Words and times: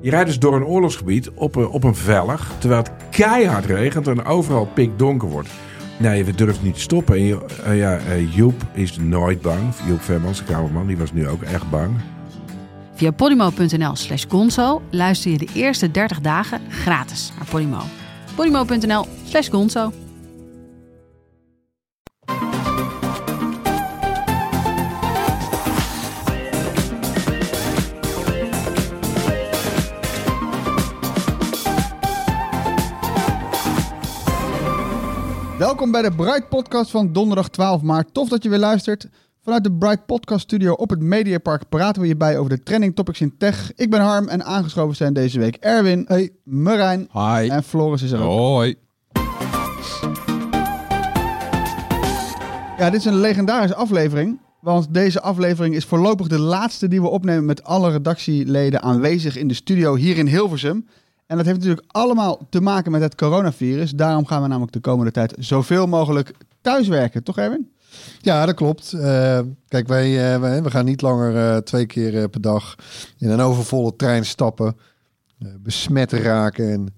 Je 0.00 0.10
rijdt 0.10 0.26
dus 0.26 0.38
door 0.38 0.54
een 0.54 0.64
oorlogsgebied 0.64 1.30
op 1.34 1.56
een, 1.56 1.68
op 1.68 1.84
een 1.84 1.94
vellig, 1.94 2.52
terwijl 2.58 2.82
het 2.82 2.92
keihard 3.10 3.64
regent 3.64 4.06
en 4.06 4.24
overal 4.24 4.66
pikdonker 4.74 5.28
wordt. 5.28 5.48
Nee, 5.98 6.24
we 6.24 6.34
durven 6.34 6.64
niet 6.64 6.74
te 6.74 6.80
stoppen. 6.80 7.16
En 7.16 7.40
eh, 7.64 7.78
ja, 7.78 7.98
eh, 7.98 8.34
Joep 8.34 8.62
is 8.72 8.96
nooit 8.96 9.40
bang. 9.40 9.60
Joep 9.86 10.00
Vermans, 10.00 10.38
de 10.38 10.44
kamerman, 10.44 10.86
die 10.86 10.96
was 10.96 11.12
nu 11.12 11.28
ook 11.28 11.42
echt 11.42 11.70
bang. 11.70 11.90
Via 12.94 13.10
podimo.nl 13.10 13.96
slash 13.96 14.24
gonzo 14.28 14.82
luister 14.90 15.30
je 15.30 15.38
de 15.38 15.48
eerste 15.54 15.90
30 15.90 16.20
dagen 16.20 16.60
gratis 16.68 17.32
naar 17.36 17.46
Podimo. 17.50 17.80
podimo.nl 18.34 19.06
slash 19.24 19.50
gonzo. 19.50 19.92
Welkom 35.70 35.90
bij 35.90 36.02
de 36.02 36.12
Bright 36.12 36.48
Podcast 36.48 36.90
van 36.90 37.12
donderdag 37.12 37.48
12 37.48 37.82
maart. 37.82 38.14
Tof 38.14 38.28
dat 38.28 38.42
je 38.42 38.48
weer 38.48 38.58
luistert. 38.58 39.08
Vanuit 39.42 39.64
de 39.64 39.72
Bright 39.72 40.06
Podcast 40.06 40.40
Studio 40.40 40.72
op 40.72 40.90
het 40.90 41.00
Mediapark 41.00 41.68
praten 41.68 42.02
we 42.02 42.08
je 42.08 42.16
bij 42.16 42.38
over 42.38 42.50
de 42.50 42.62
trending 42.62 42.94
topics 42.94 43.20
in 43.20 43.36
tech. 43.38 43.72
Ik 43.74 43.90
ben 43.90 44.00
Harm 44.00 44.28
en 44.28 44.44
aangeschoven 44.44 44.96
zijn 44.96 45.12
deze 45.12 45.38
week 45.38 45.56
Erwin, 45.56 46.04
hey, 46.08 46.30
Marijn 46.44 47.08
Hi. 47.12 47.48
en 47.48 47.62
Floris 47.62 48.02
is 48.02 48.10
er 48.10 48.20
ook. 48.20 48.38
Hoi. 48.38 48.74
Ja, 52.78 52.90
dit 52.90 53.00
is 53.00 53.04
een 53.04 53.20
legendarische 53.20 53.76
aflevering. 53.76 54.40
Want 54.60 54.94
deze 54.94 55.20
aflevering 55.20 55.74
is 55.74 55.84
voorlopig 55.84 56.26
de 56.26 56.40
laatste 56.40 56.88
die 56.88 57.00
we 57.00 57.08
opnemen 57.08 57.44
met 57.44 57.64
alle 57.64 57.90
redactieleden 57.90 58.82
aanwezig 58.82 59.36
in 59.36 59.48
de 59.48 59.54
studio 59.54 59.94
hier 59.94 60.18
in 60.18 60.26
Hilversum. 60.26 60.86
En 61.30 61.36
dat 61.36 61.46
heeft 61.46 61.58
natuurlijk 61.58 61.86
allemaal 61.92 62.46
te 62.48 62.60
maken 62.60 62.90
met 62.92 63.00
het 63.02 63.14
coronavirus. 63.14 63.90
Daarom 63.90 64.26
gaan 64.26 64.42
we 64.42 64.48
namelijk 64.48 64.72
de 64.72 64.80
komende 64.80 65.10
tijd 65.12 65.34
zoveel 65.38 65.86
mogelijk 65.86 66.32
thuiswerken. 66.60 67.22
Toch 67.22 67.38
Erwin? 67.38 67.70
Ja, 68.20 68.46
dat 68.46 68.54
klopt. 68.54 68.92
Eh, 68.92 69.38
kijk, 69.68 69.88
wij, 69.88 70.32
eh, 70.34 70.40
wij- 70.40 70.62
we 70.62 70.70
gaan 70.70 70.84
niet 70.84 71.02
langer 71.02 71.36
eh, 71.36 71.56
twee 71.56 71.86
keer 71.86 72.28
per 72.28 72.40
dag 72.40 72.74
in 73.18 73.30
een 73.30 73.40
overvolle 73.40 73.96
trein 73.96 74.24
stappen, 74.26 74.76
besmet 75.58 76.12
raken 76.12 76.72
en 76.72 76.94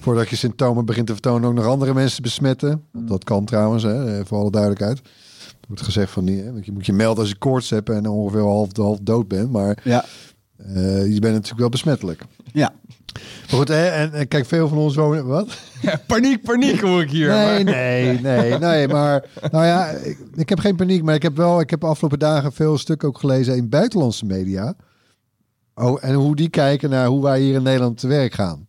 voordat 0.00 0.28
je 0.28 0.36
symptomen 0.36 0.84
begint 0.84 1.06
te 1.06 1.12
vertonen 1.12 1.48
ook 1.48 1.54
nog 1.54 1.66
andere 1.66 1.94
mensen 1.94 2.22
besmetten. 2.22 2.82
Dat 2.92 3.24
kan 3.24 3.44
trouwens, 3.44 3.82
hè, 3.82 4.26
voor 4.26 4.38
alle 4.38 4.50
duidelijkheid. 4.50 4.98
Er 5.48 5.66
wordt 5.66 5.82
gezegd 5.82 6.10
van, 6.12 6.24
niet, 6.24 6.44
hè, 6.44 6.52
want 6.52 6.66
je 6.66 6.72
moet 6.72 6.86
je 6.86 6.92
melden 6.92 7.18
als 7.20 7.28
je 7.28 7.38
koorts 7.38 7.70
hebt 7.70 7.88
en 7.90 8.06
ongeveer 8.08 8.40
half, 8.42 8.76
half 8.76 8.98
dood 8.98 9.28
bent, 9.28 9.50
maar 9.52 9.78
Ja. 9.84 10.04
Eh, 10.58 10.74
je 11.06 11.20
bent 11.20 11.32
natuurlijk 11.34 11.58
wel 11.60 11.68
besmettelijk. 11.68 12.22
Ja. 12.52 12.72
Maar 13.14 13.58
goed, 13.58 13.68
hè, 13.68 13.86
en, 13.86 14.12
en 14.12 14.28
kijk, 14.28 14.46
veel 14.46 14.68
van 14.68 14.78
ons 14.78 14.94
wonen... 14.94 15.26
Wat? 15.26 15.58
paniek, 16.06 16.42
paniek 16.42 16.80
hoor 16.80 17.02
ik 17.02 17.10
hier. 17.10 17.28
Nee, 17.28 17.64
maar- 17.64 17.74
nee, 17.74 18.20
nee, 18.20 18.58
nee. 18.58 18.88
Maar 18.88 19.24
nou 19.50 19.64
ja, 19.64 19.88
ik, 19.88 20.18
ik 20.34 20.48
heb 20.48 20.58
geen 20.58 20.76
paniek, 20.76 21.02
maar 21.02 21.14
ik 21.14 21.22
heb 21.22 21.36
wel, 21.36 21.60
ik 21.60 21.70
heb 21.70 21.80
de 21.80 21.86
afgelopen 21.86 22.18
dagen 22.18 22.52
veel 22.52 22.78
stukken 22.78 23.08
ook 23.08 23.18
gelezen 23.18 23.56
in 23.56 23.68
buitenlandse 23.68 24.26
media. 24.26 24.74
Oh, 25.74 25.98
en 26.04 26.14
hoe 26.14 26.36
die 26.36 26.48
kijken 26.48 26.90
naar 26.90 27.06
hoe 27.06 27.22
wij 27.22 27.40
hier 27.40 27.54
in 27.54 27.62
Nederland 27.62 27.98
te 27.98 28.06
werk 28.06 28.32
gaan. 28.34 28.66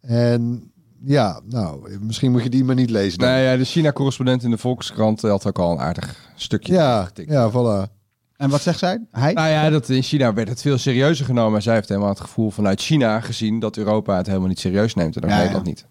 En 0.00 0.72
ja, 1.04 1.40
nou, 1.48 1.98
misschien 2.00 2.30
moet 2.30 2.42
je 2.42 2.48
die 2.48 2.64
maar 2.64 2.74
niet 2.74 2.90
lezen. 2.90 3.18
dan. 3.18 3.28
Nee, 3.28 3.44
ja, 3.44 3.56
de 3.56 3.64
China-correspondent 3.64 4.42
in 4.42 4.50
de 4.50 4.58
Volkskrant 4.58 5.20
had 5.20 5.46
ook 5.46 5.58
al 5.58 5.72
een 5.72 5.78
aardig 5.80 6.32
stukje 6.36 6.72
ja, 6.72 7.04
getikt. 7.04 7.30
ja, 7.30 7.50
voilà. 7.50 7.99
En 8.40 8.50
wat 8.50 8.60
zegt 8.60 8.78
zij? 8.78 9.00
Hij? 9.10 9.32
Nou 9.32 9.48
ja, 9.48 9.70
dat 9.70 9.88
in 9.88 10.02
China 10.02 10.34
werd 10.34 10.48
het 10.48 10.60
veel 10.60 10.78
serieuzer 10.78 11.24
genomen. 11.26 11.56
En 11.56 11.62
zij 11.62 11.74
heeft 11.74 11.88
helemaal 11.88 12.08
het 12.08 12.20
gevoel 12.20 12.50
vanuit 12.50 12.80
China 12.80 13.20
gezien 13.20 13.58
dat 13.60 13.76
Europa 13.76 14.16
het 14.16 14.26
helemaal 14.26 14.48
niet 14.48 14.58
serieus 14.58 14.94
neemt. 14.94 15.16
En 15.16 15.22
ook 15.22 15.28
Ja, 15.28 15.34
ja. 15.34 15.40
Nederland 15.40 15.66
niet. 15.66 15.86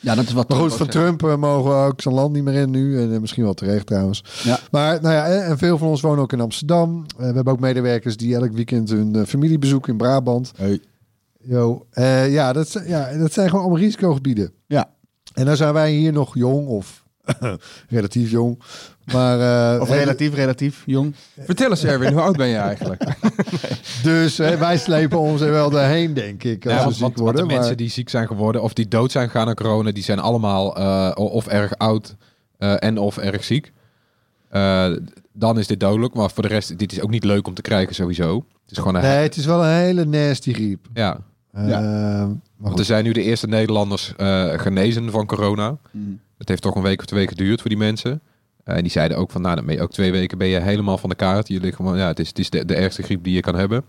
Ja, 0.00 0.14
dat 0.14 0.24
is 0.24 0.32
wat 0.32 0.48
Maar 0.48 0.58
goed, 0.58 0.74
van 0.74 0.86
Trump 0.86 1.22
eh, 1.24 1.36
mogen 1.36 1.70
we 1.70 1.76
ook 1.86 2.00
zijn 2.00 2.14
land 2.14 2.32
niet 2.32 2.44
meer 2.44 2.54
in 2.54 2.70
nu. 2.70 3.00
En 3.00 3.14
eh, 3.14 3.20
misschien 3.20 3.42
wel 3.44 3.54
terecht 3.54 3.86
trouwens. 3.86 4.24
Ja. 4.42 4.58
Maar 4.70 5.00
nou 5.02 5.14
ja, 5.14 5.26
en 5.26 5.58
veel 5.58 5.78
van 5.78 5.88
ons 5.88 6.00
wonen 6.00 6.22
ook 6.22 6.32
in 6.32 6.40
Amsterdam. 6.40 7.04
Eh, 7.08 7.16
we 7.28 7.34
hebben 7.34 7.52
ook 7.52 7.60
medewerkers 7.60 8.16
die 8.16 8.34
elk 8.34 8.52
weekend 8.52 8.90
hun 8.90 9.14
eh, 9.14 9.22
familie 9.26 9.58
bezoeken 9.58 9.92
in 9.92 9.98
Brabant. 9.98 10.52
Hey. 10.56 10.80
Yo, 11.40 11.86
eh, 11.90 12.32
ja, 12.32 12.52
dat, 12.52 12.68
zijn- 12.68 12.88
ja, 12.88 13.12
dat 13.18 13.32
zijn 13.32 13.48
gewoon 13.48 13.64
allemaal 13.64 13.82
risicogebieden. 13.82 14.52
Ja. 14.66 14.90
En 15.34 15.44
dan 15.44 15.56
zijn 15.56 15.72
wij 15.72 15.92
hier 15.92 16.12
nog 16.12 16.34
jong 16.34 16.66
of 16.66 17.03
relatief 17.88 18.30
jong. 18.30 18.62
Maar, 19.12 19.74
eh, 19.74 19.80
Of 19.80 19.88
relatief, 19.90 20.34
relatief, 20.34 20.82
jong. 20.86 21.14
Vertel 21.40 21.70
eens 21.70 21.84
Erwin, 21.84 22.12
hoe 22.12 22.22
oud 22.22 22.36
ben 22.36 22.46
je 22.48 22.56
eigenlijk? 22.56 23.04
Dus 24.02 24.38
hè, 24.38 24.56
wij 24.58 24.78
slepen 24.78 25.18
ons 25.18 25.40
er 25.40 25.50
wel 25.50 25.70
doorheen, 25.70 26.14
denk 26.14 26.44
ik. 26.44 26.64
Als 26.66 26.72
Ja, 26.74 26.78
we 26.78 26.84
want, 26.84 26.94
ziek 26.94 27.02
want, 27.02 27.14
want 27.18 27.28
worden. 27.30 27.48
de 27.48 27.54
mensen 27.54 27.76
die 27.76 27.88
ziek 27.90 28.08
zijn 28.08 28.26
geworden 28.26 28.62
of 28.62 28.72
die 28.72 28.88
dood 28.88 29.12
zijn 29.12 29.30
gegaan 29.30 29.48
aan 29.48 29.54
corona, 29.54 29.92
die 29.92 30.02
zijn 30.02 30.18
allemaal 30.18 30.76
eh, 30.76 31.10
of 31.14 31.46
erg 31.46 31.78
oud 31.78 32.16
eh, 32.58 32.74
en 32.78 32.98
of 32.98 33.16
erg 33.18 33.44
ziek. 33.44 33.72
Eh, 34.50 34.90
dan 35.32 35.58
is 35.58 35.66
dit 35.66 35.80
dodelijk, 35.80 36.14
maar 36.14 36.30
voor 36.30 36.42
de 36.42 36.48
rest, 36.48 36.78
dit 36.78 36.92
is 36.92 37.00
ook 37.00 37.10
niet 37.10 37.24
leuk 37.24 37.46
om 37.46 37.54
te 37.54 37.62
krijgen 37.62 37.94
sowieso. 37.94 38.34
Het 38.62 38.70
is 38.70 38.78
gewoon 38.78 38.94
een, 38.94 39.02
Nee, 39.02 39.22
het 39.22 39.36
is 39.36 39.44
wel 39.46 39.64
een 39.64 39.70
hele 39.74 40.04
nasty 40.04 40.52
griep. 40.52 40.86
ja. 40.94 41.18
Want 42.56 42.78
er 42.78 42.84
zijn 42.84 43.04
nu 43.04 43.12
de 43.12 43.22
eerste 43.22 43.46
Nederlanders 43.46 44.12
eh, 44.16 44.52
genezen 44.58 45.10
van 45.10 45.26
corona. 45.26 45.76
Mm. 45.90 46.20
Het 46.38 46.48
heeft 46.48 46.62
toch 46.62 46.74
een 46.74 46.82
week 46.82 47.00
of 47.00 47.06
twee 47.06 47.28
geduurd 47.28 47.60
voor 47.60 47.70
die 47.70 47.78
mensen. 47.78 48.20
Eh, 48.64 48.76
en 48.76 48.82
die 48.82 48.90
zeiden 48.90 49.16
ook 49.16 49.30
van, 49.30 49.42
nou, 49.42 49.56
dan 49.56 49.66
ben 49.66 49.74
je 49.74 49.82
ook 49.82 49.92
twee 49.92 50.12
weken 50.12 50.38
ben 50.38 50.48
je 50.48 50.60
helemaal 50.60 50.98
van 50.98 51.08
de 51.08 51.16
kaart. 51.16 51.48
Je 51.48 51.60
ligt 51.60 51.76
gewoon, 51.76 51.96
ja, 51.96 52.06
het 52.06 52.18
is, 52.18 52.28
het 52.28 52.38
is 52.38 52.50
de, 52.50 52.64
de 52.64 52.74
ergste 52.74 53.02
griep 53.02 53.24
die 53.24 53.34
je 53.34 53.40
kan 53.40 53.54
hebben. 53.54 53.84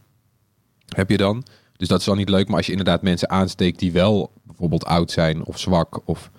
Heb 0.95 1.09
je 1.09 1.17
dan. 1.17 1.44
Dus 1.78 1.88
dat 1.88 2.00
is 2.00 2.06
dan 2.06 2.17
niet 2.17 2.29
leuk. 2.29 2.47
Maar 2.47 2.57
als 2.57 2.66
je 2.66 2.72
inderdaad 2.72 3.01
mensen 3.01 3.29
aansteekt 3.29 3.79
die 3.79 3.91
wel 3.91 4.31
bijvoorbeeld 4.44 4.85
oud 4.85 5.11
zijn 5.11 5.45
of 5.45 5.59
zwak 5.59 6.01
of, 6.06 6.31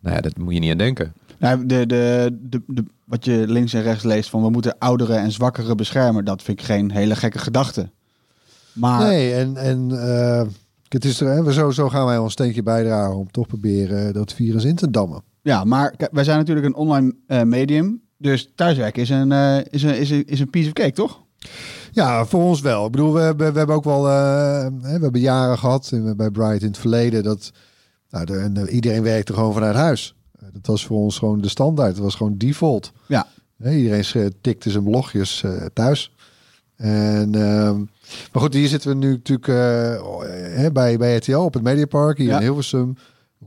nou 0.00 0.14
ja, 0.14 0.20
dat 0.20 0.36
moet 0.36 0.54
je 0.54 0.60
niet 0.60 0.70
aan 0.70 0.78
denken. 0.78 1.12
Nou, 1.38 1.66
de, 1.66 1.86
de, 1.86 2.36
de, 2.40 2.62
de, 2.66 2.84
wat 3.04 3.24
je 3.24 3.44
links 3.48 3.72
en 3.72 3.82
rechts 3.82 4.04
leest 4.04 4.30
van 4.30 4.42
we 4.42 4.50
moeten 4.50 4.78
ouderen 4.78 5.18
en 5.18 5.32
zwakkeren 5.32 5.76
beschermen, 5.76 6.24
dat 6.24 6.42
vind 6.42 6.60
ik 6.60 6.64
geen 6.64 6.90
hele 6.90 7.16
gekke 7.16 7.38
gedachte. 7.38 7.90
Maar 8.72 9.08
Nee, 9.08 9.34
en, 9.34 9.56
en 9.56 9.90
eh, 9.90 10.46
het 10.88 11.04
is 11.04 11.20
er, 11.20 11.28
hè, 11.28 11.42
we 11.42 11.52
zo, 11.52 11.70
zo 11.70 11.88
gaan 11.88 12.06
wij 12.06 12.18
ons 12.18 12.32
steentje 12.32 12.62
bijdragen 12.62 13.16
om 13.16 13.30
toch 13.30 13.46
proberen 13.46 14.12
dat 14.12 14.32
virus 14.32 14.64
in 14.64 14.76
te 14.76 14.90
dammen. 14.90 15.22
Ja, 15.44 15.64
maar 15.64 15.94
wij 16.12 16.24
zijn 16.24 16.38
natuurlijk 16.38 16.66
een 16.66 16.74
online 16.74 17.14
eh, 17.26 17.42
medium. 17.42 18.02
Dus 18.18 18.52
thuiswerken 18.54 19.02
is 19.02 19.10
een, 19.10 19.32
eh, 19.32 19.58
is, 19.70 19.82
een, 19.82 19.98
is, 19.98 20.10
een, 20.10 20.24
is 20.24 20.40
een 20.40 20.50
piece 20.50 20.66
of 20.66 20.72
cake, 20.72 20.92
toch? 20.92 21.22
Ja, 21.92 22.24
voor 22.24 22.42
ons 22.42 22.60
wel. 22.60 22.84
Ik 22.86 22.90
bedoel, 22.90 23.12
we 23.12 23.20
hebben, 23.20 23.52
we 23.52 23.58
hebben 23.58 23.76
ook 23.76 23.84
wel, 23.84 24.08
eh, 24.08 24.66
we 24.80 24.88
hebben 24.88 25.20
jaren 25.20 25.58
gehad 25.58 25.92
bij 26.16 26.30
Bright 26.30 26.60
in 26.60 26.66
het 26.66 26.78
verleden 26.78 27.22
dat 27.22 27.52
nou, 28.10 28.24
de, 28.24 28.36
en, 28.38 28.68
iedereen 28.68 29.02
werkte 29.02 29.32
gewoon 29.32 29.52
vanuit 29.52 29.74
huis. 29.74 30.14
Dat 30.52 30.66
was 30.66 30.86
voor 30.86 30.98
ons 30.98 31.18
gewoon 31.18 31.40
de 31.40 31.48
standaard. 31.48 31.94
Dat 31.94 32.04
was 32.04 32.14
gewoon 32.14 32.38
default. 32.38 32.92
Ja. 33.06 33.26
Iedereen 33.64 34.32
tikte 34.40 34.70
zijn 34.70 34.84
blogjes 34.84 35.44
thuis. 35.72 36.14
En, 36.76 37.34
ehm, 37.34 37.78
maar 38.32 38.42
goed, 38.42 38.54
hier 38.54 38.68
zitten 38.68 38.90
we 38.90 38.96
nu 38.96 39.10
natuurlijk 39.10 39.46
hè, 40.56 40.72
bij, 40.72 40.96
bij 40.98 41.16
RTL 41.16 41.36
op 41.36 41.54
het 41.54 41.62
Mediapark 41.62 42.18
hier 42.18 42.26
Ja. 42.26 42.36
in 42.36 42.42
Hilversum. 42.42 42.96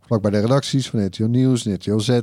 Vlak 0.08 0.22
bij 0.22 0.32
de 0.32 0.40
redacties 0.40 0.90
van 0.90 1.06
RTL 1.06 1.24
Nieuws 1.24 1.64
RTL 1.64 2.00
Z. 2.00 2.20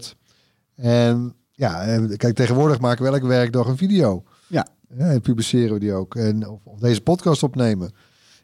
En 0.76 1.34
ja, 1.52 2.00
kijk, 2.16 2.34
tegenwoordig 2.34 2.80
maken 2.80 3.04
we 3.04 3.10
elke 3.10 3.26
werkdag 3.26 3.66
een 3.66 3.76
video. 3.76 4.22
Ja. 4.46 4.66
Ja, 4.98 5.06
en 5.10 5.20
publiceren 5.20 5.72
we 5.72 5.80
die 5.80 5.92
ook. 5.92 6.16
En 6.16 6.48
of, 6.48 6.60
of 6.64 6.78
deze 6.78 7.00
podcast 7.00 7.42
opnemen. 7.42 7.90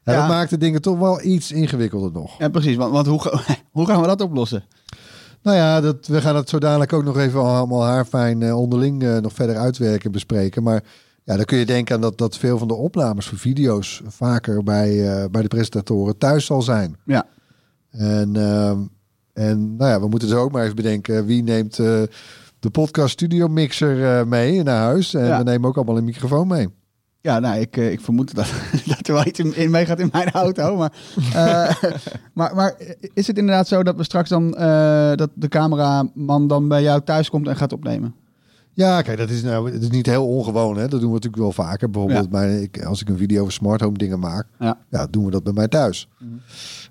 Ja, 0.05 0.13
Ja. 0.13 0.19
Dat 0.19 0.29
maakt 0.29 0.51
de 0.51 0.59
dingen 0.59 0.83
toch 0.83 0.99
wel 0.99 1.23
iets 1.23 1.53
ingewikkelder 1.53 2.13
nog. 2.13 2.39
Ja, 2.39 2.49
precies. 2.49 2.77
Want, 2.77 2.93
want 2.93 3.07
hoe, 3.07 3.21
hoe 3.77 3.87
gaan 3.87 4.01
we 4.01 4.07
dat 4.07 4.21
oplossen? 4.21 4.65
Nou 5.43 5.57
ja, 5.57 5.81
dat, 5.81 6.07
we 6.07 6.21
gaan 6.21 6.37
het 6.37 6.49
zo 6.49 6.59
dadelijk 6.59 6.93
ook 6.93 7.05
nog 7.05 7.19
even 7.19 7.41
allemaal 7.41 7.85
haarfijn 7.85 8.43
eh, 8.43 8.59
onderling 8.59 9.03
eh, 9.03 9.17
nog 9.17 9.33
verder 9.33 9.57
uitwerken, 9.57 10.13
bespreken. 10.13 10.63
Maar 10.63 10.83
ja, 11.25 11.37
dan 11.37 11.45
kun 11.45 11.59
je 11.59 11.67
denken 11.67 11.95
aan 11.95 12.01
dat, 12.01 12.19
dat 12.19 12.37
veel 12.37 12.59
van 12.59 12.69
de 12.69 12.75
opnames 12.75 13.27
voor 13.27 13.39
video's 13.39 14.03
vaker 14.07 14.63
bij, 14.63 15.09
eh, 15.09 15.25
bij 15.31 15.43
de 15.43 15.49
presentatoren 15.49 16.19
thuis 16.19 16.45
zal 16.47 16.63
zijn. 16.63 16.97
Ja. 17.05 17.27
En, 17.91 18.37
ehm, 18.37 18.79
en 19.33 19.77
nou 19.77 19.91
ja, 19.91 20.01
we 20.01 20.09
moeten 20.09 20.29
dus 20.29 20.37
ook 20.37 20.53
maar 20.53 20.63
even 20.63 20.77
bedenken 20.77 21.27
wie 21.27 21.43
neemt 21.43 21.79
eh, 21.79 22.03
de 22.61 22.71
podcast 22.71 23.13
studio 23.13 23.49
mixer 23.49 24.19
eh, 24.19 24.25
mee 24.27 24.63
naar 24.63 24.81
huis. 24.83 25.15
En 25.15 25.25
Ja. 25.25 25.39
we 25.39 25.45
nemen 25.45 25.69
ook 25.69 25.77
allemaal 25.77 25.97
een 25.97 26.05
microfoon 26.05 26.47
mee. 26.49 26.69
Ja, 27.23 27.39
nou, 27.39 27.61
ik, 27.61 27.77
eh, 27.77 27.93
ik 27.93 28.01
vermoed 28.01 28.35
dat, 28.35 28.47
dat 28.87 29.07
er 29.09 29.15
wel 29.15 29.27
iets 29.27 29.39
in, 29.39 29.57
in 29.57 29.71
meegaat 29.71 29.99
in 29.99 30.09
mijn 30.13 30.31
auto. 30.31 30.77
Maar, 30.77 30.93
eh, 31.35 31.75
maar, 32.35 32.55
maar 32.55 32.75
is 33.15 33.27
het 33.27 33.39
inderdaad 33.39 33.69
zo 33.69 33.83
dat 33.83 33.97
we 33.97 34.05
straks 34.05 34.29
dan... 34.29 34.55
eh, 34.57 35.15
dat 35.15 35.31
de 35.35 35.49
cameraman 35.49 36.47
dan 36.49 36.69
bij 36.69 36.83
jou 36.83 37.01
thuis 37.05 37.31
komt 37.31 37.49
en 37.49 37.57
gaat 37.57 37.73
opnemen? 37.73 38.15
Ja, 38.73 39.03
kijk, 39.03 39.19
dat 39.19 39.31
is, 39.31 39.43
nou, 39.43 39.73
dat 39.73 39.83
is 39.83 39.91
niet 39.91 40.07
heel 40.07 40.27
ongewoon. 40.29 40.77
Hè? 40.77 40.81
Dat 40.89 41.01
doen 41.01 41.09
we 41.09 41.15
natuurlijk 41.15 41.43
wel 41.43 41.53
vaker. 41.53 41.91
Bijvoorbeeld 41.91 42.31
mijn, 42.31 42.63
ik, 42.63 42.85
als 42.85 43.01
ik 43.01 43.09
een 43.09 43.17
video 43.19 43.41
over 43.41 43.53
smart 43.53 43.81
home 43.81 43.99
dingen 43.99 44.19
maak, 44.19 44.47
Ja. 44.59 44.79
ja, 44.91 45.07
doen 45.07 45.25
we 45.25 45.31
dat 45.31 45.43
bij 45.43 45.53
mij 45.53 45.69
thuis. 45.69 46.09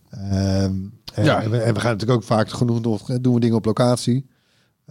Ehm, 0.09 0.21
en, 0.31 0.98
Ja. 1.23 1.41
en, 1.41 1.49
we, 1.49 1.57
en 1.57 1.73
we 1.73 1.79
gaan 1.79 1.91
natuurlijk 1.91 2.19
ook 2.19 2.27
vaak 2.27 2.49
genoeg 2.49 2.81
nog, 2.81 3.05
doen 3.21 3.33
we 3.33 3.39
dingen 3.39 3.55
op 3.55 3.65
locatie. 3.65 4.25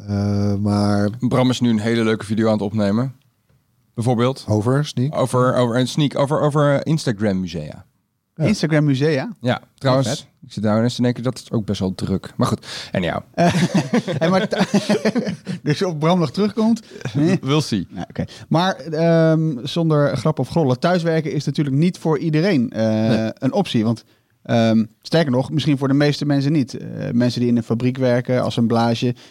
Eh, 0.07 0.55
maar 0.55 1.11
Bram 1.21 1.51
is 1.51 1.61
nu 1.61 1.71
een 1.71 1.79
hele 1.79 2.05
leuke 2.05 2.25
video 2.25 2.47
aan 2.47 2.53
het 2.53 2.63
opnemen. 2.63 3.15
Bijvoorbeeld 3.95 4.45
over, 4.49 4.87
sneak. 4.87 5.17
over, 5.17 5.55
over 5.55 5.77
een 5.77 5.89
sneak, 5.89 6.19
over, 6.19 6.41
over 6.41 6.87
Instagram 6.87 7.41
musea. 7.41 7.87
Ja. 8.35 8.45
Instagram 8.45 8.85
musea. 8.85 9.37
Ja, 9.41 9.61
trouwens, 9.75 10.29
ik 10.47 10.53
zit 10.53 10.63
daar 10.63 10.83
eens 10.83 10.95
te 10.95 11.03
denken, 11.03 11.23
dat 11.23 11.39
is 11.39 11.51
ook 11.51 11.65
best 11.65 11.81
wel 11.81 11.95
druk. 11.95 12.33
Maar 12.37 12.47
goed, 12.47 12.67
en 12.93 13.03
ja, 13.03 13.25
Hey, 14.19 14.29
maar 14.29 14.49
dus 15.63 15.83
of 15.83 15.99
Bram 15.99 16.19
nog 16.19 16.31
terugkomt? 16.31 16.83
Nee. 17.13 17.39
we'll 17.41 17.61
see. 17.61 17.87
Ja. 17.91 18.07
Maar 18.49 18.77
ehm, 18.77 19.67
zonder 19.67 20.17
grap 20.17 20.39
of 20.39 20.49
grollen, 20.49 20.79
thuiswerken 20.79 21.33
is 21.33 21.45
natuurlijk 21.45 21.77
niet 21.77 21.99
voor 21.99 22.19
iedereen 22.19 22.71
eh, 22.71 23.29
een 23.33 23.53
optie. 23.53 23.85
Want 23.85 24.05
ehm, 24.43 24.85
sterker 25.03 25.31
nog, 25.31 25.51
misschien 25.51 25.79
voor 25.79 25.89
de 25.89 25.95
meeste 25.95 26.27
mensen 26.27 26.53
niet. 26.53 26.77
Eh, 26.77 27.11
mensen 27.13 27.41
die 27.41 27.49
in 27.49 27.57
een 27.57 27.63
fabriek 27.63 27.97
werken, 27.97 28.43
als 28.43 28.57
een 28.57 28.67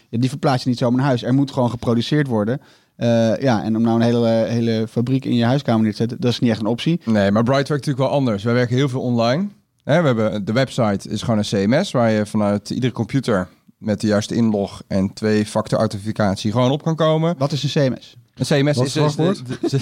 die 0.09 0.29
verplaats 0.29 0.63
je 0.63 0.69
niet 0.69 0.77
zomaar 0.77 0.97
naar 0.97 1.07
huis. 1.07 1.23
Er 1.23 1.33
moet 1.33 1.51
gewoon 1.51 1.69
geproduceerd 1.69 2.27
worden. 2.27 2.61
Eh, 2.95 3.37
ja, 3.37 3.63
en 3.63 3.75
om 3.75 3.81
nou 3.81 3.95
een 3.95 4.05
hele, 4.05 4.27
hele 4.27 4.87
fabriek 4.89 5.25
in 5.25 5.35
je 5.35 5.45
huiskamer 5.45 5.81
neer 5.81 5.91
te 5.91 5.97
zetten, 5.97 6.19
dat 6.19 6.31
is 6.31 6.39
niet 6.39 6.51
echt 6.51 6.59
een 6.59 6.65
optie. 6.65 7.01
Nee, 7.05 7.31
maar 7.31 7.43
Bright 7.43 7.67
werkt 7.67 7.85
natuurlijk 7.85 8.09
wel 8.09 8.19
anders. 8.19 8.43
Wij 8.43 8.53
werken 8.53 8.75
heel 8.75 8.89
veel 8.89 9.01
online. 9.01 9.47
We 9.83 9.93
hebben, 9.93 10.45
de 10.45 10.53
website 10.53 11.09
is 11.09 11.21
gewoon 11.21 11.37
een 11.37 11.67
CMS 11.67 11.91
waar 11.91 12.11
je 12.11 12.25
vanuit 12.25 12.69
iedere 12.69 12.93
computer 12.93 13.47
met 13.77 14.01
de 14.01 14.07
juiste 14.07 14.35
inlog 14.35 14.81
en 14.87 15.13
twee-factor 15.13 15.79
authenticatie 15.79 16.51
gewoon 16.51 16.71
op 16.71 16.83
kan 16.83 16.95
komen. 16.95 17.35
Wat 17.37 17.51
is 17.51 17.63
een 17.63 17.69
CMS? 17.69 18.17
Een 18.37 18.45
CMS 18.45 18.77
Wat 18.77 18.85
is, 18.85 18.95
is 18.95 19.15
de, 19.15 19.57
de, 19.61 19.77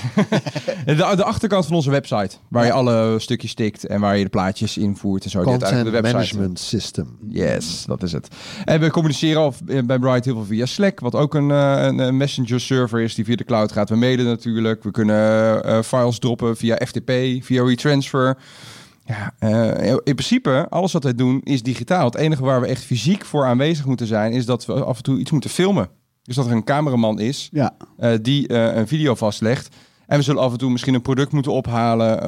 de, 0.96 1.16
de 1.16 1.24
achterkant 1.24 1.66
van 1.66 1.76
onze 1.76 1.90
website. 1.90 2.36
Waar 2.48 2.66
je 2.66 2.72
alle 2.72 3.20
stukjes 3.20 3.52
stikt 3.52 3.86
en 3.86 4.00
waar 4.00 4.18
je 4.18 4.24
de 4.24 4.30
plaatjes 4.30 4.78
invoert 4.78 5.24
en 5.24 5.30
zo. 5.30 5.42
Content 5.42 5.84
de 5.84 5.90
website. 5.90 6.14
management 6.14 6.60
system. 6.60 7.18
Yes, 7.30 7.84
dat 7.86 8.04
is 8.04 8.12
het. 8.12 8.28
En 8.66 8.80
we 8.80 8.92
communiceren 8.92 9.42
al 9.42 9.54
bij 9.86 10.00
Bright 10.00 10.26
heel 10.26 10.34
veel 10.34 10.46
via 10.46 10.66
Slack, 10.66 11.00
wat 11.00 11.16
ook 11.16 11.34
een, 11.34 11.52
eh, 11.52 11.84
een, 11.84 12.00
een 12.00 12.18
messenger 12.18 12.60
server 12.60 13.02
is 13.02 13.16
die 13.16 13.26
via 13.26 13.36
de 13.36 13.44
cloud 13.44 13.72
gaat. 13.72 13.90
We 13.90 13.96
mailen 13.96 14.26
natuurlijk. 14.26 14.84
We 14.84 14.92
kunnen 14.92 15.64
eh, 15.64 15.82
files 15.82 16.20
droppen 16.20 16.58
via 16.58 16.76
FTP, 16.86 17.12
via 17.42 17.64
retransfer. 17.64 18.38
Ja, 19.06 19.34
eh, 19.40 19.92
in 19.92 20.16
principe, 20.16 20.68
alles 20.70 20.94
wat 20.94 21.04
wij 21.04 21.16
doen 21.16 21.42
is 21.44 21.64
digitaal. 21.64 22.06
Het 22.06 22.16
enige 22.16 22.44
waar 22.44 22.62
we 22.62 22.68
echt 22.68 22.84
fysiek 22.84 23.26
voor 23.26 23.46
aanwezig 23.46 23.86
moeten 23.86 24.08
zijn, 24.08 24.32
is 24.32 24.46
dat 24.46 24.66
we 24.66 24.74
af 24.74 24.98
en 24.98 25.04
toe 25.04 25.20
iets 25.20 25.32
moeten 25.32 25.50
filmen. 25.50 25.90
Dus 26.24 26.36
dat 26.36 26.46
er 26.46 26.52
een 26.52 26.64
cameraman 26.64 27.20
is 27.20 27.50
Ja, 27.52 27.76
eh, 27.98 28.12
die 28.22 28.48
eh, 28.48 28.76
een 28.76 28.88
video 28.88 29.16
vastlegt. 29.16 29.76
En 30.08 30.18
we 30.18 30.24
zullen 30.24 30.42
af 30.42 30.52
en 30.52 30.58
toe 30.58 30.72
misschien 30.72 30.94
een 30.94 31.02
product 31.02 31.32
moeten 31.32 31.52
ophalen. 31.52 32.22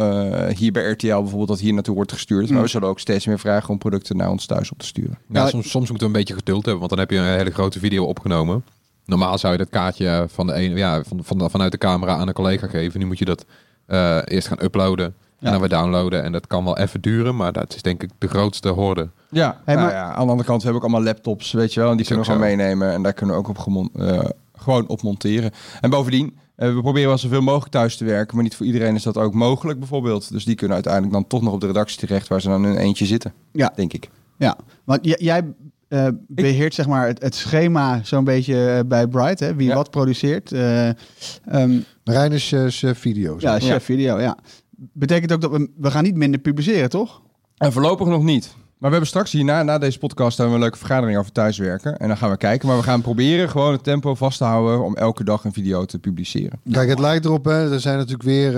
eh, 0.47 0.55
hier 0.55 0.71
bij 0.71 0.91
RTL 0.91 1.07
bijvoorbeeld, 1.07 1.47
dat 1.47 1.59
hier 1.59 1.73
naartoe 1.73 1.95
wordt 1.95 2.11
gestuurd. 2.11 2.49
Maar 2.49 2.61
we 2.61 2.67
zullen 2.67 2.87
ook 2.87 2.99
steeds 2.99 3.25
meer 3.25 3.39
vragen 3.39 3.69
om 3.69 3.77
producten 3.77 4.17
naar 4.17 4.29
ons 4.29 4.45
thuis 4.45 4.71
op 4.71 4.79
te 4.79 4.85
sturen. 4.85 5.17
Ja, 5.29 5.41
Ja, 5.41 5.47
soms, 5.47 5.69
soms 5.69 5.89
moeten 5.89 6.07
we 6.07 6.13
een 6.13 6.19
beetje 6.19 6.33
geduld 6.33 6.61
hebben, 6.65 6.79
want 6.79 6.89
dan 6.89 6.99
heb 6.99 7.11
je 7.11 7.17
een 7.17 7.37
hele 7.37 7.51
grote 7.51 7.79
video 7.79 8.05
opgenomen. 8.05 8.63
Normaal 9.05 9.37
zou 9.37 9.51
je 9.51 9.59
dat 9.59 9.69
kaartje 9.69 10.25
van 10.29 10.47
de 10.47 10.53
ene, 10.53 10.75
ja, 10.75 11.03
van, 11.03 11.19
van, 11.23 11.49
vanuit 11.49 11.71
de 11.71 11.77
camera 11.77 12.15
aan 12.15 12.27
een 12.27 12.33
collega 12.33 12.67
geven. 12.67 12.99
Nu 12.99 13.05
moet 13.05 13.19
je 13.19 13.25
dat 13.25 13.45
eh, 13.85 14.17
eerst 14.25 14.47
gaan 14.47 14.63
uploaden 14.63 15.15
en 15.39 15.51
dan 15.51 15.59
weer 15.59 15.69
downloaden. 15.69 16.23
En 16.23 16.31
dat 16.31 16.47
kan 16.47 16.63
wel 16.63 16.77
even 16.77 17.01
duren, 17.01 17.35
maar 17.35 17.51
dat 17.53 17.75
is 17.75 17.81
denk 17.81 18.03
ik 18.03 18.09
de 18.17 18.27
grootste 18.27 18.69
horde. 18.69 19.09
Ja, 19.29 19.61
Hey, 19.65 19.75
nou 19.75 19.87
maar- 19.87 19.95
ja, 19.95 20.03
aan 20.03 20.25
de 20.25 20.31
andere 20.31 20.47
kant 20.47 20.63
hebben 20.63 20.81
we 20.81 20.87
ook 20.87 20.93
allemaal 20.93 21.13
laptops, 21.13 21.51
weet 21.51 21.73
je 21.73 21.79
wel. 21.79 21.91
En 21.91 21.97
die 21.97 22.05
kunnen 22.05 22.25
we 22.25 22.31
gewoon 22.31 22.49
zo. 22.49 22.55
meenemen. 22.55 22.91
En 22.91 23.01
daar 23.03 23.13
kunnen 23.13 23.35
we 23.35 23.41
ook 23.41 23.47
op 23.49 23.57
gemon- 23.57 23.89
eh, 23.99 24.19
gewoon 24.55 24.87
op 24.87 25.01
monteren. 25.01 25.51
En 25.81 25.89
bovendien, 25.89 26.37
eh, 26.55 26.73
we 26.73 26.81
proberen 26.81 27.07
wel 27.07 27.17
zoveel 27.17 27.41
mogelijk 27.41 27.71
thuis 27.71 27.97
te 27.97 28.05
werken. 28.05 28.35
Maar 28.35 28.43
niet 28.43 28.55
voor 28.55 28.65
iedereen 28.65 28.95
is 28.95 29.03
dat 29.03 29.17
ook 29.17 29.33
mogelijk 29.33 29.79
bijvoorbeeld. 29.79 30.31
Dus 30.31 30.45
die 30.45 30.55
kunnen 30.55 30.75
uiteindelijk 30.75 31.13
dan 31.13 31.27
toch 31.27 31.41
nog 31.41 31.53
op 31.53 31.61
de 31.61 31.67
redactie 31.67 31.99
terecht... 31.99 32.27
waar 32.27 32.41
ze 32.41 32.47
dan 32.47 32.63
in 32.65 32.69
een 32.69 32.77
eentje 32.77 33.05
zitten, 33.05 33.33
Ja. 33.51 33.71
denk 33.75 33.93
ik. 33.93 34.09
ja. 34.37 34.57
Want 34.83 35.05
j- 35.05 35.15
jij 35.23 35.43
eh, 35.87 36.07
beheert 36.27 36.73
zeg 36.73 36.87
maar 36.87 37.07
het, 37.07 37.21
het 37.21 37.35
schema 37.35 37.99
zo'n 38.03 38.23
beetje 38.23 38.83
bij 38.87 39.07
Bright, 39.07 39.39
hè? 39.39 39.55
wie 39.55 39.67
Ja. 39.67 39.75
wat 39.75 39.89
produceert. 39.91 40.51
Eh, 40.51 40.87
ehm, 40.87 41.79
Marijn 42.03 42.31
is 42.31 42.53
chef 42.67 42.99
video's. 42.99 43.41
ja, 43.41 43.59
chef 43.59 43.83
video, 43.83 44.19
ja. 44.19 44.37
Betekent 44.77 45.31
ook 45.31 45.41
dat 45.41 45.51
we, 45.51 45.69
we 45.77 45.91
gaan 45.91 46.03
niet 46.03 46.15
minder 46.15 46.39
publiceren, 46.39 46.89
toch? 46.89 47.21
En 47.57 47.71
voorlopig 47.71 48.07
nog 48.07 48.23
niet. 48.23 48.55
Maar 48.55 48.89
we 48.89 48.95
hebben 48.95 49.07
straks 49.07 49.31
hierna, 49.31 49.63
na 49.63 49.77
deze 49.77 49.99
podcast, 49.99 50.37
hebben 50.37 50.55
we 50.55 50.61
een 50.61 50.67
leuke 50.69 50.85
vergadering 50.85 51.19
over 51.19 51.31
thuiswerken. 51.31 51.97
En 51.97 52.07
dan 52.07 52.17
gaan 52.17 52.29
we 52.29 52.37
kijken. 52.37 52.67
Maar 52.67 52.77
we 52.77 52.83
gaan 52.83 53.01
proberen 53.01 53.49
gewoon 53.49 53.71
het 53.71 53.83
tempo 53.83 54.15
vast 54.15 54.37
te 54.37 54.43
houden 54.43 54.83
om 54.83 54.95
elke 54.95 55.23
dag 55.23 55.43
een 55.43 55.53
video 55.53 55.85
te 55.85 55.99
publiceren. 55.99 56.59
Kijk, 56.71 56.89
het 56.89 56.99
lijkt 56.99 57.25
erop, 57.25 57.45
hè, 57.45 57.71
er 57.71 57.79
zijn 57.79 57.97
natuurlijk 57.97 58.23
weer, 58.23 58.57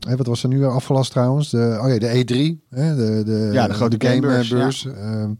hè, 0.00 0.16
wat 0.16 0.26
was 0.26 0.42
er 0.42 0.48
nu 0.48 0.58
weer 0.58 0.70
afgelast 0.70 1.10
trouwens? 1.10 1.50
De, 1.50 1.78
oh 1.82 1.88
ja, 1.88 1.98
de 1.98 2.24
E3, 2.24 2.68
hè, 2.70 2.96
de, 2.96 3.22
de, 3.24 3.50
Ja, 3.52 3.66
de 3.66 3.74
grote 3.74 4.06
gamebeurs, 4.06 4.48
gamebeurs. 4.48 4.86
Ehm, 4.86 5.32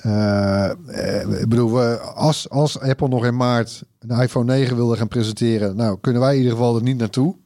eh, 0.00 1.40
ik 1.40 1.48
bedoel, 1.48 1.72
we, 1.72 1.98
als, 1.98 2.50
als 2.50 2.80
Apple 2.80 3.08
nog 3.08 3.26
in 3.26 3.36
maart 3.36 3.82
een 3.98 4.20
iPhone 4.20 4.44
9 4.44 4.76
wilde 4.76 4.96
gaan 4.96 5.08
presenteren, 5.08 5.76
nou 5.76 5.98
kunnen 6.00 6.22
wij 6.22 6.32
in 6.32 6.38
ieder 6.38 6.52
geval 6.52 6.76
er 6.76 6.82
niet 6.82 6.98
naartoe. 6.98 7.36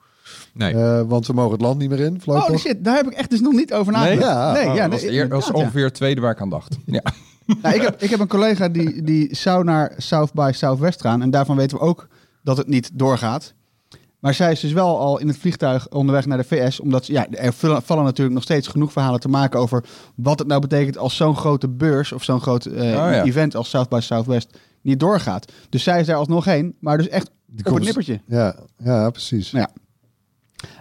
Nee. 0.55 0.75
Eh, 0.75 1.03
want 1.07 1.27
we 1.27 1.33
mogen 1.33 1.53
het 1.53 1.61
land 1.61 1.79
niet 1.79 1.89
meer 1.91 2.01
in. 2.01 2.21
Oh 2.25 2.57
shit, 2.57 2.85
daar 2.85 2.97
heb 2.97 3.07
ik 3.07 3.13
echt 3.13 3.31
dus 3.31 3.41
nog 3.41 3.53
niet 3.53 3.73
over 3.73 3.93
Nee? 3.93 4.03
nagedacht. 4.03 4.31
Ja. 4.31 4.53
nee, 4.53 4.69
Oh, 4.69 4.75
ja, 4.75 4.83
dat 4.83 4.93
was, 4.93 5.03
nee, 5.03 5.13
eer- 5.13 5.29
dat 5.29 5.45
was 5.45 5.53
ongeveer 5.53 5.85
het 5.85 5.95
tweede 5.95 6.21
waar 6.21 6.31
ik 6.33 6.41
aan 6.41 6.51
dacht. 6.51 6.77
Ja. 6.87 7.03
Nou, 7.63 7.75
ik, 7.75 7.83
heb, 7.83 8.03
ik 8.03 8.11
heb 8.11 8.21
een 8.21 8.27
collega 8.29 8.69
die, 8.69 9.03
die 9.03 9.37
zou 9.37 9.65
naar 9.65 9.93
South 9.97 10.33
by 10.33 10.51
Southwest 10.55 11.01
gaan. 11.01 11.23
En 11.23 11.31
daarvan 11.31 11.57
weten 11.57 11.79
we 11.79 11.83
ook 11.85 12.09
dat 12.43 12.57
het 12.57 12.69
niet 12.69 12.91
doorgaat. 12.93 13.55
Maar 14.19 14.35
zij 14.35 14.53
is 14.53 14.61
dus 14.61 14.73
wel 14.73 14.99
al 14.99 15.19
in 15.19 15.29
het 15.29 15.39
vliegtuig 15.39 15.89
onderweg 15.89 16.27
naar 16.27 16.39
de 16.39 16.45
VS. 16.45 16.81
Omdat 16.81 17.07
ja, 17.07 17.27
er 17.31 17.53
vallen 17.83 18.05
natuurlijk 18.05 18.35
nog 18.35 18.43
steeds 18.43 18.69
genoeg 18.69 18.93
verhalen 18.93 19.21
te 19.21 19.29
maken 19.29 19.61
over 19.61 19.85
wat 20.15 20.39
het 20.39 20.49
nou 20.49 20.61
betekent 20.61 20.99
als 20.99 21.17
zo'n 21.17 21.37
grote 21.37 21.69
beurs 21.69 22.13
of 22.13 22.25
zo'n 22.25 22.41
groot 22.41 22.67
eh, 22.67 22.93
ja. 22.93 23.23
event 23.25 23.57
als 23.57 23.71
South 23.71 23.89
by 23.89 23.99
Southwest 24.03 24.59
niet 24.81 25.01
doorgaat. 25.01 25.53
Dus 25.69 25.83
zij 25.83 26.01
is 26.01 26.07
daar 26.07 26.17
alsnog 26.17 26.45
heen. 26.45 26.77
Maar 26.81 26.97
dus 26.99 27.09
echt 27.09 27.31
op 27.65 27.75
het 27.75 27.85
nippertje. 27.85 28.21
Ja, 28.27 28.57
ja, 28.79 29.11
precies. 29.11 29.53
Nou 29.53 29.67
ja. 29.75 29.83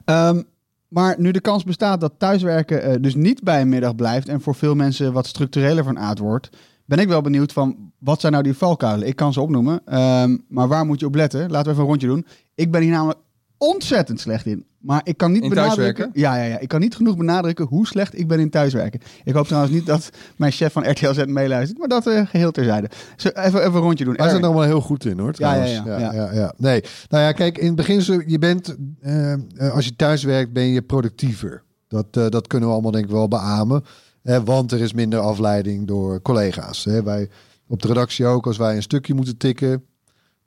Ehm, 0.05 0.41
maar 0.87 1.15
nu 1.17 1.31
de 1.31 1.41
kans 1.41 1.63
bestaat 1.63 2.01
dat 2.01 2.13
thuiswerken 2.17 2.81
eh, 2.81 2.95
dus 3.01 3.15
niet 3.15 3.43
bij 3.43 3.61
een 3.61 3.69
middag 3.69 3.95
blijft 3.95 4.27
en 4.27 4.41
voor 4.41 4.55
veel 4.55 4.75
mensen 4.75 5.13
wat 5.13 5.27
structureler 5.27 5.83
van 5.83 5.99
aard 5.99 6.19
wordt, 6.19 6.49
ben 6.85 6.99
ik 6.99 7.07
wel 7.07 7.21
benieuwd 7.21 7.53
van 7.53 7.91
wat 7.97 8.19
zijn 8.19 8.31
nou 8.31 8.43
die 8.43 8.53
valkuilen? 8.53 9.07
Ik 9.07 9.15
kan 9.15 9.33
ze 9.33 9.41
opnoemen, 9.41 9.81
ehm, 9.85 10.37
maar 10.47 10.67
waar 10.67 10.85
moet 10.85 10.99
je 10.99 11.05
op 11.05 11.15
letten? 11.15 11.39
Laten 11.39 11.65
we 11.65 11.69
even 11.69 11.81
een 11.81 11.89
rondje 11.89 12.07
doen. 12.07 12.25
Ik 12.55 12.71
ben 12.71 12.81
hier 12.81 12.91
namelijk 12.91 13.19
ontzettend 13.59 14.19
slecht 14.19 14.45
in. 14.45 14.65
Maar 14.79 15.01
ik 15.03 15.17
kan 15.17 15.31
niet 15.31 15.43
In 15.43 15.49
benadrukken. 15.49 15.85
thuiswerken? 15.85 16.21
Ja, 16.21 16.35
ja, 16.35 16.43
ja, 16.43 16.59
ik 16.59 16.67
kan 16.67 16.79
niet 16.79 16.95
genoeg 16.95 17.17
benadrukken 17.17 17.65
hoe 17.65 17.87
slecht 17.87 18.19
ik 18.19 18.27
ben 18.27 18.39
in 18.39 18.49
thuiswerken. 18.49 18.99
Ik 19.23 19.33
hoop 19.33 19.45
trouwens 19.47 19.73
niet 19.73 19.85
dat 19.85 20.09
mijn 20.37 20.51
chef 20.51 20.73
van 20.73 20.89
RTL 20.89 21.13
Z 21.13 21.23
meeluistert, 21.25 21.79
maar 21.79 21.87
dat 21.87 22.07
eh, 22.07 22.25
geheel 22.25 22.51
terzijde. 22.51 22.89
Zo, 23.17 23.27
even, 23.29 23.59
even 23.59 23.73
een 23.75 23.81
rondje 23.81 24.05
doen. 24.05 24.13
Wij 24.15 24.25
zijn 24.29 24.37
er 24.37 24.43
Erwin. 24.43 24.43
allemaal 24.57 24.75
heel 24.77 24.87
goed 24.87 25.05
in 25.05 25.19
hoor. 25.19 25.33
Ja, 25.37 25.53
ja, 25.53 25.63
ja, 25.85 25.97
ja. 26.13 26.33
ja, 26.33 26.53
Nee, 26.57 26.81
nou 27.09 27.23
ja, 27.23 27.31
kijk, 27.31 27.57
in 27.57 27.67
het 27.67 27.75
begin, 27.75 28.01
zo- 28.01 28.21
je 28.25 28.39
bent, 28.39 28.75
eh, 29.01 29.33
eh, 29.33 29.39
als 29.73 29.85
je 29.85 29.95
thuis 29.95 30.23
werkt, 30.23 30.53
ben 30.53 30.67
je 30.67 30.81
productiever. 30.81 31.63
Dat, 31.87 32.05
eh, 32.11 32.27
dat 32.29 32.47
kunnen 32.47 32.67
we 32.67 32.73
allemaal 32.73 32.91
denk 32.91 33.05
ik 33.05 33.11
wel 33.11 33.27
beamen. 33.27 33.83
Hè, 34.23 34.43
want 34.43 34.71
er 34.71 34.79
is 34.81 34.93
minder 34.93 35.19
afleiding 35.19 35.87
door 35.87 36.21
collega's. 36.21 36.83
Hè. 36.85 37.03
Wij 37.03 37.29
op 37.67 37.81
de 37.81 37.87
redactie 37.87 38.25
ook, 38.25 38.45
als 38.47 38.57
wij 38.57 38.75
een 38.75 38.81
stukje 38.81 39.13
moeten 39.13 39.37
tikken. 39.37 39.83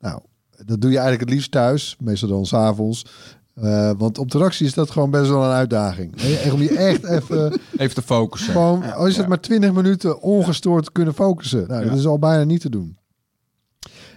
Nou, 0.00 0.20
dat 0.66 0.80
doe 0.80 0.90
je 0.90 0.96
eigenlijk 0.98 1.20
het 1.28 1.30
liefst 1.38 1.50
thuis, 1.50 1.96
meestal 2.00 2.28
dan 2.28 2.46
s'avonds. 2.46 3.06
Eh 3.54 3.90
want 3.98 4.18
op 4.18 4.30
de 4.30 4.38
redactie 4.38 4.66
is 4.66 4.74
dat 4.74 4.90
gewoon 4.90 5.10
best 5.10 5.28
wel 5.30 5.44
een 5.44 5.50
uitdaging. 5.50 6.16
Echt 6.22 6.52
om 6.52 6.62
je 6.62 6.76
echt 6.76 7.04
even, 7.04 7.52
Even 7.76 7.94
te 7.94 8.02
focussen. 8.02 8.52
gewoon, 8.52 8.92
al 8.92 9.06
is 9.06 9.16
het 9.16 9.28
maar 9.28 9.40
20 9.40 9.72
minuten 9.72 10.20
ongestoord 10.20 10.84
te 10.84 10.92
kunnen 10.92 11.14
focussen. 11.14 11.64
Nou, 11.68 11.88
dat 11.88 11.98
is 11.98 12.06
al 12.06 12.18
bijna 12.18 12.44
niet 12.44 12.60
te 12.60 12.70
doen. 12.70 12.96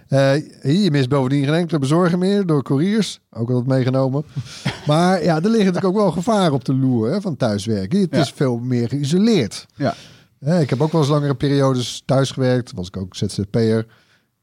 Eh, 0.08 0.30
hier, 0.62 0.82
je 0.82 0.90
mist 0.90 1.08
bovendien 1.08 1.44
geen 1.44 1.54
enkele 1.54 1.78
bezorger 1.78 2.18
meer 2.18 2.46
door 2.46 2.62
couriers. 2.62 3.20
Ook 3.30 3.48
altijd 3.48 3.66
meegenomen. 3.66 4.24
maar 4.86 5.22
ja, 5.24 5.34
er 5.36 5.42
liggen 5.42 5.58
natuurlijk 5.72 5.84
ook 5.84 6.02
wel 6.02 6.10
gevaren 6.10 6.52
op 6.52 6.64
de 6.64 6.74
loer 6.74 7.10
hè, 7.10 7.20
van 7.20 7.36
thuiswerken. 7.36 8.00
Het 8.00 8.08
Ja. 8.14 8.20
is 8.20 8.30
veel 8.34 8.58
meer 8.58 8.88
geïsoleerd. 8.88 9.66
Ja. 9.76 9.94
Eh, 10.40 10.60
ik 10.60 10.70
heb 10.70 10.80
ook 10.80 10.92
wel 10.92 11.00
eens 11.00 11.10
langere 11.10 11.34
periodes 11.34 12.02
thuis 12.04 12.30
gewerkt. 12.30 12.72
Was 12.74 12.86
ik 12.86 12.96
ook 12.96 13.16
ZZP'er. 13.16 13.86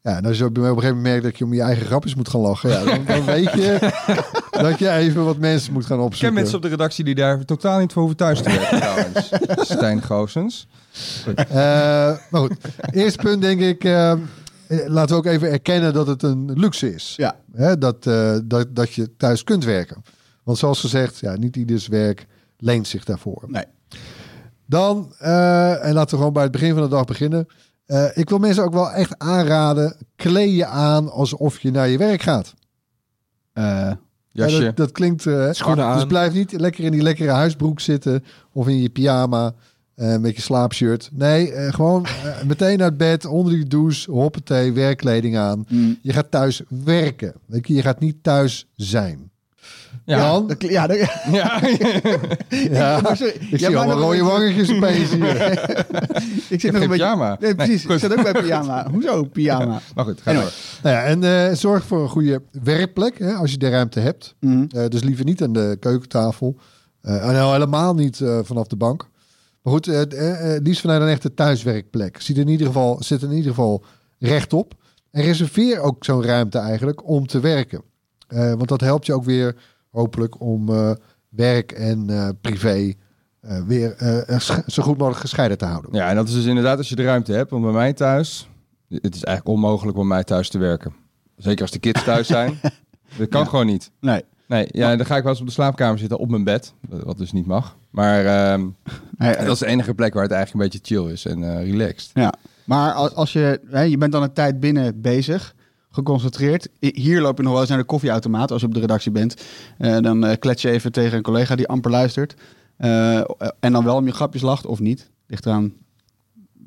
Ja, 0.03 0.17
en 0.17 0.25
als 0.25 0.37
je 0.37 0.45
op 0.45 0.57
een 0.57 0.63
gegeven 0.63 0.85
moment 0.87 1.03
merkt 1.03 1.23
dat 1.23 1.37
je 1.37 1.43
om 1.45 1.53
je 1.53 1.61
eigen 1.61 1.85
grapjes 1.85 2.15
moet 2.15 2.29
gaan 2.29 2.41
lachen. 2.41 2.69
Ja, 2.69 2.83
dan, 2.83 3.05
dan 3.05 3.25
weet 3.25 3.51
je 3.51 3.91
dat 4.51 4.79
je 4.79 4.89
even 4.89 5.25
wat 5.25 5.37
mensen 5.37 5.73
moet 5.73 5.85
gaan 5.85 5.91
Ik 5.95 5.99
ken 6.01 6.07
opzoeken. 6.07 6.33
mensen 6.37 6.55
op 6.55 6.61
de 6.61 6.67
redactie 6.67 7.03
die 7.03 7.15
daar 7.15 7.45
totaal 7.45 7.79
niet 7.79 7.91
voor 7.93 8.01
hoeven 8.01 8.17
thuis 8.19 8.41
te 8.41 8.49
werken 8.49 8.77
trouwens. 8.79 9.31
Stijn 9.75 10.01
Goosens. 10.01 10.67
Eh, 11.35 11.47
maar 12.29 12.41
goed, 12.41 12.53
eerste 12.91 13.17
punt 13.23 13.41
denk 13.41 13.59
ik. 13.61 13.83
eh, 13.83 14.13
laten 14.67 15.09
we 15.09 15.15
ook 15.15 15.25
even 15.33 15.51
erkennen 15.51 15.93
dat 15.93 16.07
het 16.07 16.23
een 16.23 16.51
luxe 16.53 16.93
is. 16.93 17.13
Ja. 17.17 17.35
Hè, 17.53 17.77
dat, 17.77 18.05
eh, 18.07 18.37
dat, 18.43 18.75
dat 18.75 18.93
je 18.93 19.15
thuis 19.17 19.43
kunt 19.43 19.63
werken. 19.63 20.03
Want 20.43 20.57
zoals 20.57 20.79
gezegd, 20.79 21.19
ja, 21.19 21.35
niet 21.35 21.55
ieders 21.55 21.87
werk 21.87 22.25
leent 22.57 22.87
zich 22.87 23.03
daarvoor. 23.03 23.43
Nee. 23.47 23.65
Dan, 24.65 25.13
eh, 25.19 25.85
en 25.85 25.93
laten 25.93 26.09
we 26.11 26.17
gewoon 26.17 26.33
bij 26.33 26.43
het 26.43 26.51
begin 26.51 26.73
van 26.73 26.81
de 26.83 26.89
dag 26.89 27.05
beginnen. 27.05 27.47
Eh, 27.85 28.05
ik 28.13 28.29
wil 28.29 28.37
mensen 28.37 28.63
ook 28.63 28.73
wel 28.73 28.91
echt 28.91 29.17
aanraden, 29.19 29.95
kleed 30.15 30.55
je 30.55 30.65
aan 30.65 31.11
alsof 31.11 31.59
je 31.59 31.71
naar 31.71 31.87
je 31.89 31.97
werk 31.97 32.21
gaat. 32.21 32.53
Eh, 33.53 33.63
Ja, 33.63 34.45
Jasje. 34.45 34.63
dat, 34.63 34.75
dat 34.77 34.91
klinkt... 34.91 35.25
eh, 35.25 35.47
Schoenen 35.51 35.91
Dus 35.93 36.01
aan. 36.01 36.07
blijf 36.07 36.33
niet 36.33 36.51
lekker 36.51 36.83
in 36.83 36.91
die 36.91 37.01
lekkere 37.01 37.31
huisbroek 37.31 37.79
zitten 37.79 38.23
of 38.51 38.67
in 38.67 38.81
je 38.81 38.89
pyjama 38.89 39.53
met 39.95 40.35
je 40.35 40.41
slaapshirt. 40.41 41.09
Nee, 41.13 41.51
gewoon 41.71 42.05
meteen 42.47 42.81
uit 42.81 42.97
bed, 42.97 43.25
onder 43.25 43.53
die 43.53 43.65
douche, 43.67 44.11
hoppatee, 44.11 44.71
werkkleding 44.73 45.37
aan. 45.37 45.65
mm. 45.69 45.97
Je 46.01 46.13
gaat 46.13 46.31
thuis 46.31 46.61
werken. 46.83 47.33
Je 47.61 47.81
gaat 47.81 47.99
niet 47.99 48.23
thuis 48.23 48.67
zijn. 48.75 49.31
Ja. 50.05 50.17
Jan? 50.17 50.47
Dat 50.47 50.61
ja, 50.61 50.87
dat- 50.87 50.97
Ja. 51.31 51.61
Ja, 52.71 53.15
sorry, 53.15 53.33
ik 53.49 53.59
zie 53.59 53.77
allemaal 53.77 53.99
rode 53.99 54.17
een- 54.17 54.25
wangetjes 54.25 54.71
opeens 54.71 55.09
hier. 55.11 55.41
ik 56.53 56.59
zit 56.59 56.71
nog 56.71 56.81
een 56.81 56.87
beetje... 56.87 56.87
pyjama. 56.87 57.37
Nee, 57.39 57.55
precies. 57.55 57.85
ik 57.85 57.99
zit 57.99 58.17
ook 58.17 58.23
bij 58.23 58.31
pyjama. 58.41 58.87
Hoezo 58.91 59.23
pyjama? 59.23 59.79
Maar 59.95 60.05
goed, 60.05 60.21
ga 60.21 60.29
Anyway. 60.29 60.47
door. 60.49 60.55
Nou 60.83 60.95
ja, 60.95 61.03
en 61.03 61.23
eh, 61.49 61.55
zorg 61.55 61.83
voor 61.83 62.01
een 62.01 62.09
goede 62.09 62.41
werkplek 62.63 63.19
hè, 63.19 63.33
als 63.33 63.51
je 63.51 63.57
de 63.57 63.69
ruimte 63.69 63.99
hebt. 63.99 64.35
Mm. 64.39 64.67
Eh, 64.75 64.87
dus 64.87 65.03
liever 65.03 65.25
niet 65.25 65.43
aan 65.43 65.53
de 65.53 65.77
keukentafel. 65.79 66.55
Eh, 67.01 67.27
en 67.27 67.33
nou, 67.33 67.51
helemaal 67.53 67.93
niet 67.93 68.21
eh, 68.21 68.39
vanaf 68.43 68.67
de 68.67 68.75
bank. 68.75 69.07
Maar 69.61 69.73
goed, 69.73 69.87
eh, 69.87 70.01
eh, 70.01 70.55
eh, 70.55 70.61
liefst 70.63 70.81
vanuit 70.81 71.01
een 71.01 71.07
echte 71.07 71.33
thuiswerkplek. 71.33 72.21
Zit 72.21 72.37
in 72.37 72.47
ieder 72.47 72.67
geval, 72.67 72.97
zit 73.03 73.21
in 73.21 73.31
ieder 73.31 73.49
geval 73.49 73.83
rechtop. 74.19 74.73
En 75.11 75.23
reserveer 75.23 75.79
ook 75.79 76.05
zo'n 76.05 76.23
ruimte 76.23 76.57
eigenlijk 76.57 77.07
om 77.09 77.27
te 77.27 77.39
werken. 77.39 77.81
Eh, 78.27 78.39
want 78.53 78.67
dat 78.67 78.81
helpt 78.81 79.05
je 79.05 79.13
ook 79.13 79.23
weer 79.23 79.55
hopelijk 79.93 80.41
om 80.41 80.69
eh, 80.69 80.91
werk 81.29 81.71
en 81.71 82.09
eh, 82.09 82.29
privé 82.41 82.93
eh, 83.41 83.61
weer 83.67 83.95
zo 84.67 84.83
goed 84.83 84.97
mogelijk 84.97 85.21
gescheiden 85.21 85.57
te 85.57 85.65
houden. 85.65 85.93
Ja, 85.93 86.09
en 86.09 86.15
dat 86.15 86.27
is 86.27 86.33
dus 86.33 86.45
inderdaad 86.45 86.77
als 86.77 86.89
je 86.89 86.95
de 86.95 87.03
ruimte 87.03 87.33
hebt. 87.33 87.49
Want 87.49 87.63
bij 87.63 87.71
mij 87.71 87.93
thuis, 87.93 88.49
het 88.89 89.15
is 89.15 89.23
eigenlijk 89.23 89.57
onmogelijk 89.57 89.97
om 89.97 90.07
bij 90.07 90.15
mij 90.15 90.23
thuis 90.23 90.49
te 90.49 90.57
werken. 90.57 90.93
Zeker 91.37 91.61
als 91.61 91.71
de 91.71 91.79
kids 91.79 92.03
thuis 92.03 92.27
zijn. 92.27 92.59
Dat 93.17 93.29
kan 93.29 93.41
Ja. 93.41 93.47
gewoon 93.47 93.65
niet. 93.65 93.91
Nee. 93.99 94.23
Nee, 94.47 94.67
ja, 94.71 94.95
dan 94.95 95.05
ga 95.05 95.15
ik 95.17 95.23
wel 95.23 95.31
eens 95.31 95.41
op 95.41 95.47
de 95.47 95.53
slaapkamer 95.53 95.99
zitten 95.99 96.17
op 96.17 96.29
mijn 96.29 96.43
bed. 96.43 96.73
Wat 96.89 97.17
dus 97.17 97.31
niet 97.31 97.45
mag. 97.45 97.77
Maar 97.89 98.25
ehm, 98.25 98.67
Nee, 99.17 99.35
dat 99.37 99.47
is 99.53 99.59
de 99.59 99.65
enige 99.65 99.93
plek 99.93 100.13
waar 100.13 100.23
het 100.23 100.31
eigenlijk 100.31 100.63
een 100.63 100.71
beetje 100.79 100.95
chill 100.95 101.11
is 101.11 101.25
en 101.25 101.63
relaxed. 101.63 102.09
Ja, 102.13 102.33
maar 102.63 102.93
als, 102.93 103.13
als 103.15 103.33
je, 103.33 103.61
hè, 103.69 103.81
je 103.81 103.97
bent 103.97 104.11
dan 104.11 104.23
een 104.23 104.33
tijd 104.33 104.59
binnen 104.59 105.01
bezig, 105.01 105.55
geconcentreerd. 105.93 106.67
Hier 106.79 107.21
loop 107.21 107.37
je 107.37 107.43
nog 107.43 107.51
wel 107.51 107.61
eens 107.61 107.69
naar 107.69 107.77
de 107.79 107.83
koffieautomaat 107.83 108.51
als 108.51 108.61
je 108.61 108.67
op 108.67 108.73
de 108.73 108.79
redactie 108.79 109.11
bent. 109.11 109.35
Eh, 109.77 109.97
dan 109.97 110.25
eh, 110.25 110.37
klets 110.39 110.61
je 110.61 110.69
even 110.71 110.91
tegen 110.91 111.17
een 111.17 111.23
collega 111.23 111.55
die 111.55 111.67
amper 111.67 111.91
luistert. 111.91 112.35
Eh, 112.77 113.17
en 113.59 113.71
dan 113.71 113.83
wel 113.83 113.95
om 113.95 114.05
je 114.05 114.11
grapjes 114.11 114.41
lacht 114.41 114.65
of 114.65 114.79
niet. 114.79 115.09
Ligt 115.27 115.45
eraan 115.45 115.73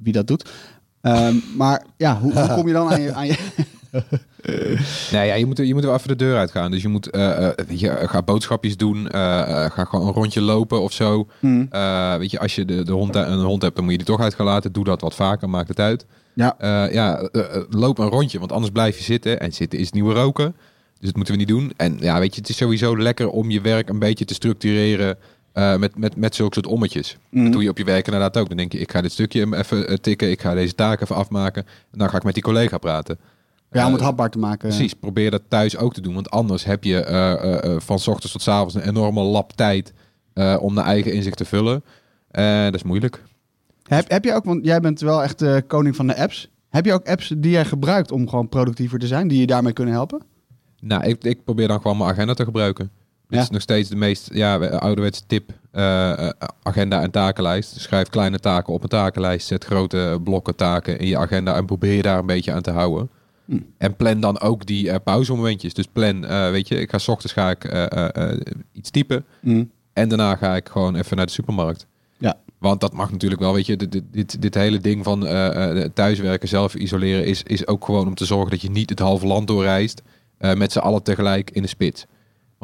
wie 0.02 0.12
dat 0.12 0.26
doet. 0.26 0.50
Ehm, 1.00 1.34
maar 1.56 1.84
ja, 1.96 2.18
hoe, 2.18 2.32
hoe 2.38 2.54
kom 2.54 2.66
je 2.66 2.72
dan 2.72 2.90
aan 2.90 3.00
je... 3.00 3.12
Aan 3.14 3.26
je 3.26 3.36
Nee, 5.12 5.26
ja, 5.26 5.34
je, 5.34 5.46
moet, 5.46 5.58
er- 5.58 5.64
je 5.64 5.72
moet 5.74 5.82
er 5.82 5.88
wel 5.88 5.96
even 5.98 6.08
de 6.08 6.16
deur 6.16 6.36
uitgaan. 6.36 6.70
Dus 6.70 6.82
je 6.82 6.88
moet, 6.88 7.08
weet 7.66 7.80
je, 7.80 7.96
ga 8.08 8.22
boodschapjes 8.22 8.76
doen. 8.76 9.06
ga 9.10 9.68
gewoon 9.84 10.06
een 10.06 10.12
rondje 10.12 10.40
lopen 10.40 10.80
of 10.82 10.92
zo. 10.92 11.28
Hmm. 11.40 11.68
Weet 12.18 12.30
je, 12.30 12.38
als 12.38 12.54
je 12.54 12.64
de, 12.64 12.82
de 12.82 12.92
hond, 12.92 13.14
een 13.14 13.38
hond 13.38 13.62
hebt, 13.62 13.74
dan 13.74 13.84
moet 13.84 13.92
je 13.92 13.98
die 13.98 14.06
toch 14.06 14.20
uit 14.20 14.34
gaan 14.34 14.46
laten. 14.46 14.72
Doe 14.72 14.84
dat 14.84 15.00
wat 15.00 15.14
vaker, 15.14 15.48
maakt 15.50 15.68
het 15.68 15.80
uit. 15.80 16.06
Ja. 16.36 16.54
Eh, 16.58 16.92
ja, 16.92 17.18
eh, 17.18 17.56
eh, 17.56 17.62
loop 17.70 17.98
een 17.98 18.08
rondje, 18.08 18.38
want 18.38 18.52
anders 18.52 18.72
blijf 18.72 18.98
je 18.98 19.04
zitten. 19.04 19.40
En 19.40 19.52
zitten 19.52 19.78
is 19.78 19.84
het 19.84 19.94
nieuwe 19.94 20.14
roken. 20.14 20.56
Dus 20.98 21.06
dat 21.06 21.16
moeten 21.16 21.34
we 21.34 21.40
niet 21.40 21.48
doen. 21.48 21.72
En 21.76 21.96
ja, 22.00 22.18
weet 22.18 22.34
je, 22.34 22.40
het 22.40 22.50
is 22.50 22.56
sowieso 22.56 22.98
lekker 22.98 23.28
om 23.28 23.50
je 23.50 23.60
werk 23.60 23.88
een 23.88 23.98
beetje 23.98 24.24
te 24.24 24.34
structureren 24.34 25.18
met, 25.52 25.98
met, 25.98 26.16
met 26.16 26.34
zulke 26.34 26.54
soort 26.54 26.66
ommetjes. 26.66 27.16
Dat 27.30 27.52
doe 27.52 27.62
je 27.62 27.68
op 27.68 27.78
je 27.78 27.84
werk 27.84 28.06
inderdaad 28.06 28.36
ook. 28.36 28.48
Dan 28.48 28.56
denk 28.56 28.72
je, 28.72 28.78
ik 28.78 28.90
ga 28.90 29.00
dit 29.00 29.12
stukje 29.12 29.56
even 29.56 30.00
tikken. 30.00 30.30
Ik 30.30 30.40
ga 30.40 30.54
deze 30.54 30.74
taak 30.74 31.00
even 31.00 31.16
afmaken. 31.16 31.66
En 31.92 31.98
dan 31.98 32.08
ga 32.08 32.16
ik 32.16 32.24
met 32.24 32.34
die 32.34 32.42
collega 32.42 32.78
praten. 32.78 33.18
ja, 33.70 33.86
om 33.86 33.92
het 33.92 34.02
hapbaar 34.02 34.30
te 34.30 34.38
maken. 34.38 34.68
Precies, 34.68 34.94
probeer 34.94 35.30
dat 35.30 35.42
thuis 35.48 35.76
ook 35.76 35.94
te 35.94 36.00
doen. 36.00 36.14
Want 36.14 36.30
anders 36.30 36.64
heb 36.64 36.84
je 36.84 37.78
van 37.82 37.98
's 37.98 38.06
ochtends 38.06 38.32
tot 38.32 38.42
's 38.42 38.48
avonds 38.48 38.74
een 38.74 38.88
enorme 38.88 39.20
lap 39.20 39.52
tijd 39.52 39.92
om 40.60 40.74
naar 40.74 40.84
eigen 40.84 41.12
inzicht 41.12 41.36
te 41.36 41.44
vullen. 41.44 41.84
Dat 42.64 42.74
is 42.74 42.82
moeilijk. 42.82 43.22
Heb, 43.88 44.10
heb 44.10 44.24
je 44.24 44.34
ook, 44.34 44.44
want 44.44 44.64
jij 44.64 44.80
bent 44.80 45.00
wel 45.00 45.22
echt 45.22 45.38
de 45.38 45.64
koning 45.66 45.96
van 45.96 46.06
de 46.06 46.16
apps. 46.16 46.50
Heb 46.68 46.84
je 46.84 46.92
ook 46.92 47.08
apps 47.08 47.34
die 47.36 47.50
jij 47.50 47.64
gebruikt 47.64 48.12
om 48.12 48.28
gewoon 48.28 48.48
productiever 48.48 48.98
te 48.98 49.06
zijn, 49.06 49.28
die 49.28 49.40
je 49.40 49.46
daarmee 49.46 49.72
kunnen 49.72 49.94
helpen? 49.94 50.22
Nou, 50.80 51.04
ik, 51.04 51.24
ik 51.24 51.44
probeer 51.44 51.68
dan 51.68 51.80
gewoon 51.80 51.96
mijn 51.96 52.10
agenda 52.10 52.34
te 52.34 52.44
gebruiken. 52.44 52.90
Ja. 53.28 53.40
is 53.40 53.50
nog 53.50 53.60
steeds 53.60 53.88
de 53.88 53.96
meest 53.96 54.28
ja, 54.32 54.56
ouderwetse 54.66 55.22
tip. 55.26 55.50
eh, 55.72 56.12
eh, 56.12 56.30
agenda 56.62 57.02
en 57.02 57.10
takenlijst. 57.10 57.80
Schrijf 57.80 58.08
kleine 58.08 58.38
taken 58.38 58.72
op 58.72 58.82
een 58.82 58.88
takenlijst. 58.88 59.46
Zet 59.46 59.64
grote 59.64 60.20
blokken 60.24 60.56
taken 60.56 60.98
in 60.98 61.06
je 61.06 61.18
agenda 61.18 61.56
en 61.56 61.66
probeer 61.66 61.92
je 61.92 62.02
daar 62.02 62.18
een 62.18 62.26
beetje 62.26 62.52
aan 62.52 62.62
te 62.62 62.70
houden. 62.70 63.08
Hm. 63.44 63.58
En 63.78 63.96
plan 63.96 64.20
dan 64.20 64.40
ook 64.40 64.66
die 64.66 64.90
eh, 64.90 64.96
pauzemomentjes. 65.04 65.74
Dus 65.74 65.86
plan, 65.86 66.20
weet 66.50 66.68
je, 66.68 66.80
ik 66.80 66.90
ga 66.90 66.98
's 66.98 67.08
ochtends 67.08 67.32
ga 67.32 67.50
ik 67.50 67.64
iets 68.72 68.90
typen. 68.90 69.24
En 69.92 70.08
daarna 70.08 70.36
ga 70.36 70.56
ik 70.56 70.68
gewoon 70.68 70.96
even 70.96 71.16
naar 71.16 71.26
de 71.26 71.32
supermarkt. 71.32 71.86
Want 72.58 72.80
dat 72.80 72.92
mag 72.92 73.10
natuurlijk 73.10 73.40
wel, 73.40 73.52
weet 73.52 73.66
je, 73.66 73.76
dit, 73.76 73.92
dit, 73.92 74.04
dit, 74.10 74.42
dit 74.42 74.54
hele 74.54 74.78
ding 74.78 75.04
van 75.04 75.26
eh, 75.26 75.82
eh, 75.82 75.90
thuiswerken, 75.94 76.48
zelf 76.48 76.74
isoleren, 76.74 77.24
is, 77.24 77.42
is 77.42 77.66
ook 77.66 77.84
gewoon 77.84 78.06
om 78.06 78.14
te 78.14 78.24
zorgen 78.24 78.50
dat 78.50 78.60
je 78.60 78.70
niet 78.70 78.90
het 78.90 78.98
halve 78.98 79.26
land 79.26 79.46
doorreist 79.46 80.02
eh, 80.38 80.54
met 80.54 80.72
z'n 80.72 80.78
allen 80.78 81.02
tegelijk 81.02 81.50
in 81.50 81.62
de 81.62 81.68
spits. 81.68 82.06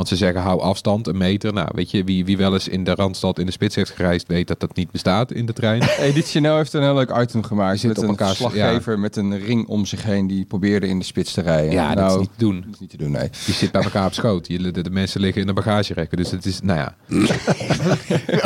Want 0.03 0.15
ze 0.15 0.25
zeggen 0.25 0.41
hou 0.43 0.61
afstand, 0.61 1.07
een 1.07 1.17
meter. 1.17 1.53
Nou, 1.53 1.69
weet 1.75 1.91
je, 1.91 2.05
wie, 2.05 2.25
wie 2.25 2.37
wel 2.37 2.53
eens 2.53 2.69
in 2.69 2.85
de 2.85 2.95
Randstad 2.95 3.39
in 3.39 3.47
de 3.47 3.53
spits 3.53 3.75
heeft 3.75 3.91
gereisd, 3.91 4.27
weet 4.27 4.49
dat 4.49 4.61
dat 4.61 4.77
niet 4.77 4.91
bestaat 4.91 5.33
in 5.33 5.47
de 5.47 5.53
trein. 5.53 5.83
Edith 5.99 6.31
Chanel 6.31 6.57
heeft 6.57 6.73
een 6.73 6.83
heel 6.83 6.95
leuk 6.95 7.17
item 7.17 7.43
gemaakt. 7.43 7.79
Zit 7.79 7.89
met 7.89 7.99
op 7.99 8.05
een 8.05 8.11
elkaar- 8.11 8.35
slaggever 8.35 8.99
met 8.99 9.17
een 9.17 9.39
ring 9.39 9.67
om 9.67 9.87
zich 9.87 10.03
heen 10.03 10.27
die 10.27 10.45
probeerde 10.45 10.89
in 10.89 10.99
de 10.99 11.05
spits 11.05 11.33
te 11.33 11.41
rijden. 11.41 11.73
Ja, 11.73 11.95
dat 11.95 11.97
nou, 11.97 12.13
is 12.13 12.21
niet 12.21 12.31
te 12.37 12.45
doen. 12.45 12.61
dat 12.61 12.75
is 12.75 12.81
niet 12.81 12.91
te 12.91 12.97
doen, 12.97 13.11
nee. 13.11 13.29
Je 13.47 13.53
zit 13.53 13.73
bij 13.73 13.83
elkaar 13.83 14.07
op 14.07 14.13
schoot. 14.13 14.47
Je, 14.47 14.71
de, 14.71 14.83
de 14.83 14.91
mensen 14.91 15.21
liggen 15.21 15.41
in 15.41 15.47
de 15.47 15.53
bagagerekken. 15.53 16.17
Dus 16.17 16.31
het 16.31 16.47
is, 16.47 16.61
nou 16.61 16.79
ja. 16.79 16.97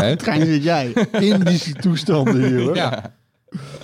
Hè? 0.02 0.16
Trein 0.16 0.46
zit 0.46 0.62
jij. 0.62 0.92
Indische 1.12 1.72
toestanden 1.72 2.46
hier 2.46 2.60
hoor. 2.60 2.76
Ja. 2.86 3.14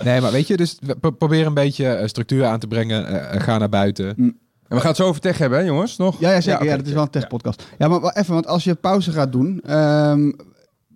Nee, 0.03 0.21
maar 0.21 0.31
weet 0.31 0.47
je, 0.47 0.57
dus 0.57 0.79
probeer 1.17 1.45
een 1.45 1.53
beetje 1.53 1.87
eh, 1.87 2.07
structuur 2.07 2.45
aan 2.45 2.59
te 2.59 2.67
brengen. 2.67 3.29
Eh, 3.31 3.41
ga 3.41 3.57
naar 3.57 3.69
buiten. 3.69 4.15
En 4.17 4.37
we 4.73 4.79
gaan 4.79 4.87
het 4.87 4.97
zo 4.97 5.07
over 5.07 5.21
tech 5.21 5.37
hebben, 5.37 5.59
hè, 5.59 5.65
jongens? 5.65 5.97
Nog? 5.97 6.19
Ja, 6.19 6.31
ja 6.31 6.41
zeker. 6.41 6.65
Ja, 6.65 6.77
dat 6.77 6.85
is 6.85 6.93
wel 6.93 7.03
een 7.03 7.09
testpodcast. 7.09 7.63
Ja, 7.77 7.87
maar 7.87 8.15
even, 8.15 8.33
want 8.33 8.47
als 8.47 8.63
je 8.63 8.75
pauze 8.75 9.11
gaat 9.11 9.31
doen, 9.31 9.61
ehm, 9.65 10.31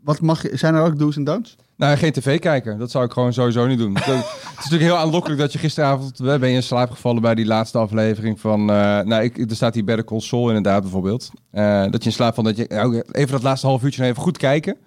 wat 0.03 0.21
mag 0.21 0.41
je, 0.41 0.57
zijn 0.57 0.75
er 0.75 0.81
ook 0.81 0.99
do's 0.99 1.15
en 1.15 1.23
don'ts? 1.23 1.55
Nou, 1.77 1.97
geen 1.97 2.11
tv 2.11 2.39
kijken. 2.39 2.77
Dat 2.77 2.91
zou 2.91 3.05
ik 3.05 3.11
gewoon 3.11 3.33
sowieso 3.33 3.67
niet 3.67 3.77
doen. 3.77 3.93
Het 3.97 4.05
is 4.05 4.55
natuurlijk 4.55 4.81
heel 4.81 4.97
aanlokkelijk 4.97 5.39
dat 5.39 5.53
je 5.53 5.59
gisteravond... 5.59 6.17
Ben 6.17 6.49
je 6.49 6.55
in 6.55 6.63
slaap 6.63 6.91
gevallen 6.91 7.21
bij 7.21 7.35
die 7.35 7.45
laatste 7.45 7.77
aflevering 7.77 8.39
van... 8.39 8.59
eh, 8.59 8.99
nou, 8.99 9.23
ik, 9.23 9.49
er 9.49 9.55
staat 9.55 9.73
hier 9.73 9.83
bij 9.83 9.95
de 9.95 10.03
console 10.03 10.47
inderdaad 10.47 10.81
bijvoorbeeld. 10.81 11.29
Eh, 11.51 11.81
dat 11.89 12.03
je 12.03 12.09
in 12.09 12.15
slaap 12.15 12.35
van 12.35 12.43
dat 12.43 12.57
je... 12.57 12.65
Nou, 12.69 13.03
even 13.11 13.31
dat 13.31 13.43
laatste 13.43 13.67
half 13.67 13.83
uurtje 13.83 14.03
even 14.03 14.21
goed 14.21 14.37
kijken. 14.37 14.77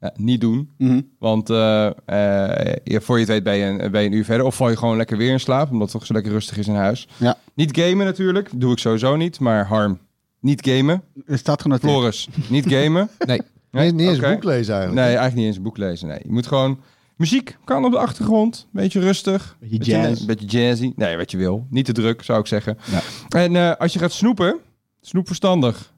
Ja, 0.00 0.12
niet 0.16 0.40
doen. 0.40 0.70
Want 1.18 1.50
eh, 1.50 1.86
eh, 1.86 2.76
ja, 2.84 3.00
voor 3.00 3.14
je 3.18 3.20
het 3.24 3.32
weet 3.32 3.42
ben 3.42 3.56
je, 3.56 3.64
een, 3.64 3.90
ben 3.90 4.00
je 4.02 4.06
een 4.08 4.14
uur 4.14 4.24
verder. 4.24 4.46
Of 4.46 4.54
val 4.54 4.70
je 4.70 4.76
gewoon 4.76 4.96
lekker 4.96 5.16
weer 5.16 5.30
in 5.32 5.40
slaap, 5.40 5.70
omdat 5.70 5.88
het 5.88 5.98
toch 5.98 6.06
zo 6.06 6.12
lekker 6.14 6.32
rustig 6.32 6.56
is 6.58 6.66
in 6.66 6.74
huis. 6.74 7.08
Ja. 7.16 7.36
Niet 7.54 7.78
gamen 7.78 8.06
natuurlijk. 8.06 8.50
Doe 8.54 8.72
ik 8.72 8.78
sowieso 8.78 9.16
niet. 9.16 9.40
Maar 9.40 9.66
Harm, 9.66 9.98
niet 10.40 10.66
gamen. 10.68 11.02
Er 11.26 11.38
staat 11.38 11.62
genoteerd. 11.62 11.92
Floris, 11.92 12.28
niet 12.48 12.66
gamen. 12.68 13.08
Nee. 13.26 13.40
Nee, 13.70 13.92
niet 13.92 14.08
eens 14.08 14.18
een 14.18 14.32
boek 14.34 14.44
lezen 14.44 14.74
Nee, 14.74 14.80
eigenlijk. 14.80 15.06
eigenlijk 15.06 15.34
niet 15.34 15.46
eens 15.46 15.56
een 15.56 15.62
boek 15.62 15.76
lezen. 15.76 16.08
Nee, 16.08 16.18
je 16.22 16.32
moet 16.32 16.46
gewoon 16.46 16.80
muziek 17.16 17.56
kan 17.64 17.84
op 17.84 17.92
de 17.92 17.98
achtergrond, 17.98 18.66
beetje 18.72 19.00
rustig, 19.00 19.56
Beetje 19.60 19.78
jazz. 19.92 20.20
een 20.20 20.26
beetje 20.26 20.46
jazzy. 20.46 20.92
Nee, 20.96 21.16
wat 21.16 21.30
je 21.30 21.36
wil, 21.36 21.66
niet 21.70 21.84
te 21.84 21.92
druk 21.92 22.22
zou 22.22 22.40
ik 22.40 22.46
zeggen. 22.46 22.78
En 23.28 23.56
eh, 23.56 23.72
als 23.76 23.92
je 23.92 23.98
gaat 23.98 24.12
snoepen, 24.12 24.56
snoep 25.00 25.26
verstandig. 25.26 25.92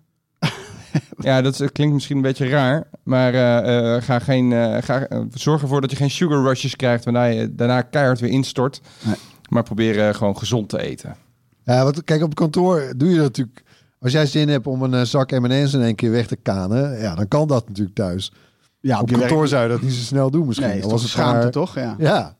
Ja, 1.25 1.43
dat, 1.43 1.53
is- 1.53 1.59
dat 1.59 1.73
klinkt 1.73 1.95
misschien 1.95 2.17
een 2.17 2.23
beetje 2.23 2.49
raar, 2.49 2.87
maar 3.03 3.35
eh, 3.35 3.95
eh, 3.97 4.03
ga 4.03 4.19
geen, 4.19 4.53
eh, 4.53 4.83
ga, 4.83 5.07
zorg 5.35 5.63
ervoor 5.63 5.81
dat 5.81 5.91
je 5.91 5.97
geen 5.97 6.11
sugar 6.11 6.43
rushes 6.43 6.77
krijgt 6.77 7.05
waarna 7.05 7.25
je 7.25 7.55
daarna 7.55 7.83
keihard 7.83 8.21
weer 8.21 8.31
instort. 8.31 8.81
Nee. 9.03 9.15
Maar 9.49 9.63
probeer 9.63 10.09
eh, 10.09 10.15
gewoon 10.15 10.39
gezond 10.39 10.69
te 10.69 10.81
eten. 10.83 11.17
Ja, 11.65 11.85
want 11.85 12.05
kijk, 12.05 12.23
op 12.23 12.35
kantoor 12.35 12.93
doe 12.97 13.09
je 13.09 13.15
dat 13.17 13.25
natuurlijk... 13.25 13.63
Als 14.01 14.13
jij 14.13 14.27
zin 14.27 14.49
hebt 14.49 14.67
om 14.67 14.83
een 14.83 15.07
zak 15.07 15.31
M&M's 15.31 15.73
in 15.75 15.83
één 15.83 15.95
keer 15.95 16.11
weg 16.11 16.27
te 16.27 16.37
kanen, 16.37 17.01
ja, 17.01 17.15
dan 17.15 17.29
kan 17.29 17.49
dat 17.49 17.69
natuurlijk 17.69 17.97
thuis. 17.97 18.33
Ja, 18.81 19.01
op 19.01 19.09
je 19.11 19.19
kantoor 19.19 19.37
werk- 19.39 19.49
zou 19.51 19.63
je 19.63 19.69
dat 19.69 19.83
niet 19.83 19.93
zo 19.93 20.03
snel 20.03 20.31
doen 20.31 20.47
misschien. 20.47 20.69
Nee, 20.69 20.81
toch 20.81 20.91
was 20.91 21.01
een 21.01 21.07
het 21.07 21.17
schaamte, 21.17 21.41
maar- 21.43 21.51
toch? 21.51 21.75
Ja. 21.75 21.95
Ja, 21.99 22.35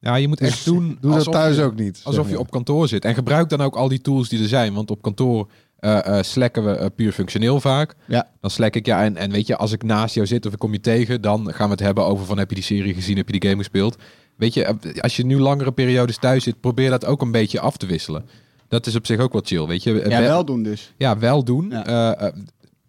Ja, 0.00 0.14
je 0.14 0.28
moet 0.28 0.40
echt 0.40 0.64
doen. 0.64 0.98
doe 1.00 1.12
dat 1.14 1.32
thuis 1.32 1.56
je- 1.56 1.62
ook 1.62 1.74
niet. 1.76 1.96
zeg 1.96 2.06
Alsof 2.06 2.22
maar. 2.24 2.32
je 2.32 2.38
op 2.38 2.50
kantoor 2.50 2.88
zit. 2.88 3.04
En 3.04 3.14
gebruik 3.14 3.48
dan 3.48 3.60
ook 3.60 3.76
al 3.76 3.88
die 3.88 4.00
tools 4.00 4.28
die 4.28 4.42
er 4.42 4.48
zijn. 4.48 4.74
Want 4.74 4.90
op 4.90 5.02
kantoor 5.02 5.48
eh 5.78 6.18
eh 6.18 6.22
slacken 6.22 6.64
we 6.64 6.70
eh, 6.70 6.86
puur 6.96 7.12
functioneel 7.12 7.60
vaak. 7.60 7.94
Ja. 8.06 8.28
Dan 8.40 8.50
slack 8.50 8.74
ik, 8.74 8.86
ja. 8.86 9.04
En, 9.04 9.16
en 9.16 9.30
weet 9.30 9.46
je, 9.46 9.56
als 9.56 9.72
ik 9.72 9.82
naast 9.82 10.14
jou 10.14 10.26
zit 10.26 10.46
of 10.46 10.52
ik 10.52 10.58
kom 10.58 10.72
je 10.72 10.80
tegen, 10.80 11.20
dan 11.20 11.52
gaan 11.54 11.66
we 11.66 11.72
het 11.72 11.80
hebben 11.80 12.04
over 12.04 12.26
van 12.26 12.38
heb 12.38 12.48
je 12.48 12.54
die 12.54 12.64
serie 12.64 12.94
gezien, 12.94 13.16
heb 13.16 13.26
je 13.28 13.38
die 13.38 13.48
game 13.50 13.62
gespeeld. 13.62 13.96
Weet 14.36 14.54
je, 14.54 14.76
als 15.00 15.16
je 15.16 15.24
nu 15.26 15.38
langere 15.38 15.72
periodes 15.72 16.18
thuis 16.18 16.44
zit, 16.44 16.60
probeer 16.60 16.90
dat 16.90 17.04
ook 17.04 17.22
een 17.22 17.32
beetje 17.32 17.60
af 17.60 17.76
te 17.76 17.86
wisselen. 17.86 18.24
Dat 18.68 18.86
is 18.86 18.96
op 18.96 19.06
zich 19.06 19.20
ook 19.20 19.32
wel 19.32 19.42
chill, 19.44 19.66
weet 19.66 19.82
je. 19.82 19.92
Ja, 19.94 20.08
Wel- 20.08 20.20
wel 20.20 20.44
doen 20.44 20.62
dus. 20.62 20.94
Ja, 20.96 21.18
wel 21.18 21.44
doen. 21.44 21.70
Ja. 21.70 22.32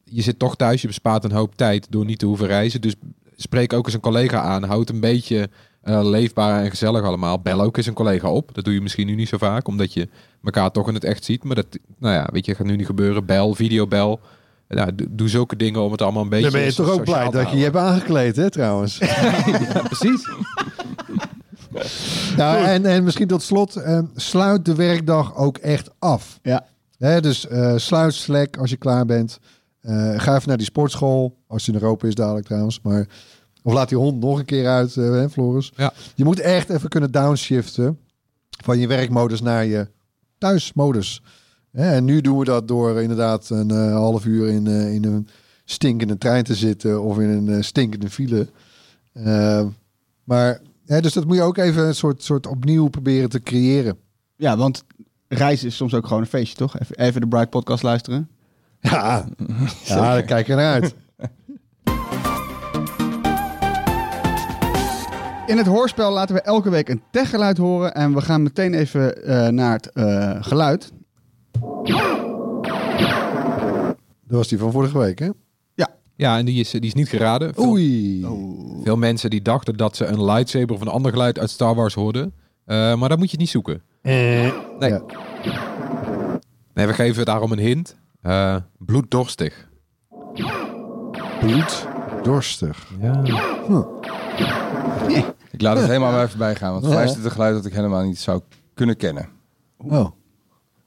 Je 0.03 0.21
zit 0.21 0.39
toch 0.39 0.55
thuis, 0.55 0.81
je 0.81 0.87
bespaart 0.87 1.23
een 1.23 1.31
hoop 1.31 1.55
tijd 1.55 1.87
door 1.89 2.05
niet 2.05 2.19
te 2.19 2.25
hoeven 2.25 2.47
reizen. 2.47 2.81
Dus 2.81 2.95
spreek 3.35 3.73
ook 3.73 3.85
eens 3.85 3.93
een 3.93 3.99
collega 3.99 4.41
aan. 4.41 4.63
Houd 4.63 4.89
een 4.89 4.99
beetje 4.99 5.49
eh, 5.89 5.99
leefbaar 6.03 6.63
en 6.63 6.69
gezellig 6.69 7.03
allemaal. 7.03 7.39
Bel 7.39 7.61
ook 7.61 7.77
eens 7.77 7.85
een 7.85 7.93
collega 7.93 8.29
op. 8.29 8.49
Dat 8.53 8.63
doe 8.63 8.73
je 8.73 8.81
misschien 8.81 9.07
nu 9.07 9.15
niet 9.15 9.29
zo 9.29 9.37
vaak, 9.37 9.67
omdat 9.67 9.93
je 9.93 10.09
elkaar 10.43 10.71
toch 10.71 10.87
in 10.87 10.93
het 10.93 11.03
echt 11.03 11.23
ziet. 11.23 11.43
Maar 11.43 11.55
dat, 11.55 11.65
nou 11.97 12.13
ja, 12.13 12.27
weet 12.31 12.45
je, 12.45 12.55
gaat 12.55 12.65
nu 12.65 12.75
niet 12.75 12.85
gebeuren. 12.85 13.25
Bel, 13.25 13.55
videobel. 13.55 14.19
Nou, 14.67 14.95
doe, 14.95 15.07
doe 15.09 15.29
zulke 15.29 15.55
dingen 15.55 15.81
om 15.81 15.91
het 15.91 16.01
allemaal 16.01 16.23
een 16.23 16.29
beetje. 16.29 16.51
Dan 16.51 16.59
ben 16.59 16.69
je 16.69 16.75
toch 16.75 16.89
ook 16.89 17.03
blij 17.03 17.29
dat 17.29 17.49
je 17.49 17.57
je 17.57 17.63
hebt 17.63 17.75
aangekleed, 17.75 18.35
hè, 18.35 18.49
trouwens. 18.49 18.97
Ja, 19.73 19.81
precies. 19.81 20.29
nou, 22.37 22.65
en, 22.65 22.85
en 22.85 23.03
misschien 23.03 23.27
tot 23.27 23.41
slot, 23.41 23.75
eh, 23.75 23.99
sluit 24.15 24.65
de 24.65 24.75
werkdag 24.75 25.35
ook 25.35 25.57
echt 25.57 25.89
af. 25.99 26.39
Ja. 26.41 26.65
Hè, 26.97 27.21
dus 27.21 27.47
eh, 27.47 27.73
sluit 27.75 28.13
Slack 28.13 28.57
als 28.57 28.69
je 28.69 28.77
klaar 28.77 29.05
bent. 29.05 29.39
Eh, 29.81 30.13
ga 30.19 30.35
even 30.35 30.47
naar 30.47 30.57
die 30.57 30.65
sportschool, 30.65 31.37
als 31.47 31.65
die 31.65 31.73
in 31.73 31.81
Europa 31.81 32.07
is 32.07 32.15
dadelijk 32.15 32.45
trouwens. 32.45 32.79
Maar, 32.83 33.07
of 33.63 33.73
laat 33.73 33.89
die 33.89 33.97
hond 33.97 34.19
nog 34.19 34.39
een 34.39 34.45
keer 34.45 34.67
uit, 34.67 34.97
eh, 34.97 35.03
hè, 35.03 35.29
Floris. 35.29 35.71
Ja. 35.75 35.93
Je 36.15 36.23
moet 36.23 36.39
echt 36.39 36.69
even 36.69 36.89
kunnen 36.89 37.11
downshiften 37.11 37.99
van 38.63 38.79
je 38.79 38.87
werkmodus 38.87 39.41
naar 39.41 39.65
je 39.65 39.87
thuismodus. 40.37 41.21
Hè, 41.71 41.91
en 41.91 42.05
nu 42.05 42.21
doen 42.21 42.37
we 42.37 42.45
dat 42.45 42.67
door 42.67 43.01
inderdaad 43.01 43.49
een 43.49 43.71
eh, 43.71 43.93
half 43.93 44.25
uur 44.25 44.47
in, 44.47 44.67
eh, 44.67 44.93
in 44.93 45.05
een 45.05 45.27
stinkende 45.65 46.17
trein 46.17 46.43
te 46.43 46.55
zitten 46.55 47.01
of 47.01 47.19
in 47.19 47.29
een 47.29 47.49
eh, 47.49 47.61
stinkende 47.61 48.09
file. 48.09 48.47
Maar, 50.23 50.61
hè, 50.85 51.01
dus 51.01 51.13
dat 51.13 51.25
moet 51.25 51.35
je 51.35 51.41
ook 51.41 51.57
even 51.57 51.87
een 51.87 51.95
soort, 51.95 52.23
soort 52.23 52.47
opnieuw 52.47 52.87
proberen 52.87 53.29
te 53.29 53.41
creëren. 53.41 53.97
Ja, 54.35 54.57
want 54.57 54.83
reizen 55.27 55.67
is 55.67 55.75
soms 55.75 55.93
ook 55.93 56.07
gewoon 56.07 56.21
een 56.21 56.27
feestje, 56.27 56.57
toch? 56.57 56.79
Even, 56.79 56.95
even 56.95 57.21
de 57.21 57.27
Bright 57.27 57.49
podcast 57.49 57.83
luisteren. 57.83 58.29
Ja, 58.81 59.27
ja 59.85 59.95
daar 59.95 60.23
kijk 60.23 60.47
je 60.47 60.55
naar 60.55 60.73
uit. 60.73 60.95
In 65.49 65.57
het 65.57 65.67
hoorspel 65.67 66.11
laten 66.11 66.35
we 66.35 66.41
elke 66.41 66.69
week 66.69 66.89
een 66.89 67.01
techgeluid 67.11 67.57
horen. 67.57 67.93
En 67.93 68.13
we 68.13 68.21
gaan 68.21 68.43
meteen 68.43 68.73
even 68.73 69.23
eh, 69.23 69.47
naar 69.47 69.73
het 69.73 69.91
eh, 69.91 70.37
geluid. 70.39 70.91
Dat 74.27 74.37
was 74.37 74.47
die 74.47 74.57
van 74.57 74.71
vorige 74.71 74.97
week, 74.97 75.19
hè? 75.19 75.29
Ja, 76.19 76.37
en 76.37 76.45
die 76.45 76.59
is, 76.59 76.71
die 76.71 76.81
is 76.81 76.93
niet 76.93 77.09
geraden. 77.09 77.53
Veel, 77.53 77.65
Oei. 77.65 78.25
veel 78.83 78.97
mensen 78.97 79.29
die 79.29 79.41
dachten 79.41 79.77
dat 79.77 79.95
ze 79.95 80.05
een 80.05 80.23
lightsaber 80.23 80.75
of 80.75 80.81
een 80.81 80.87
ander 80.87 81.11
geluid 81.11 81.39
uit 81.39 81.49
Star 81.49 81.75
Wars 81.75 81.93
hoorden. 81.93 82.33
Eh, 82.65 82.95
maar 82.95 83.09
dat 83.09 83.17
moet 83.17 83.31
je 83.31 83.37
niet 83.37 83.49
zoeken. 83.49 83.81
Nee. 84.01 84.53
Ja. 84.79 85.01
Nee, 86.73 86.87
we 86.87 86.93
geven 86.93 87.25
daarom 87.25 87.51
een 87.51 87.59
hint. 87.59 87.95
Eh, 88.21 88.55
bloeddorstig. 88.77 89.69
Bloed, 91.39 91.87
dorstig. 92.23 92.87
Ja. 93.01 93.21
Ik 95.51 95.61
laat 95.61 95.77
het 95.77 95.87
helemaal 95.93 96.11
bij 96.11 96.27
voorbij 96.27 96.55
gaan, 96.55 96.71
want 96.71 96.85
voor 96.85 96.93
mij 96.93 97.03
is 97.03 97.13
dit 97.13 97.25
een 97.25 97.31
geluid 97.31 97.55
dat 97.55 97.65
ik 97.65 97.73
helemaal 97.73 98.03
niet 98.03 98.19
zou 98.19 98.41
kunnen 98.73 98.97
kennen. 98.97 99.29
Oh. 99.77 100.07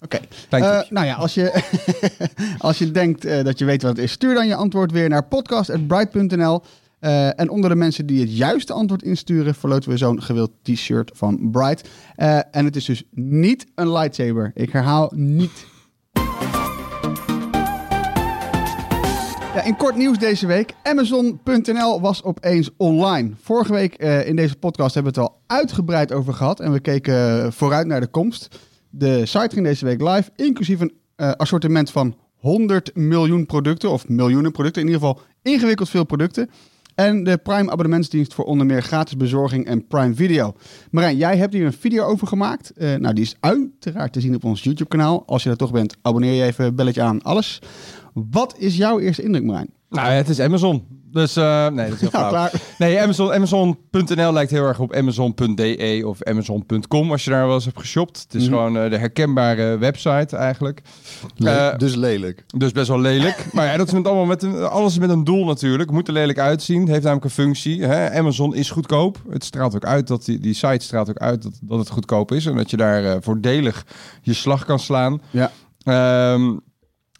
Oké. 0.01 0.21
Eh, 0.49 0.81
nou 0.91 1.07
ja, 1.07 1.15
als 1.15 1.35
je, 1.35 1.63
als 2.59 2.79
je 2.79 2.91
denkt 2.91 3.25
eh, 3.25 3.45
dat 3.45 3.59
je 3.59 3.65
weet 3.65 3.83
wat 3.83 3.97
het 3.97 4.05
is, 4.05 4.13
stuur 4.13 4.35
dan 4.35 4.47
je 4.47 4.55
antwoord 4.55 4.93
weer 4.93 5.09
naar 5.09 5.25
podcast.bright.nl. 5.25 6.63
Eh, 7.03 7.41
en 7.41 7.51
onder 7.51 7.71
de 7.71 7.77
mensen 7.77 8.07
die 8.07 8.21
het 8.21 8.37
juiste 8.37 8.73
antwoord 8.73 9.03
insturen, 9.03 9.55
verloten 9.55 9.91
we 9.91 9.97
zo'n 9.97 10.23
gewild 10.23 10.51
t-shirt 10.63 11.11
van 11.15 11.51
Bright. 11.51 11.89
Eh, 12.15 12.39
en 12.51 12.65
het 12.65 12.77
is 12.77 12.85
dus 12.85 13.03
niet 13.11 13.67
een 13.75 13.93
lightsaber. 13.93 14.51
Ik 14.55 14.73
herhaal 14.73 15.13
niet. 15.15 15.67
Ja, 19.55 19.65
in 19.65 19.77
kort 19.77 19.97
nieuws 19.97 20.19
deze 20.19 20.47
week. 20.47 20.75
Amazon.nl 20.83 22.01
was 22.01 22.23
opeens 22.23 22.71
online. 22.77 23.31
Vorige 23.43 23.73
week 23.73 23.95
eh, 23.95 24.29
in 24.29 24.37
deze 24.37 24.57
podcast 24.57 24.95
hebben 24.95 25.15
we 25.15 25.21
het 25.21 25.31
al 25.31 25.41
uitgebreid 25.47 26.13
over 26.13 26.35
gehad. 26.35 26.61
En 26.61 26.73
we 26.73 26.81
keken 26.81 27.53
vooruit 27.53 27.87
naar 27.87 28.01
de 28.01 28.07
komst. 28.07 28.59
De 28.91 29.27
site 29.27 29.49
ging 29.51 29.67
deze 29.67 29.85
week 29.85 30.01
live, 30.01 30.31
inclusief 30.37 30.81
een 30.81 30.93
eh, 31.17 31.31
assortiment 31.31 31.91
van 31.91 32.17
100 32.37 32.91
miljoen 32.95 33.47
producten. 33.47 33.91
Of 33.91 34.09
miljoenen 34.09 34.53
producten, 34.53 34.83
in 34.83 34.89
ieder 34.89 35.03
geval 35.03 35.23
ingewikkeld 35.43 35.89
veel 35.89 36.05
producten. 36.05 36.51
En 36.95 37.25
de 37.25 37.37
Prime 37.37 37.71
abonnementsdienst 37.71 38.35
voor 38.35 38.45
onder 38.45 38.67
meer 38.67 38.83
gratis 38.83 39.17
bezorging 39.17 39.67
en 39.67 39.87
Prime 39.87 40.15
Video. 40.15 40.55
Marijn, 40.91 41.17
jij 41.17 41.37
hebt 41.37 41.53
hier 41.53 41.67
een 41.67 41.73
video 41.73 42.05
over 42.05 42.27
gemaakt. 42.27 42.71
Eh, 42.71 42.95
nou, 42.95 43.15
die 43.15 43.25
is 43.25 43.37
uiteraard 43.41 44.13
te 44.13 44.21
zien 44.21 44.35
op 44.35 44.45
ons 44.45 44.63
YouTube 44.63 44.89
kanaal. 44.89 45.23
Als 45.27 45.43
je 45.43 45.51
er 45.51 45.57
toch 45.57 45.73
bent, 45.73 45.97
abonneer 46.03 46.33
je 46.33 46.43
even, 46.43 46.75
belletje 46.75 47.03
aan, 47.03 47.23
alles. 47.23 47.59
Wat 48.13 48.55
is 48.59 48.77
jouw 48.77 48.99
eerste 49.01 49.23
indruk, 49.23 49.45
Marijn? 49.45 49.71
Nou, 49.89 50.09
het 50.09 50.29
is 50.29 50.41
Amazon. 50.41 51.01
Dus 51.13 51.37
eh, 51.37 51.67
nee, 51.69 51.85
dat 51.89 51.95
is 51.95 52.11
heel 52.11 52.21
Ja, 52.21 52.29
klaar. 52.29 52.53
Nee, 52.79 53.01
Amazon, 53.01 53.33
Amazon.nl 53.33 54.33
lijkt 54.33 54.51
heel 54.51 54.65
erg 54.67 54.79
op 54.79 54.95
Amazon.de 54.95 56.03
of 56.07 56.23
Amazon.com 56.23 57.11
als 57.11 57.25
je 57.25 57.31
daar 57.31 57.47
wel 57.47 57.55
eens 57.55 57.65
hebt 57.65 57.79
geshopt. 57.79 58.19
Het 58.23 58.35
is 58.35 58.43
Mhm. 58.43 58.51
gewoon 58.53 58.77
eh, 58.79 58.91
de 58.91 58.99
herkenbare 58.99 59.79
website 59.79 60.37
eigenlijk. 60.37 60.83
Le- 61.37 61.51
Eh, 61.51 61.79
dus 61.79 61.95
lelijk. 61.95 62.45
Dus 62.57 62.73
best 62.73 62.89
wel 62.89 63.01
lelijk. 63.01 63.47
maar 63.53 63.67
ja, 63.67 63.77
dat 63.77 63.87
is 63.87 63.93
met 63.93 64.07
allemaal 64.07 64.25
met 64.25 64.43
een, 64.43 64.63
alles 64.69 64.99
met 64.99 65.11
een 65.11 65.25
doel 65.25 65.45
natuurlijk. 65.45 65.91
Moet 65.91 66.07
er 66.09 66.15
lelijk 66.15 66.39
uitzien. 66.39 66.81
Het 66.81 66.89
heeft 66.89 67.03
namelijk 67.03 67.25
een 67.25 67.31
functie. 67.45 67.83
Hè? 67.85 68.19
Amazon 68.19 68.55
is 68.55 68.71
goedkoop. 68.71 69.23
Het 69.31 69.45
straalt 69.45 69.75
ook 69.75 69.85
uit 69.85 70.07
dat 70.07 70.25
die, 70.25 70.39
die 70.39 70.55
site 70.55 70.85
straalt 70.85 71.09
ook 71.11 71.19
uit 71.19 71.43
dat, 71.43 71.59
dat 71.63 71.79
het 71.79 71.89
goedkoop 71.91 72.33
is. 72.33 72.47
En 72.47 72.57
dat 72.57 72.71
je 72.71 72.77
daar 72.77 73.23
voordelig 73.23 73.87
je 74.23 74.33
slag 74.35 74.65
kan 74.65 74.79
slaan. 74.79 75.21
Ja. 75.31 75.51
Ehm, 75.83 76.57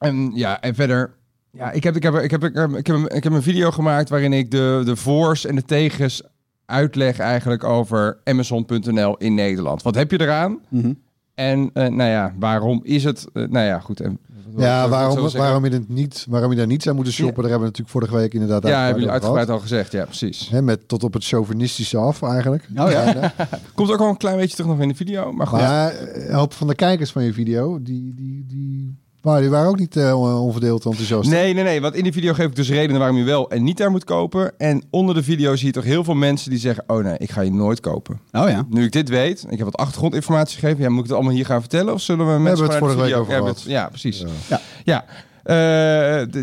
en 0.03 0.31
ja, 0.35 0.61
en 0.61 0.75
verder. 0.75 1.15
Ja, 1.51 1.71
ik 1.71 1.83
heb, 1.85 1.97
ik, 1.97 2.03
heb, 2.03 2.15
ik, 2.15 2.31
heb, 2.31 2.45
ik, 2.45 2.57
heb, 2.57 2.71
ik, 2.77 2.87
heb, 2.87 2.97
ik 2.97 3.25
heb 3.25 3.33
een 3.33 3.43
video 3.43 3.71
gemaakt 3.71 4.09
waarin 4.09 4.33
ik 4.33 4.51
de, 4.51 4.83
de 4.85 4.97
voor's 4.97 5.47
en 5.47 5.55
de 5.55 5.65
tegens 5.65 6.23
uitleg 6.67 7.19
eigenlijk 7.19 7.65
over 7.65 8.19
Amazon.nl 8.25 9.17
in 9.17 9.35
Nederland. 9.35 9.83
Wat 9.83 9.95
heb 9.95 10.11
je 10.11 10.21
eraan? 10.21 10.59
Mhm. 10.69 10.93
En 11.35 11.71
eh, 11.75 11.89
nou 11.89 12.11
ja, 12.11 12.35
waarom 12.39 12.81
is 12.83 13.05
het? 13.05 13.27
eh, 13.33 13.49
nou 13.49 13.67
ja, 13.67 13.79
goed. 13.79 14.01
En, 14.01 14.19
Ja, 14.57 14.89
waarom, 14.89 15.31
waarom, 15.31 15.65
je 15.65 15.71
het 15.71 15.89
niet, 15.89 16.27
waarom 16.29 16.51
je 16.51 16.57
daar 16.57 16.67
niet 16.67 16.83
zou 16.83 16.95
moeten 16.95 17.15
shoppen, 17.15 17.43
daar 17.43 17.51
hebben 17.51 17.71
we 17.71 17.79
natuurlijk 17.79 17.91
vorige 17.91 18.17
week 18.17 18.33
inderdaad 18.35 18.67
Ja, 18.67 18.79
hebben 18.79 18.95
jullie 18.95 19.11
uitgebreid 19.11 19.49
al 19.49 19.59
gezegd. 19.59 19.93
Ja, 19.93 20.05
precies. 20.05 20.49
Hè, 20.49 20.63
met 20.63 20.89
tot 20.89 21.05
op 21.05 21.13
het 21.13 21.25
chauvinistische 21.25 21.97
af 21.99 22.23
eigenlijk. 22.23 22.69
Oh 22.77 22.91
ja. 22.91 23.33
Komt 23.75 23.91
ook 23.93 24.01
al 24.01 24.09
een 24.09 24.17
klein 24.17 24.37
beetje 24.37 24.57
terug 24.57 24.71
nog 24.71 24.81
in 24.81 24.89
de 24.89 24.95
video. 24.95 25.33
Maar 25.33 25.47
goed. 25.47 25.59
Maar 25.59 25.95
eh, 25.95 26.29
een 26.29 26.35
hoop 26.35 26.53
van 26.53 26.67
de 26.67 26.75
kijkers 26.75 27.11
van 27.13 27.25
je 27.25 27.33
video, 27.33 27.83
die, 27.83 28.15
die, 28.15 28.45
die, 28.49 28.99
maar 29.23 29.41
die 29.41 29.51
waren 29.51 29.69
ook 29.69 29.79
niet 29.79 29.97
eh, 29.97 30.21
on- 30.21 30.35
onverdeeld 30.35 30.85
enthousiast. 30.85 31.31
Nee, 31.31 31.55
nee, 31.55 31.65
nee. 31.65 31.81
Want 31.81 31.95
in 31.95 32.03
die 32.03 32.13
video 32.13 32.33
geef 32.33 32.47
ik 32.47 32.57
dus 32.57 32.71
redenen 32.71 32.99
waarom 32.99 33.17
je 33.17 33.25
wel 33.25 33.51
en 33.51 33.63
niet 33.65 33.77
daar 33.77 33.91
moet 33.91 34.05
kopen. 34.05 34.53
En 34.59 34.83
onder 34.91 35.15
de 35.15 35.23
video 35.23 35.57
zie 35.57 35.67
je 35.67 35.73
toch 35.73 35.85
heel 35.85 36.05
veel 36.05 36.15
mensen 36.15 36.51
die 36.51 36.59
zeggen... 36.59 36.85
oh 36.87 37.05
nee, 37.05 37.15
ik 37.19 37.31
ga 37.31 37.41
je 37.41 37.53
nooit 37.53 37.81
kopen. 37.81 38.21
Oh 38.33 38.49
ja. 38.49 38.67
Nu 38.69 38.85
ik 38.85 38.93
dit 38.93 39.09
weet, 39.09 39.45
ik 39.49 39.57
heb 39.59 39.65
wat 39.67 39.77
achtergrondinformatie 39.77 40.59
gegeven... 40.59 40.83
Ja, 40.83 40.89
moet 40.89 40.99
ik 40.99 41.05
het 41.05 41.15
allemaal 41.15 41.33
hier 41.33 41.47
gaan 41.47 41.61
vertellen? 41.61 41.93
Of 41.95 42.01
zullen 42.01 42.27
we 42.27 42.33
mensen 42.41 42.49
hebben 42.65 42.69
het 42.69 42.79
vorige 42.79 42.99
week 43.01 43.15
over 43.21 43.33
ja, 43.33 43.39
gehad. 43.39 43.55
met- 43.55 43.65
Ja, 43.73 43.89
precies. 43.89 44.19
Ja. 44.21 44.27
Ja. 44.49 44.61
ja. 44.85 45.05
Eh, 45.43 45.57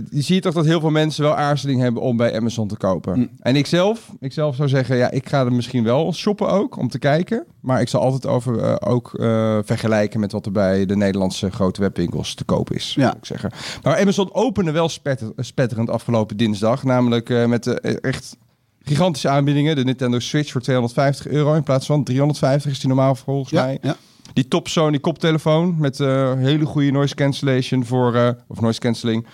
je 0.10 0.22
ziet 0.22 0.42
toch 0.44 0.54
dat 0.54 0.66
heel 0.66 0.80
veel 0.80 0.90
mensen 0.90 1.24
wel 1.24 1.36
aarzeling 1.36 1.82
hebben 1.82 2.02
om 2.02 2.18
bij 2.18 2.36
Amazon 2.36 2.68
te 2.68 2.78
kopen. 2.78 3.18
Mm. 3.20 3.30
En 3.40 3.56
ik 3.56 3.66
zelf, 3.66 4.12
ik 4.20 4.34
zelf 4.34 4.56
zou 4.56 4.70
zeggen, 4.70 4.98
ja, 4.98 5.12
ik 5.12 5.30
ga 5.30 5.40
er 5.46 5.54
misschien 5.54 5.84
wel 5.84 6.14
shoppen 6.14 6.50
ook 6.50 6.78
om 6.78 6.88
te 6.90 7.00
kijken. 7.00 7.46
Maar 7.62 7.82
ik 7.82 7.88
zal 7.88 8.02
altijd 8.02 8.26
over 8.26 8.60
eh, 8.60 8.76
ook 8.90 9.14
eh, 9.14 9.58
vergelijken 9.64 10.20
met 10.20 10.32
wat 10.32 10.46
er 10.46 10.52
bij 10.52 10.86
de 10.86 10.96
Nederlandse 10.96 11.52
grote 11.52 11.82
webwinkels 11.82 12.34
te 12.34 12.44
koop 12.44 12.72
is. 12.74 12.94
Ja. 12.98 13.16
Ik 13.16 13.26
zeggen. 13.26 13.52
Maar 13.84 14.00
Amazon 14.00 14.34
opende 14.34 14.72
wel 14.72 14.90
spetter, 14.90 15.32
spetterend 15.38 15.90
afgelopen 15.90 16.38
dinsdag. 16.38 16.84
Namelijk 16.84 17.48
met 17.48 17.68
echt 18.02 18.38
gigantische 18.82 19.30
aanbiedingen. 19.30 19.76
De 19.76 19.84
Nintendo 19.84 20.20
Switch 20.20 20.52
voor 20.52 20.62
250 20.62 21.28
euro 21.28 21.54
in 21.54 21.64
plaats 21.64 21.86
van 21.86 22.04
350 22.04 22.72
is 22.72 22.80
die 22.80 22.88
normaal 22.88 23.16
volgens 23.16 23.50
Ja, 23.50 23.64
mij. 23.66 23.78
ja. 23.82 23.96
Die 24.34 24.48
top 24.48 24.68
Sony 24.68 25.00
koptelefoon 25.00 25.76
met 25.78 26.00
eh, 26.00 26.34
hele 26.34 26.66
goede 26.66 26.92
noise 26.92 27.16
cancellation 27.16 27.86
voor, 27.86 28.16
eh, 28.16 28.30
of 28.48 28.62
noise 28.62 28.80
cancelling 28.80 29.26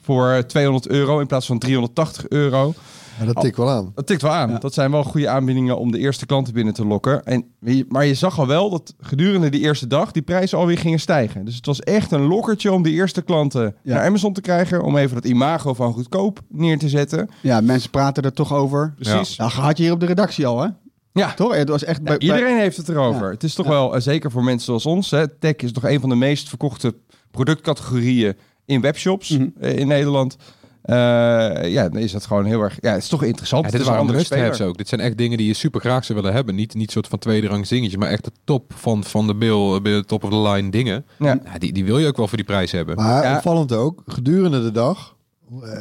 voor 0.00 0.28
eh, 0.30 0.38
200 0.38 0.88
euro 0.88 1.20
in 1.20 1.26
plaats 1.26 1.46
van 1.46 1.58
380 1.58 2.28
euro. 2.28 2.74
Ja, 3.18 3.24
dat 3.24 3.40
tikt 3.40 3.56
wel 3.56 3.70
aan. 3.70 3.92
Dat 3.94 4.06
tikt 4.06 4.22
wel 4.22 4.30
aan. 4.32 4.50
Ja. 4.50 4.58
Dat 4.58 4.74
zijn 4.74 4.90
wel 4.90 5.02
goede 5.04 5.28
aanbiedingen 5.28 5.78
om 5.78 5.92
de 5.92 5.98
eerste 5.98 6.26
klanten 6.26 6.54
binnen 6.54 6.74
te 6.74 6.86
lokken. 6.86 7.24
En, 7.24 7.44
maar 7.88 8.06
je 8.06 8.14
zag 8.14 8.38
al 8.38 8.46
wel 8.46 8.70
dat 8.70 8.94
gedurende 9.00 9.48
die 9.48 9.60
eerste 9.60 9.86
dag 9.86 10.12
die 10.12 10.22
prijzen 10.22 10.58
alweer 10.58 10.78
gingen 10.78 11.00
stijgen. 11.00 11.44
Dus 11.44 11.56
het 11.56 11.66
was 11.66 11.80
echt 11.80 12.12
een 12.12 12.22
lokkertje 12.26 12.72
om 12.72 12.82
de 12.82 12.90
eerste 12.90 13.22
klanten 13.22 13.74
Ja. 13.82 13.94
naar 13.94 14.04
Amazon 14.06 14.32
te 14.32 14.40
krijgen. 14.40 14.82
Om 14.82 14.96
even 14.96 15.14
dat 15.14 15.24
imago 15.24 15.74
van 15.74 15.92
goedkoop 15.92 16.40
neer 16.48 16.78
te 16.78 16.88
zetten. 16.88 17.30
Ja, 17.40 17.60
mensen 17.60 17.90
praten 17.90 18.22
er 18.22 18.32
toch 18.32 18.54
over. 18.54 18.94
Precies. 18.98 19.36
Nou, 19.36 19.50
had 19.50 19.76
je 19.76 19.82
hier 19.82 19.92
op 19.92 20.00
de 20.00 20.06
redactie 20.06 20.46
al, 20.46 20.60
hè? 20.62 20.68
Ja. 21.16 21.34
Toch? 21.34 21.54
Het 21.54 21.68
was 21.68 21.84
echt 21.84 22.02
bij, 22.02 22.18
Iedereen 22.18 22.58
heeft 22.58 22.76
het 22.76 22.88
erover. 22.88 23.24
Ja. 23.24 23.30
Het 23.30 23.42
is 23.42 23.54
toch 23.54 23.66
Ja. 23.66 23.72
wel, 23.72 23.94
eh, 23.94 24.00
zeker 24.00 24.30
voor 24.30 24.44
mensen 24.44 24.64
zoals 24.66 24.86
ons, 24.86 25.10
hè, 25.10 25.28
tech 25.38 25.56
is 25.56 25.72
toch 25.72 25.84
een 25.84 26.00
van 26.00 26.08
de 26.08 26.14
meest 26.14 26.48
verkochte 26.48 26.94
productcategorieën 27.30 28.34
in 28.64 28.80
webshops 28.80 29.28
Mhm. 29.30 29.46
eh, 29.60 29.78
in 29.78 29.86
Nederland. 29.86 30.36
Eh, 30.82 30.94
ja, 31.72 31.88
dan 31.88 31.96
is 31.98 32.12
dat 32.12 32.26
gewoon 32.26 32.44
heel 32.44 32.60
erg. 32.60 32.78
Ja, 32.80 32.92
het 32.92 33.02
is 33.02 33.08
toch 33.08 33.22
interessant. 33.22 33.60
Ja, 33.64 33.68
het 33.68 33.76
dit 33.76 33.80
is 33.80 33.86
waren 33.86 34.00
andere 34.06 34.24
speler. 34.24 34.62
ook. 34.64 34.76
Dit 34.76 34.88
zijn 34.88 35.00
echt 35.00 35.16
dingen 35.18 35.38
die 35.38 35.46
je 35.46 35.54
super 35.54 35.80
graag 35.80 36.04
zou 36.04 36.18
willen 36.18 36.34
hebben. 36.34 36.54
Niet, 36.54 36.74
niet 36.74 36.90
soort 36.90 37.08
van 37.08 37.18
tweede 37.18 37.46
rang 37.46 37.66
dingetjes, 37.68 37.96
maar 38.00 38.08
echt 38.10 38.24
de 38.24 38.30
top 38.44 38.72
van, 38.76 39.04
van 39.04 39.26
de 39.26 39.34
bill, 39.34 39.80
de 39.82 40.04
top 40.06 40.24
of 40.24 40.30
the 40.30 40.40
line 40.40 40.70
dingen. 40.70 41.06
Ja. 41.18 41.38
Ja, 41.44 41.58
die, 41.58 41.72
die 41.72 41.84
wil 41.84 41.98
je 41.98 42.06
ook 42.06 42.16
wel 42.16 42.28
voor 42.28 42.36
die 42.36 42.46
prijs 42.46 42.72
hebben. 42.72 42.96
Maar 42.96 43.22
Ja. 43.24 43.36
opvallend 43.36 43.72
ook, 43.72 44.02
gedurende 44.06 44.62
de 44.62 44.70
dag 44.72 45.15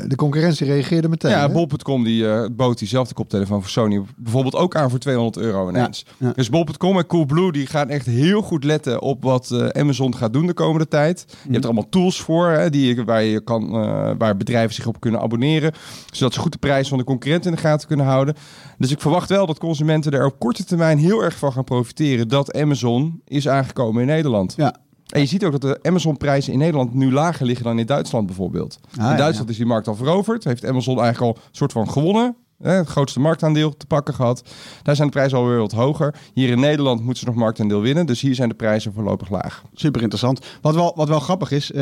de 0.08 0.16
concurrentie 0.16 0.66
reageerde 0.66 1.10
meteen. 1.10 1.32
Ja, 1.32 1.50
bol.com 1.50 2.04
die 2.04 2.30
eh, 2.30 2.50
bood 2.52 2.80
diezelfde 2.80 3.14
koptelefoon 3.14 3.62
voor 3.62 3.70
Sony 3.70 4.02
bijvoorbeeld 4.16 4.56
ook 4.56 4.76
aan 4.76 4.90
voor 4.90 5.00
200 5.00 5.38
euro 5.38 5.70
ineens. 5.70 6.06
Ja, 6.18 6.28
ja. 6.28 6.34
Dus 6.34 6.50
bol.com 6.50 6.98
en 6.98 7.08
Coolblue 7.08 7.52
die 7.52 7.68
gaan 7.68 7.90
echt 7.90 8.06
heel 8.06 8.42
goed 8.42 8.64
letten 8.64 9.02
op 9.02 9.24
wat 9.24 9.52
eh, 9.52 9.68
Amazon 9.68 10.16
gaat 10.16 10.34
doen 10.34 10.46
de 10.46 10.54
komende 10.54 10.88
tijd. 10.88 11.26
Je 11.28 11.52
hebt 11.52 11.64
er 11.64 11.70
allemaal 11.70 11.90
tools 11.90 12.22
voor 12.22 12.48
hè, 12.48 12.70
die, 12.70 13.04
waar, 13.04 13.24
je 13.24 13.42
kan, 13.42 13.64
eh, 13.68 14.12
waar 14.18 14.38
bedrijven 14.38 14.74
zich 14.76 14.88
op 14.88 15.00
kunnen 15.00 15.22
abonneren. 15.22 15.74
Zodat 16.12 16.34
ze 16.34 16.40
goed 16.40 16.52
de 16.52 16.58
prijs 16.58 16.88
van 16.88 16.98
de 16.98 17.04
concurrent 17.04 17.46
in 17.46 17.52
de 17.52 17.58
gaten 17.58 17.88
kunnen 17.88 18.06
houden. 18.06 18.36
Dus 18.78 18.92
ik 18.92 19.02
verwacht 19.02 19.30
wel 19.30 19.46
dat 19.46 19.60
consumenten 19.60 20.12
er 20.12 20.26
op 20.26 20.40
korte 20.40 20.64
termijn 20.64 20.98
heel 20.98 21.24
erg 21.24 21.38
van 21.38 21.52
gaan 21.52 21.64
profiteren 21.64 22.28
dat 22.28 22.54
Amazon 22.54 23.22
is 23.26 23.48
aangekomen 23.48 24.02
in 24.02 24.08
Nederland. 24.08 24.54
Ja. 24.58 24.76
En 25.10 25.20
je 25.20 25.26
ziet 25.26 25.46
ook 25.46 25.52
dat 25.52 25.62
de 25.62 25.80
Amazon-prijzen 25.82 26.54
in 26.54 26.60
Nederland 26.60 26.94
nu 26.94 27.12
lager 27.12 27.46
liggen 27.46 27.66
dan 27.66 27.80
in 27.80 27.86
Duitsland 27.86 28.26
bijvoorbeeld. 28.26 28.80
Ah, 29.00 29.12
in 29.12 29.18
Duitsland 29.18 29.50
is 29.50 29.58
die 29.58 29.66
markt 29.66 29.88
al 29.88 29.96
veroverd. 29.96 30.44
Heeft 30.44 30.66
Amazon 30.66 31.02
eigenlijk 31.02 31.38
al 31.38 31.44
een 31.44 31.50
soort 31.52 31.72
van 31.72 31.90
gewonnen. 31.90 32.36
Hè, 32.62 32.72
het 32.72 32.88
grootste 32.88 33.20
marktaandeel 33.20 33.78
te 33.78 33.86
pakken 33.86 34.14
gehad. 34.14 34.44
Daar 34.84 34.96
zijn 34.96 35.08
de 35.08 35.14
prijzen 35.14 35.38
alweer 35.38 35.58
wat 35.58 35.72
hoger. 35.72 36.16
Hier 36.34 36.50
in 36.50 36.60
Nederland 36.60 37.00
moeten 37.00 37.18
ze 37.18 37.26
nog 37.26 37.36
marktaandeel 37.36 37.82
winnen. 37.82 38.06
Dus 38.06 38.22
hier 38.22 38.36
zijn 38.36 38.50
de 38.50 38.56
prijzen 38.56 38.94
voorlopig 38.94 39.30
laag. 39.30 39.64
Super 39.74 40.02
interessant. 40.02 40.46
Wat 40.62 40.76
wel, 40.76 40.94
wat 40.96 41.08
wel 41.08 41.20
grappig 41.20 41.52
is, 41.52 41.72
eh, 41.72 41.82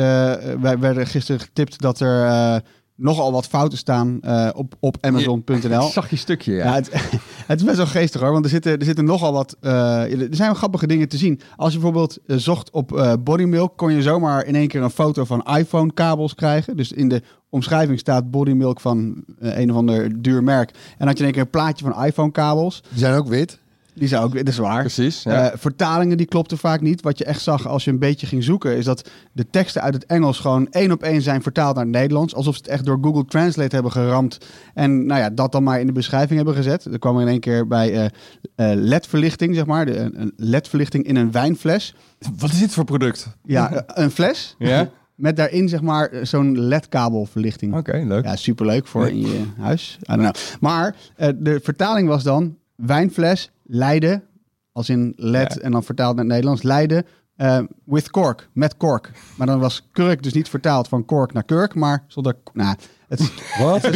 wij 0.60 0.78
werden 0.78 1.06
gisteren 1.06 1.40
getipt 1.40 1.80
dat 1.80 2.00
er 2.00 2.26
eh, 2.26 2.56
nogal 2.96 3.32
wat 3.32 3.46
fouten 3.46 3.78
staan 3.78 4.20
eh, 4.20 4.48
op, 4.54 4.74
op 4.80 4.96
Amazon.nl. 5.00 5.82
Zag 5.92 6.10
je 6.10 6.16
stukje, 6.16 6.52
ja. 6.52 6.64
Ja, 6.64 6.74
het, 6.74 6.90
het 7.46 7.58
is 7.58 7.64
best 7.64 7.76
wel 7.76 7.86
geestig 7.86 8.20
hoor, 8.20 8.32
want 8.32 8.44
er 8.44 8.50
zitten, 8.50 8.78
er 8.78 8.84
zitten 8.84 9.04
nogal 9.04 9.32
wat. 9.32 9.56
eh, 9.60 9.70
er 10.20 10.28
zijn 10.30 10.48
wel 10.48 10.54
grappige 10.54 10.86
dingen 10.86 11.08
te 11.08 11.16
zien. 11.16 11.40
Als 11.56 11.72
je 11.72 11.78
bijvoorbeeld 11.78 12.18
eh, 12.26 12.36
zocht 12.36 12.70
op 12.70 12.96
eh 12.96 13.12
bodymilk, 13.20 13.76
kon 13.76 13.92
je 13.92 14.02
zomaar 14.02 14.46
in 14.46 14.54
één 14.54 14.68
keer 14.68 14.82
een 14.82 14.90
foto 14.90 15.24
van 15.24 15.42
iPhone-kabels 15.42 16.34
krijgen. 16.34 16.76
Dus 16.76 16.92
in 16.92 17.08
de 17.08 17.22
omschrijving 17.48 17.98
staat 17.98 18.30
bodymilk 18.30 18.80
van 18.80 19.24
een 19.38 19.70
of 19.70 19.76
ander 19.76 20.22
duur 20.22 20.42
merk. 20.42 20.70
En 20.98 21.06
had 21.06 21.18
je 21.18 21.18
in 21.18 21.24
één 21.24 21.32
keer 21.32 21.42
een 21.42 21.50
plaatje 21.50 21.84
van 21.84 22.04
iPhone-kabels. 22.04 22.82
Die 22.88 22.98
zijn 22.98 23.14
ook 23.14 23.28
wit. 23.28 23.62
Die 23.94 24.08
zou 24.08 24.24
ook, 24.24 24.34
dat 24.36 24.48
is 24.48 24.56
waar. 24.56 24.80
Precies. 24.80 25.22
Ja. 25.22 25.50
Eh, 25.50 25.58
vertalingen 25.58 26.16
die 26.16 26.26
klopten 26.26 26.58
vaak 26.58 26.80
niet. 26.80 27.02
Wat 27.02 27.18
je 27.18 27.24
echt 27.24 27.40
zag 27.40 27.66
als 27.66 27.84
je 27.84 27.90
een 27.90 27.98
beetje 27.98 28.26
ging 28.26 28.44
zoeken, 28.44 28.76
is 28.76 28.84
dat 28.84 29.10
de 29.32 29.50
teksten 29.50 29.82
uit 29.82 29.94
het 29.94 30.06
Engels 30.06 30.38
gewoon 30.38 30.68
één 30.70 30.92
op 30.92 31.02
één 31.02 31.22
zijn 31.22 31.42
vertaald 31.42 31.74
naar 31.74 31.84
het 31.84 31.92
Nederlands. 31.92 32.34
Alsof 32.34 32.54
ze 32.54 32.60
het 32.60 32.70
echt 32.70 32.84
door 32.84 32.98
Google 33.00 33.24
Translate 33.24 33.74
hebben 33.74 33.92
geramd. 33.92 34.38
En 34.74 35.06
nou 35.06 35.20
ja, 35.20 35.30
dat 35.30 35.52
dan 35.52 35.62
maar 35.62 35.80
in 35.80 35.86
de 35.86 35.92
beschrijving 35.92 36.36
hebben 36.36 36.54
gezet. 36.54 36.84
Er 36.84 36.98
kwam 36.98 37.16
er 37.16 37.22
in 37.22 37.28
één 37.28 37.40
keer 37.40 37.66
bij 37.66 37.92
eh, 37.92 38.04
eh, 38.72 38.78
LED-verlichting, 38.78 39.54
zeg 39.54 39.66
maar. 39.66 39.86
De, 39.86 40.10
een 40.14 40.32
LED-verlichting 40.36 41.04
in 41.04 41.16
een 41.16 41.32
wijnfles. 41.32 41.94
Wat 42.38 42.50
is 42.50 42.58
dit 42.58 42.72
voor 42.72 42.84
product? 42.84 43.36
Ja, 43.44 43.82
een 43.86 44.10
fles. 44.10 44.54
Ja? 44.58 44.90
Met 45.14 45.36
daarin 45.36 45.68
zeg 45.68 45.80
maar 45.80 46.10
zo'n 46.22 46.58
LED-kabelverlichting. 46.58 47.74
Oké, 47.74 48.04
leuk. 48.06 48.24
Ja, 48.24 48.36
superleuk 48.36 48.86
voor 48.86 49.08
in 49.08 49.20
je 49.20 49.42
huis. 49.58 49.98
I 50.00 50.16
don't 50.16 50.20
know. 50.20 50.34
Maar 50.60 50.96
eh, 51.16 51.28
de 51.36 51.60
vertaling 51.62 52.08
was 52.08 52.22
dan 52.22 52.56
wijnfles, 52.74 53.50
Leiden, 53.64 54.22
als 54.72 54.88
in 54.88 55.12
LED 55.16 55.54
Ja. 55.54 55.60
en 55.60 55.70
dan 55.72 55.82
vertaald 55.84 56.14
naar 56.14 56.24
het 56.24 56.32
Nederlands, 56.32 56.62
Leiden 56.62 57.04
eh, 57.36 57.58
with 57.84 58.10
cork, 58.10 58.48
met 58.52 58.76
kork. 58.76 59.10
Maar 59.36 59.46
dan 59.46 59.58
was 59.60 59.88
kurk 59.92 60.22
dus 60.22 60.32
niet 60.32 60.48
vertaald 60.48 60.88
van 60.88 61.04
kork 61.04 61.32
naar 61.32 61.44
kurk, 61.44 61.74
maar 61.74 62.04
zonder... 62.06 62.36
Nou, 62.52 62.76
het 63.08 63.20
Wat? 63.60 63.94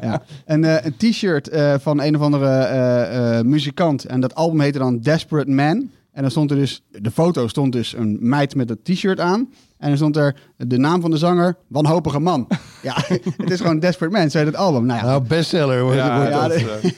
ja. 0.00 0.22
Een, 0.44 0.64
eh, 0.64 0.84
een 0.84 0.96
t-shirt 0.96 1.48
eh, 1.48 1.74
van 1.78 2.00
een 2.00 2.16
of 2.16 2.22
andere 2.22 3.44
muzikant. 3.44 4.04
En 4.04 4.20
dat 4.20 4.34
album 4.34 4.60
heette 4.60 4.78
dan 4.78 4.98
Desperate 5.00 5.50
Man. 5.50 5.90
En 6.12 6.22
dan 6.22 6.30
stond 6.30 6.50
er 6.50 6.56
dus, 6.56 6.82
de 6.90 7.10
foto 7.10 7.48
stond 7.48 7.72
dus 7.72 7.92
een 7.96 8.18
meid 8.20 8.54
met 8.54 8.68
dat 8.68 8.84
t-shirt 8.84 9.20
aan. 9.20 9.48
En 9.78 9.88
dan 9.88 9.96
stond 9.96 10.16
er 10.16 10.36
de 10.56 10.78
naam 10.78 11.00
van 11.00 11.10
de 11.10 11.16
zanger, 11.16 11.56
Wanhopige 11.68 12.20
Man. 12.20 12.48
ja, 12.82 12.94
het 13.36 13.50
is 13.50 13.60
gewoon 13.60 13.78
Desperate 13.78 14.12
Man, 14.16 14.22
heet 14.22 14.34
het 14.34 14.56
album. 14.56 14.86
Nou 14.86 15.00
ja, 15.00 15.06
Nou, 15.06 15.22
bestseller 15.22 15.82
wordt, 15.82 15.96
Ja, 15.96 16.16
wordt 16.16 16.32
dat. 16.82 16.92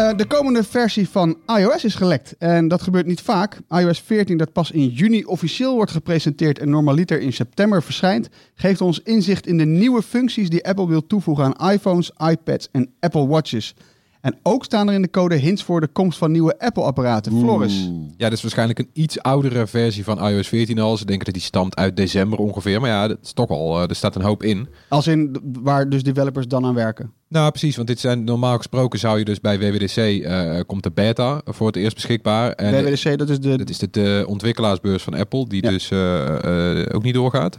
De- 0.00 0.06
Eh, 0.10 0.16
de 0.16 0.24
komende 0.26 0.64
versie 0.64 1.08
van 1.08 1.36
iOS 1.46 1.84
is 1.84 1.94
gelekt. 1.94 2.34
En 2.38 2.68
dat 2.68 2.82
gebeurt 2.82 3.06
niet 3.06 3.20
vaak. 3.20 3.58
iOS 3.68 4.00
14, 4.00 4.36
dat 4.36 4.52
pas 4.52 4.70
in 4.70 4.86
juni 4.88 5.24
officieel 5.24 5.74
wordt 5.74 5.90
gepresenteerd 5.90 6.58
en 6.58 6.70
normaliter 6.70 7.20
in 7.20 7.32
september 7.32 7.82
verschijnt, 7.82 8.28
geeft 8.54 8.80
ons 8.80 9.00
inzicht 9.02 9.46
in 9.46 9.58
de 9.58 9.64
nieuwe 9.64 10.02
functies 10.02 10.48
die 10.50 10.66
Apple 10.66 10.88
wil 10.88 11.06
toevoegen 11.06 11.44
aan 11.56 11.70
iPhones, 11.72 12.10
iPads 12.30 12.68
en 12.72 12.90
Apple 13.00 13.26
Watches. 13.26 13.74
En 14.20 14.38
ook 14.42 14.64
staan 14.64 14.88
er 14.88 14.94
in 14.94 15.02
de 15.02 15.10
code 15.10 15.34
hints 15.34 15.62
voor 15.62 15.80
de 15.80 15.88
komst 15.88 16.18
van 16.18 16.32
nieuwe 16.32 16.58
Apple-apparaten. 16.58 17.38
Floris. 17.38 17.90
Ja, 18.16 18.24
dat 18.28 18.32
is 18.32 18.42
waarschijnlijk 18.42 18.78
een 18.78 18.90
iets 18.92 19.22
oudere 19.22 19.66
versie 19.66 20.04
van 20.04 20.28
iOS 20.28 20.48
14 20.48 20.78
al. 20.78 20.96
Ze 20.96 21.04
denken 21.04 21.24
dat 21.24 21.34
die 21.34 21.42
stamt 21.42 21.76
uit 21.76 21.96
december 21.96 22.38
ongeveer. 22.38 22.80
Maar 22.80 22.90
ja, 22.90 23.08
dat 23.08 23.18
is 23.22 23.32
toch 23.32 23.48
al, 23.48 23.82
eh, 23.82 23.88
er 23.88 23.96
staat 23.96 24.14
een 24.14 24.22
hoop 24.22 24.42
in. 24.42 24.68
Als 24.88 25.06
in 25.06 25.36
waar 25.62 25.88
dus 25.88 26.02
developers 26.02 26.46
dan 26.46 26.64
aan 26.64 26.74
werken. 26.74 27.12
Nou, 27.28 27.50
precies, 27.50 27.76
want 27.76 27.88
dit 27.88 28.00
zijn 28.00 28.24
normaal 28.24 28.56
gesproken 28.56 28.98
zou 28.98 29.18
je 29.18 29.24
dus 29.24 29.40
bij 29.40 29.58
WWDC 29.58 29.96
eh, 29.96 30.60
komt 30.66 30.82
de 30.82 30.90
beta 30.90 31.40
voor 31.44 31.66
het 31.66 31.76
eerst 31.76 31.94
beschikbaar. 31.94 32.52
En 32.52 32.84
WWDC, 32.84 33.18
dat 33.18 33.28
is 33.28 33.40
de... 33.40 33.56
dat 33.56 33.68
is 33.68 33.78
de, 33.78 33.90
de 33.90 34.24
ontwikkelaarsbeurs 34.28 35.02
van 35.02 35.14
Apple, 35.14 35.48
die 35.48 35.62
Ja. 35.64 35.70
dus 35.70 35.90
eh, 35.90 36.80
eh, 36.80 36.86
ook 36.94 37.02
niet 37.02 37.14
doorgaat. 37.14 37.58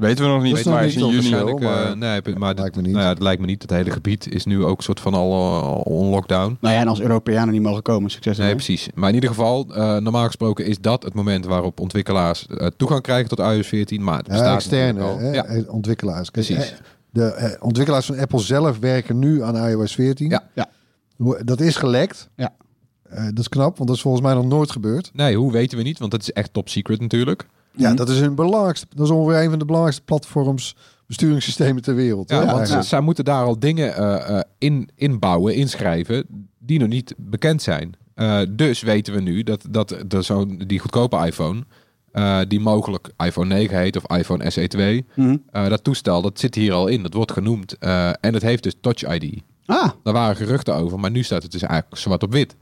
Weten 0.00 0.24
we 0.24 0.30
nog 0.30 0.42
niet, 0.42 0.64
maar 0.64 0.84
is 0.84 0.94
niet 0.94 1.04
in 1.04 1.10
juni. 1.10 1.18
officieel. 1.18 1.44
Waarschijnlijk, 1.58 1.60
maar- 2.00 2.10
eh, 2.12 2.22
nee, 2.24 2.36
maar 2.36 2.54
lijkt 2.54 2.76
me 2.76 2.82
niet. 2.82 2.92
Nou 2.92 3.04
ja, 3.04 3.10
het 3.10 3.22
lijkt 3.22 3.40
me 3.40 3.46
niet. 3.46 3.62
Het 3.62 3.70
hele 3.70 3.90
gebied 3.90 4.32
is 4.32 4.44
nu 4.44 4.64
ook 4.64 4.82
soort 4.82 5.00
van 5.00 5.14
al, 5.14 5.30
eh, 5.30 5.62
al 5.62 5.76
on 5.80 6.06
lockdown. 6.08 6.56
Nou 6.60 6.74
ja, 6.74 6.80
en 6.80 6.88
als 6.88 7.00
Europeanen 7.00 7.52
niet 7.54 7.62
mogen 7.62 7.82
komen, 7.82 8.10
succes 8.10 8.36
Nee, 8.38 8.48
ermee. 8.48 8.64
precies. 8.64 8.88
Maar 8.94 9.08
in 9.08 9.14
ieder 9.14 9.30
geval, 9.30 9.66
eh, 9.74 9.96
normaal 9.96 10.26
gesproken 10.26 10.66
is 10.66 10.78
dat 10.80 11.02
het 11.02 11.14
moment 11.14 11.44
waarop 11.46 11.80
ontwikkelaars 11.80 12.46
toegang 12.76 13.02
krijgen 13.02 13.28
tot 13.28 13.38
iOS 13.38 13.66
14. 13.66 14.04
Maar 14.04 14.16
het 14.18 14.26
Ja, 14.26 14.32
bestaat 14.32 14.54
externe 14.54 14.92
natuurlijk 15.00 15.36
al. 15.36 15.44
hè, 15.52 15.58
Ja, 15.58 15.64
ontwikkelaars. 15.72 16.30
Precies. 16.30 16.74
De 17.10 17.56
ontwikkelaars 17.60 18.06
van 18.06 18.18
Apple 18.18 18.38
zelf 18.40 18.78
werken 18.78 19.18
nu 19.18 19.42
aan 19.42 19.56
iOS 19.68 19.94
14. 19.94 20.28
Ja. 20.30 20.42
Ja. 20.54 20.68
Dat 21.44 21.60
is 21.60 21.76
gelekt. 21.76 22.28
Ja. 22.36 22.52
Eh, 23.08 23.24
dat 23.24 23.38
is 23.38 23.48
knap, 23.48 23.76
want 23.76 23.88
dat 23.88 23.96
is 23.96 24.02
volgens 24.02 24.22
mij 24.24 24.34
nog 24.34 24.44
nooit 24.46 24.70
gebeurd. 24.70 25.10
Nee, 25.12 25.36
hoe 25.36 25.52
weten 25.52 25.78
we 25.78 25.84
niet? 25.84 25.98
Want 25.98 26.10
dat 26.10 26.20
is 26.22 26.32
echt 26.32 26.52
top 26.52 26.68
secret 26.68 27.00
natuurlijk. 27.00 27.46
Ja, 27.76 27.88
Mhm. 27.88 27.96
dat 27.96 28.08
is 28.08 28.20
hun 28.20 28.34
belangrijkste. 28.34 28.86
Dat 28.94 29.06
is 29.06 29.12
ongeveer 29.12 29.42
een 29.42 29.50
van 29.50 29.58
de 29.58 29.64
belangrijkste 29.64 30.04
platforms, 30.04 30.76
besturingssystemen 31.06 31.82
ter 31.82 31.94
wereld. 31.94 32.30
Ja, 32.30 32.46
hè, 32.46 32.52
want 32.68 32.84
zij 32.86 33.00
moeten 33.00 33.24
daar 33.24 33.44
al 33.44 33.58
dingen 33.58 33.94
eh, 33.96 34.36
eh, 34.38 34.40
in, 34.58 34.88
inbouwen, 34.94 35.54
inschrijven, 35.54 36.24
die 36.58 36.78
nog 36.78 36.88
niet 36.88 37.14
bekend 37.16 37.62
zijn. 37.62 37.92
Eh, 38.14 38.40
dus 38.50 38.82
weten 38.82 39.14
we 39.14 39.20
nu 39.20 39.42
dat, 39.42 39.64
dat 39.70 40.04
er 40.08 40.24
zo'n 40.24 40.62
die 40.66 40.78
goedkope 40.78 41.26
iPhone, 41.26 41.64
eh, 42.12 42.38
die 42.48 42.60
mogelijk 42.60 43.10
iPhone 43.24 43.54
9 43.54 43.78
heet 43.78 43.96
of 43.96 44.16
iPhone 44.16 44.50
SE 44.50 44.66
2, 44.68 45.06
Mhm. 45.14 45.36
eh, 45.50 45.68
dat 45.68 45.84
toestel, 45.84 46.22
dat 46.22 46.38
zit 46.40 46.54
hier 46.54 46.72
al 46.72 46.86
in. 46.86 47.02
Dat 47.02 47.14
wordt 47.14 47.32
genoemd. 47.32 47.78
Eh, 47.78 48.08
en 48.08 48.34
het 48.34 48.42
heeft 48.42 48.62
dus 48.62 48.74
Touch 48.80 49.02
ID. 49.14 49.42
Ah, 49.66 49.88
Daar 50.02 50.12
waren 50.14 50.36
geruchten 50.36 50.74
over, 50.74 51.00
maar 51.00 51.10
nu 51.10 51.22
staat 51.22 51.42
het 51.42 51.52
dus 51.52 51.62
eigenlijk 51.62 52.00
zwart 52.00 52.22
op 52.22 52.32
wit. 52.32 52.56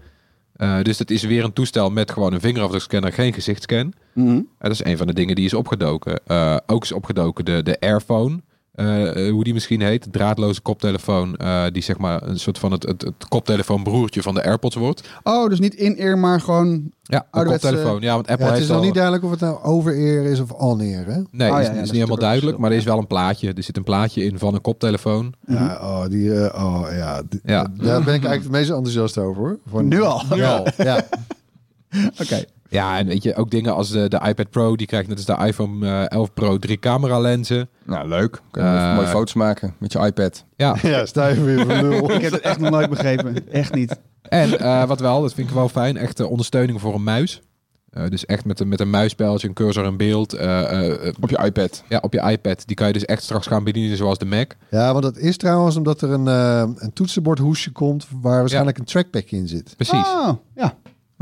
Eh, 0.58 0.82
dus 0.82 0.96
dat 0.96 1.10
is 1.10 1.22
weer 1.22 1.44
een 1.44 1.52
toestel 1.52 1.90
met 1.90 2.10
gewoon 2.10 2.32
een 2.32 2.40
vingerafdrukscanner, 2.40 3.12
geen 3.12 3.32
gezichtscan. 3.32 3.92
Eh, 4.14 4.44
dat 4.58 4.70
is 4.70 4.84
een 4.84 4.96
van 4.96 5.06
de 5.06 5.12
dingen 5.12 5.34
die 5.34 5.44
is 5.44 5.54
opgedoken. 5.54 6.20
Eh, 6.26 6.56
ook 6.66 6.82
is 6.82 6.92
opgedoken 6.92 7.44
de, 7.44 7.62
de 7.62 7.80
Airphone. 7.80 8.40
Eh, 8.78 9.26
eh, 9.26 9.32
hoe 9.32 9.44
die 9.44 9.52
misschien 9.54 9.80
heet. 9.80 10.06
Draadloze 10.10 10.60
koptelefoon. 10.60 11.36
eh, 11.36 11.64
die 11.72 11.82
zeg 11.82 11.98
maar 11.98 12.22
een 12.22 12.38
soort 12.38 12.58
van 12.58 12.72
het, 12.72 12.82
het, 12.82 13.02
het 13.02 13.28
koptelefoonbroertje 13.28 14.22
van 14.22 14.34
de 14.34 14.44
AirPods 14.44 14.76
wordt. 14.76 15.08
Oh, 15.22 15.48
dus 15.48 15.58
niet 15.60 15.74
in-ear, 15.74 16.18
maar 16.18 16.40
gewoon... 16.40 16.90
Ja, 17.02 17.26
een 17.30 17.44
koptelefoon. 17.46 18.00
Ja, 18.00 18.14
want 18.14 18.28
Apple 18.28 18.46
Ja, 18.46 18.52
het 18.52 18.60
is 18.62 18.68
nog 18.68 18.76
al... 18.76 18.82
niet 18.84 18.94
duidelijk 18.94 19.24
of 19.24 19.30
het 19.30 19.40
nou 19.40 19.62
over-ear 19.62 20.24
is 20.24 20.40
of 20.40 20.50
on-ear. 20.52 21.06
Hè? 21.06 21.20
Nee, 21.30 21.50
Oh, 21.50 21.54
ja, 21.54 21.58
ja, 21.58 21.58
is, 21.60 21.66
dat 21.66 21.74
is 21.76 21.80
is 21.82 21.86
niet 21.86 21.92
helemaal 21.92 22.16
duidelijk. 22.18 22.58
Maar 22.58 22.70
er 22.70 22.76
is 22.76 22.84
wel 22.84 22.98
een 22.98 23.06
plaatje. 23.06 23.52
Er 23.52 23.62
zit 23.62 23.76
een 23.76 23.84
plaatje 23.84 24.24
in 24.24 24.38
van 24.38 24.54
een 24.54 24.60
koptelefoon. 24.60 25.34
Ja, 25.46 25.78
oh, 25.82 26.06
die, 26.08 26.34
eh, 26.44 26.64
oh, 26.64 26.86
ja, 26.92 27.22
die- 27.28 27.40
Ja. 27.44 27.62
Daar 27.62 28.02
ben 28.02 28.14
ik 28.14 28.24
eigenlijk 28.24 28.42
het 28.42 28.50
meest 28.52 28.70
enthousiast 28.70 29.18
over. 29.18 29.42
Hoor. 29.42 29.58
Van, 29.70 29.88
Nu 29.88 30.02
al. 30.02 30.22
Nu 30.34 30.42
al. 30.44 30.66
Ja. 30.76 31.04
Oké. 32.22 32.44
Ja, 32.68 32.98
en 32.98 33.06
weet 33.06 33.22
je, 33.22 33.34
ook 33.36 33.50
dingen 33.50 33.74
als 33.74 33.90
de, 33.90 34.08
de 34.08 34.20
iPad 34.26 34.50
Pro. 34.50 34.76
Die 34.76 34.86
krijgt 34.86 35.08
net 35.08 35.16
als 35.16 35.26
de 35.38 35.46
iPhone 35.46 35.86
eh, 35.86 36.04
11 36.18 36.32
Pro 36.34 36.58
drie 36.58 36.78
camera 36.78 37.18
lenzen. 37.20 37.68
Nou, 37.84 38.08
leuk. 38.08 38.40
Kun 38.50 38.62
je 38.64 38.68
Eh, 38.68 38.94
mooie 38.94 39.06
foto's 39.06 39.34
maken 39.34 39.74
met 39.78 39.92
je 39.92 39.98
iPad. 39.98 40.44
Ja, 40.56 40.76
ja, 40.82 41.06
sta 41.06 41.26
je 41.28 41.44
weer 41.44 41.64
voor 41.66 41.74
lul. 41.74 42.10
Ik 42.14 42.20
heb 42.22 42.32
het 42.32 42.40
echt 42.40 42.58
nog 42.58 42.70
nooit 42.70 42.90
begrepen. 42.90 43.50
Echt 43.52 43.74
niet. 43.74 43.96
En 44.22 44.58
eh, 44.60 44.84
wat 44.84 45.00
wel, 45.00 45.20
dat 45.22 45.34
vind 45.34 45.48
ik 45.48 45.54
wel 45.54 45.68
fijn, 45.68 45.96
echt 45.96 46.20
eh, 46.20 46.30
ondersteuning 46.30 46.80
voor 46.80 46.94
een 46.94 47.02
muis. 47.02 47.42
Eh, 47.90 48.08
dus 48.08 48.26
echt 48.26 48.44
met 48.44 48.60
een, 48.60 48.68
met 48.68 48.80
een 48.80 48.90
muisspeltje, 48.90 49.48
een 49.48 49.54
cursor 49.54 49.84
in 49.84 49.96
beeld. 49.96 50.32
eh, 50.32 50.60
eh, 50.72 51.06
eh, 51.08 51.14
Op 51.20 51.30
je 51.30 51.38
iPad. 51.44 51.82
ja, 51.88 51.98
op 52.02 52.12
je 52.12 52.20
iPad. 52.30 52.62
Die 52.66 52.76
kan 52.76 52.86
je 52.86 52.92
dus 52.92 53.04
echt 53.04 53.22
straks 53.22 53.46
gaan 53.46 53.64
bedienen 53.64 53.96
zoals 53.96 54.18
de 54.18 54.24
Mac. 54.24 54.52
Ja, 54.70 54.90
want 54.92 55.04
dat 55.04 55.16
is 55.16 55.36
trouwens 55.36 55.76
omdat 55.76 56.00
er 56.02 56.10
een, 56.10 56.28
eh 56.28 56.68
een 56.76 56.92
toetsenbordhoesje 56.92 57.72
komt 57.72 58.06
waar 58.20 58.38
waarschijnlijk 58.38 58.78
een 58.78 58.84
trackpad 58.84 59.22
in 59.26 59.48
zit. 59.48 59.72
Precies. 59.76 59.94
Oh, 60.06 60.28
ja. 60.54 60.74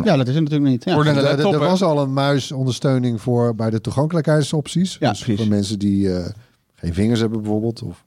Ja, 0.04 0.16
dat 0.16 0.28
is 0.28 0.34
het 0.34 0.42
natuurlijk 0.42 0.70
niet. 0.70 0.84
Ja. 0.84 1.02
De 1.02 1.08
Er- 1.10 1.24
er- 1.38 1.52
er 1.52 1.58
was 1.58 1.82
al 1.82 1.98
een 2.02 2.12
muisondersteuning 2.12 3.20
voor 3.20 3.54
bij 3.54 3.70
de 3.70 3.80
toegankelijkheidsopties. 3.80 4.96
Ja, 5.00 5.10
dus 5.10 5.18
precies. 5.22 5.40
voor 5.40 5.48
mensen 5.54 5.78
die 5.78 6.12
eh, 6.14 6.26
geen 6.74 6.94
vingers 6.94 7.20
hebben 7.20 7.40
bijvoorbeeld. 7.42 7.82
Of, 7.82 8.04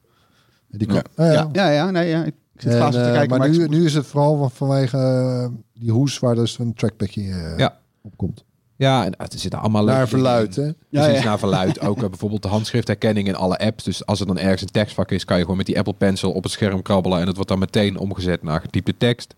die 0.68 0.86
kan, 0.86 1.02
Ja. 1.16 1.24
Ja, 1.32 1.48
ja, 1.52 1.70
ja, 1.70 1.90
nee, 1.90 2.08
ja. 2.08 2.24
Ik 2.24 2.34
zit 2.56 2.72
En, 2.72 2.78
vast 2.78 2.92
te 2.92 2.98
eh, 3.04 3.12
kijken, 3.12 3.28
maar 3.30 3.38
maar, 3.38 3.48
nu, 3.50 3.62
ik- 3.64 3.70
nu 3.70 3.84
is 3.84 3.94
het 3.94 4.06
vooral 4.06 4.36
van- 4.38 4.50
vanwege 4.50 4.96
eh, 4.96 5.48
die 5.80 5.90
hoes 5.92 6.18
waar 6.18 6.34
dus 6.34 6.58
een 6.58 6.74
trackpadje 6.74 7.22
eh, 7.22 7.58
Ja. 7.58 7.78
op 8.02 8.16
komt. 8.16 8.44
Ja, 8.76 9.04
en 9.04 9.14
het 9.16 9.40
zitten 9.40 9.60
allemaal 9.60 9.84
Naar 9.84 10.08
verluid, 10.08 10.56
hè? 10.56 10.62
Ja, 10.64 10.72
Precies, 10.90 11.18
ja. 11.18 11.24
naar 11.24 11.38
verluid. 11.38 11.80
Ook 11.88 11.98
bijvoorbeeld 12.08 12.42
de 12.42 12.48
handschriftherkenning 12.48 13.28
in 13.28 13.34
alle 13.34 13.58
apps. 13.58 13.84
Dus 13.84 14.06
als 14.06 14.20
er 14.20 14.26
dan 14.26 14.38
ergens 14.38 14.62
een 14.62 14.68
tekstvak 14.70 15.10
is, 15.10 15.24
kan 15.24 15.36
je 15.36 15.42
gewoon 15.42 15.56
met 15.56 15.66
die 15.66 15.78
Apple 15.78 15.92
Pencil 15.94 16.32
op 16.32 16.42
het 16.42 16.52
scherm 16.52 16.82
krabbelen. 16.82 17.18
En 17.20 17.26
het 17.26 17.34
wordt 17.34 17.50
dan 17.50 17.58
meteen 17.58 17.98
omgezet 17.98 18.42
naar 18.42 18.60
getypte 18.60 18.96
tekst. 18.96 19.34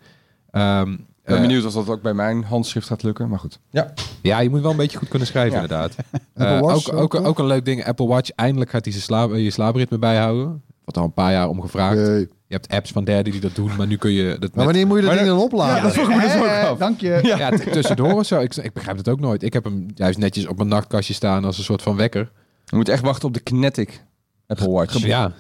Ehm, 0.51 0.97
Ik 1.23 1.29
ben 1.29 1.37
eh, 1.37 1.43
benieuwd 1.43 1.65
of 1.65 1.73
dat 1.73 1.89
ook 1.89 2.03
bij 2.03 2.15
mijn 2.15 2.45
handschrift 2.45 2.87
gaat 2.87 3.03
lukken, 3.03 3.29
maar 3.29 3.39
goed. 3.39 3.59
Ja, 3.71 3.93
ja, 4.23 4.39
je 4.41 4.51
moet 4.51 4.61
wel 4.61 4.71
een 4.71 4.77
beetje 4.77 4.99
goed 4.99 5.09
kunnen 5.09 5.29
schrijven, 5.29 5.53
Ja. 5.57 5.63
inderdaad. 5.63 5.97
Apple 6.35 6.47
Eh, 6.47 6.61
Watch 6.61 6.91
ook, 6.91 6.99
ook, 7.01 7.15
ook, 7.15 7.27
ook, 7.27 7.39
een 7.39 7.47
leuk 7.47 7.65
ding. 7.65 7.85
Apple 7.87 8.07
Watch, 8.07 8.31
eindelijk 8.31 8.71
gaat 8.71 8.85
hij 8.85 8.93
zijn 8.93 9.05
slaap, 9.05 9.35
je 9.35 9.51
slaapritme 9.51 9.99
bijhouden. 9.99 10.63
Wat 10.85 10.97
al 10.97 11.05
een 11.05 11.13
paar 11.13 11.33
jaar 11.33 11.49
om 11.49 11.61
gevraagd. 11.61 11.97
Je 11.97 12.29
hebt 12.59 12.69
apps 12.69 12.91
van 12.91 13.05
derden 13.05 13.33
die 13.33 13.41
dat 13.41 13.55
doen, 13.55 13.77
maar 13.77 13.87
nu 13.87 13.97
kun 13.97 14.11
je 14.13 14.25
dat 14.31 14.41
Maar 14.41 14.51
met... 14.55 14.65
wanneer 14.65 14.87
moet 14.87 14.99
je 15.01 15.05
dat 15.05 15.15
ding 15.15 15.27
dan 15.27 15.39
opladen? 15.39 15.77
Ja, 15.77 15.83
dat 15.83 15.93
vroeg 15.93 16.09
ik 16.09 16.17
me 16.17 16.23
dus 16.23 16.37
ook 16.37 16.45
Eh, 16.45 16.69
af. 16.69 16.79
Dank 16.79 17.01
je. 17.01 17.21
Ja, 17.23 17.51
tussendoor 17.51 18.13
of 18.13 18.27
zo. 18.27 18.41
Ik, 18.41 18.57
ik 18.57 18.73
begrijp 18.73 18.97
het 18.97 19.09
ook 19.09 19.21
nooit. 19.21 19.43
Ik 19.43 19.53
heb 19.53 19.65
hem 19.65 19.87
juist 19.95 20.19
netjes 20.19 20.47
op 20.47 20.57
mijn 20.57 20.69
nachtkastje 20.69 21.15
staan 21.15 21.45
als 21.45 21.59
een 21.59 21.65
soort 21.65 21.83
van 21.83 21.97
wekker. 21.97 22.31
je 22.65 22.77
moet 22.77 22.89
echt 22.89 23.03
wachten 23.03 23.29
op 23.29 23.35
de 23.35 23.41
Kinetic 23.41 24.05
Apple 24.47 24.71
Watch. 24.71 24.99
Ja. 24.99 25.33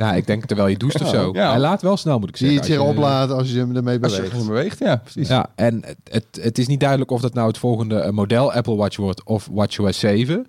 Nou, 0.00 0.16
ik 0.16 0.26
denk 0.26 0.44
terwijl 0.44 0.68
je 0.68 0.76
doucht 0.76 1.00
of 1.00 1.08
zo. 1.08 1.30
Ja. 1.32 1.50
Hij 1.50 1.58
laat 1.58 1.82
wel 1.82 1.96
snel, 1.96 2.18
moet 2.18 2.28
ik 2.28 2.36
zeggen. 2.36 2.58
het 2.58 2.66
weer 2.68 2.78
Als 2.78 2.86
je- 2.88 2.92
opladen 2.94 3.36
als 3.36 3.50
je 3.52 3.58
hem 3.58 3.76
ermee 3.76 3.98
Als 4.02 4.10
je 4.10 4.16
beweegt. 4.16 4.32
gewoon 4.34 4.46
beweegt, 4.48 4.78
ja, 4.78 4.96
precies. 4.96 5.28
Ja, 5.28 5.46
en 5.54 5.82
het, 5.84 5.96
het, 6.10 6.38
het 6.42 6.58
is 6.58 6.66
niet 6.66 6.80
duidelijk 6.80 7.10
of 7.10 7.20
dat 7.20 7.34
nou 7.34 7.46
het 7.48 7.58
volgende 7.58 7.98
eh, 7.98 8.10
model 8.10 8.52
Apple 8.52 8.74
Watch 8.76 8.96
wordt 8.96 9.24
of 9.24 9.48
WatchOS 9.52 9.98
7. 9.98 10.46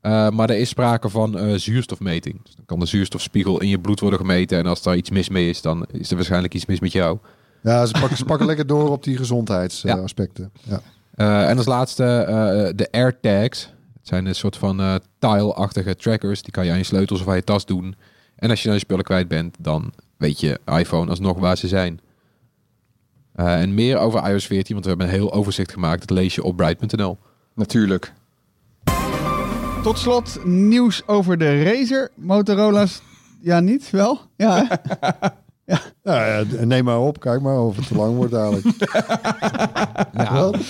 Eh, 0.00 0.28
maar 0.30 0.50
er 0.50 0.56
is 0.58 0.68
sprake 0.68 1.08
van 1.08 1.38
eh, 1.38 1.54
zuurstofmeting. 1.54 2.40
Dus 2.44 2.54
dan 2.54 2.64
kan 2.66 2.78
de 2.80 2.86
zuurstofspiegel 2.86 3.60
in 3.60 3.68
je 3.68 3.78
bloed 3.80 4.00
worden 4.00 4.18
gemeten. 4.18 4.58
En 4.58 4.66
als 4.66 4.82
daar 4.82 4.96
iets 4.96 5.10
mis 5.10 5.28
mee 5.28 5.48
is, 5.48 5.62
dan 5.62 5.86
is 5.92 6.10
er 6.10 6.16
waarschijnlijk 6.16 6.54
iets 6.54 6.66
mis 6.66 6.80
met 6.80 6.92
jou. 6.92 7.18
Ja, 7.62 7.86
ze 7.86 7.92
pakken, 8.00 8.16
ze 8.16 8.24
pakken 8.24 8.46
lekker 8.46 8.66
door 8.66 8.90
op 8.90 9.04
die 9.04 9.16
gezondheidsaspecten. 9.16 10.52
Ja. 10.62 10.80
Eh, 11.14 11.48
en 11.48 11.56
als 11.56 11.66
laatste 11.66 12.04
eh, 12.04 12.36
de 12.76 12.88
AirTags. 12.90 13.62
Het 13.98 14.08
zijn 14.08 14.26
een 14.26 14.34
soort 14.34 14.56
van 14.56 14.80
eh 14.80 14.94
tile-achtige 15.18 15.96
trackers. 15.96 16.42
Die 16.42 16.52
kan 16.52 16.64
je 16.64 16.70
aan 16.70 16.78
je 16.78 16.84
sleutels 16.84 17.20
of 17.20 17.28
aan 17.28 17.34
je 17.36 17.44
tas 17.44 17.66
doen. 17.66 17.94
En 18.36 18.50
als 18.50 18.58
je 18.58 18.64
dan 18.64 18.74
je 18.74 18.80
spullen 18.80 19.04
kwijt 19.04 19.28
bent, 19.28 19.56
dan 19.58 19.92
weet 20.16 20.40
je 20.40 20.60
iPhone 20.64 21.10
alsnog 21.10 21.38
waar 21.38 21.56
ze 21.56 21.68
zijn. 21.68 22.00
Eh, 23.32 23.60
en 23.60 23.74
meer 23.74 23.98
over 23.98 24.30
iOS 24.30 24.46
14, 24.46 24.72
want 24.72 24.84
we 24.84 24.90
hebben 24.90 25.08
een 25.08 25.20
heel 25.20 25.32
overzicht 25.32 25.72
gemaakt. 25.72 26.08
Dat 26.08 26.18
lees 26.18 26.34
je 26.34 26.42
op 26.42 26.56
bright.nl. 26.56 27.18
Natuurlijk. 27.54 28.12
Tot 29.82 29.98
slot 29.98 30.44
nieuws 30.44 31.06
over 31.06 31.38
de 31.38 31.62
Razer. 31.62 32.10
Motorola's, 32.14 33.02
ja 33.40 33.60
niet? 33.60 33.90
Wel? 33.90 34.20
Ja? 34.36 34.66
Ja, 36.02 36.26
ja, 36.26 36.44
neem 36.64 36.84
maar 36.84 37.00
op. 37.00 37.20
Kijk 37.20 37.40
maar 37.40 37.60
of 37.60 37.76
het 37.76 37.86
te 37.86 37.94
lang 37.94 38.16
wordt. 38.16 38.32
Nou, 38.32 38.60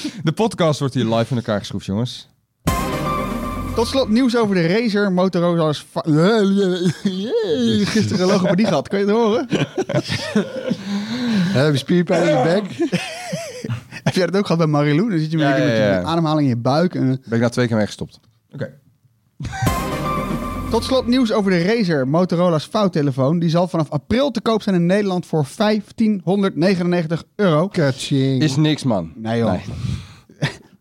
De 0.23 0.33
podcast 0.35 0.79
wordt 0.79 0.95
hier 0.95 1.05
live 1.05 1.31
in 1.31 1.37
elkaar 1.37 1.59
geschroefd, 1.59 1.87
jongens. 1.87 2.29
Tot 3.75 3.87
slot 3.87 4.09
nieuws 4.09 4.37
over 4.37 4.55
de 4.55 4.67
Razer. 4.67 5.13
Motorola's... 5.13 5.87
Gisteren 7.95 8.27
logopedie 8.27 8.67
gehad, 8.67 8.89
kun 8.89 8.99
je 8.99 9.05
het 9.05 9.15
horen? 9.15 9.47
Heb 11.57 11.73
je 11.73 11.79
spierpijn 11.79 12.29
in 12.29 12.37
je 12.37 12.43
bek? 12.43 12.91
Heb 14.05 14.15
jij 14.15 14.27
dat 14.27 14.37
ook 14.37 14.43
gehad 14.47 14.59
bij 14.59 14.67
Marilou? 14.67 15.11
Dan 15.11 15.19
zit 15.19 15.31
je 15.31 15.37
met, 15.37 15.47
Ja, 15.47 15.53
met, 15.65 15.77
ja, 15.77 15.99
je 15.99 16.05
ademhaling 16.05 16.43
in 16.43 16.49
je 16.49 16.57
buik. 16.57 16.95
En, 16.95 17.07
Ben 17.07 17.39
ik 17.39 17.41
na 17.41 17.49
twee 17.49 17.67
keer 17.67 17.77
mee 17.77 17.87
gestopt. 17.87 18.21
Oké. 18.53 18.73
Tot 20.71 20.85
slot 20.85 21.07
nieuws 21.07 21.33
over 21.33 21.51
de 21.51 21.63
Razer, 21.63 22.09
Motorola's 22.09 22.67
vouwtelefoon. 22.67 23.39
Die 23.39 23.51
zal 23.51 23.69
vanaf 23.69 23.91
april 23.91 24.31
te 24.31 24.41
koop 24.41 24.63
zijn 24.63 24.75
in 24.75 24.87
Nederland 24.87 25.27
voor 25.27 25.47
1599 25.57 27.25
euro. 27.37 27.69
Catching. 27.69 28.43
Is 28.43 28.57
niks, 28.57 28.83
man. 28.85 29.13
Nee 29.15 29.39
joh. 29.39 29.55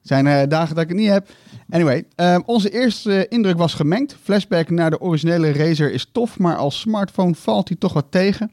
zijn 0.01 0.27
eh, 0.27 0.47
dagen 0.47 0.75
dat 0.75 0.83
ik 0.83 0.89
het 0.89 0.97
niet 0.97 1.09
heb. 1.09 1.27
Anyway, 1.73 2.05
ehm, 2.15 2.41
onze 2.45 2.69
eerste 2.69 3.27
indruk 3.27 3.57
was 3.57 3.73
gemengd. 3.73 4.15
Flashback 4.23 4.69
naar 4.69 4.89
de 4.89 5.01
originele 5.01 5.51
Razer 5.51 5.91
is 5.91 6.09
tof, 6.11 6.39
maar 6.39 6.55
als 6.55 6.79
smartphone 6.79 7.35
valt 7.35 7.67
hij 7.67 7.77
toch 7.77 7.93
wat 7.93 8.05
tegen. 8.09 8.51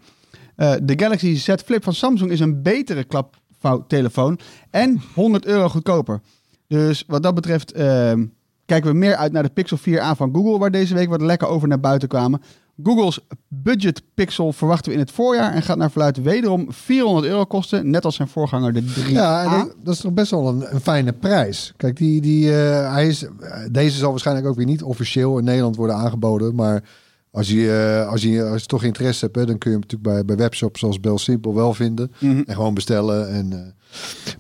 Eh, 0.57 0.75
de 0.83 0.99
Galaxy 0.99 1.37
Z 1.37 1.55
Flip 1.65 1.85
van 1.85 1.93
Samsung 1.95 2.31
is 2.31 2.41
een 2.41 2.63
betere 2.63 3.05
klapvouwtelefoon 3.05 4.39
en 4.71 5.03
100 5.15 5.47
euro 5.47 5.69
goedkoper. 5.69 6.21
Dus 6.67 7.05
wat 7.07 7.23
dat 7.23 7.35
betreft 7.35 7.73
ehm, 7.73 8.27
kijken 8.67 8.91
we 8.91 8.97
meer 8.97 9.17
uit 9.17 9.33
naar 9.33 9.43
de 9.43 9.49
Pixel 9.49 9.79
4a 9.79 10.17
van 10.17 10.35
Google, 10.35 10.59
waar 10.59 10.71
deze 10.71 10.95
week 10.95 11.09
wat 11.09 11.21
lekker 11.21 11.49
over 11.49 11.69
naar 11.69 11.81
buiten 11.81 12.09
kwamen. 12.09 12.43
Google's 12.83 13.21
budget 13.49 14.03
Pixel 14.15 14.53
verwachten 14.53 14.89
we 14.89 14.99
in 14.99 15.03
het 15.03 15.11
voorjaar 15.11 15.53
en 15.53 15.63
gaat 15.63 15.77
naar 15.77 15.91
verluid 15.91 16.23
wederom 16.23 16.73
400 16.73 17.27
euro 17.27 17.45
kosten, 17.45 17.91
net 17.91 18.05
als 18.05 18.15
zijn 18.15 18.29
voorganger 18.29 18.73
de 18.73 18.83
3A. 18.83 19.11
Ja, 19.11 19.67
dat, 19.83 19.95
is 19.95 20.01
toch 20.01 20.13
best 20.13 20.31
wel 20.31 20.49
een, 20.49 20.75
een 20.75 20.81
fijne 20.81 21.13
prijs. 21.13 21.73
Kijk, 21.77 21.97
die, 21.97 22.21
die, 22.21 22.49
eh, 22.51 22.93
hij 22.93 23.07
is, 23.07 23.23
eh, 23.23 23.61
deze 23.71 23.99
zal 23.99 24.11
waarschijnlijk 24.11 24.47
ook 24.47 24.57
weer 24.57 24.67
niet 24.67 24.83
officieel 24.83 25.39
in 25.39 25.45
Nederland 25.45 25.77
worden 25.77 25.97
aangeboden. 25.97 26.55
Maar 26.55 26.83
als 27.31 27.49
je, 27.49 27.99
eh, 28.03 28.09
als 28.11 28.23
je, 28.23 28.45
als 28.45 28.61
je 28.61 28.67
toch 28.67 28.83
interesse 28.83 29.25
hebt, 29.25 29.37
hè, 29.37 29.47
dan 29.47 29.59
kun 29.59 29.71
je 29.71 29.77
hem 29.77 29.87
natuurlijk 29.89 30.15
bij, 30.15 30.25
bij 30.25 30.45
webshops 30.45 30.81
zoals 30.81 31.01
Bel 31.01 31.19
Simple 31.19 31.55
wel 31.55 31.75
vinden. 31.75 32.13
Mhm. 32.19 32.43
En 32.47 32.55
gewoon 32.55 32.75
bestellen. 32.75 33.31
En. 33.31 33.75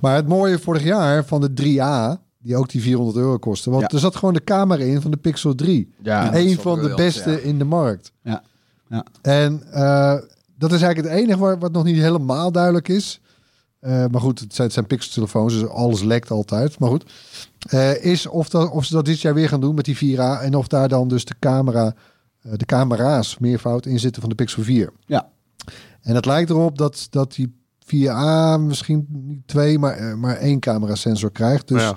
Maar 0.00 0.14
het 0.14 0.28
mooie 0.28 0.58
vorig 0.58 0.84
jaar 0.84 1.24
van 1.24 1.40
de 1.40 1.52
3A, 1.52 2.22
die 2.42 2.56
ook 2.56 2.68
die 2.68 2.80
400 2.82 3.16
euro 3.18 3.38
kostte. 3.38 3.70
Want 3.70 3.82
Ja. 3.82 3.88
er 3.88 3.98
zat 3.98 4.16
gewoon 4.16 4.34
de 4.34 4.44
camera 4.44 4.82
in 4.82 5.00
van 5.00 5.10
de 5.10 5.16
Pixel 5.16 5.54
3. 5.54 5.92
Ja, 6.02 6.34
een 6.34 6.58
van 6.60 6.80
de 6.82 6.94
beste 6.94 7.30
ja. 7.30 7.36
in 7.38 7.58
de 7.58 7.64
markt. 7.64 8.12
Ja. 8.22 8.42
Ja. 8.88 9.04
En 9.22 9.62
eh, 9.72 10.14
dat 10.58 10.72
is 10.72 10.82
eigenlijk 10.82 11.14
het 11.14 11.22
enige 11.24 11.38
waar, 11.38 11.58
wat 11.58 11.72
nog 11.72 11.84
niet 11.84 11.96
helemaal 11.96 12.52
duidelijk 12.52 12.88
is. 12.88 13.20
Eh, 13.80 14.04
maar 14.10 14.20
goed, 14.20 14.38
het 14.40 14.54
zijn, 14.54 14.66
het 14.66 14.74
zijn 14.76 14.86
Pixel-telefoons, 14.86 15.54
dus 15.54 15.68
alles 15.68 16.02
lekt 16.02 16.30
altijd. 16.30 16.78
Maar 16.78 16.88
goed, 16.88 17.12
Eh, 17.68 18.04
is 18.04 18.26
of, 18.26 18.48
dat, 18.48 18.70
of 18.70 18.84
ze 18.84 18.92
dat 18.94 19.04
dit 19.04 19.20
jaar 19.20 19.34
weer 19.34 19.48
gaan 19.48 19.60
doen 19.60 19.74
met 19.74 19.84
die 19.84 19.96
4A 19.96 20.40
en 20.42 20.54
of 20.54 20.66
daar 20.66 20.88
dan 20.88 21.08
dus 21.08 21.24
de 21.24 21.34
camera, 21.38 21.94
de 22.40 22.64
camera's 22.64 23.38
meervoud 23.38 23.86
in 23.86 23.98
zitten 23.98 24.20
van 24.20 24.30
de 24.30 24.36
Pixel 24.36 24.62
4. 24.62 24.92
Ja. 25.06 25.28
En 26.02 26.14
het 26.14 26.24
lijkt 26.26 26.50
erop 26.50 26.78
dat, 26.78 27.06
dat 27.10 27.34
die 27.34 27.54
4A 27.86 28.58
misschien 28.60 29.06
niet 29.08 29.42
twee, 29.46 29.78
maar, 29.78 30.18
maar 30.18 30.36
één 30.36 30.60
camera-sensor 30.60 31.30
krijgt. 31.30 31.68
Dus 31.68 31.82
Ja. 31.82 31.96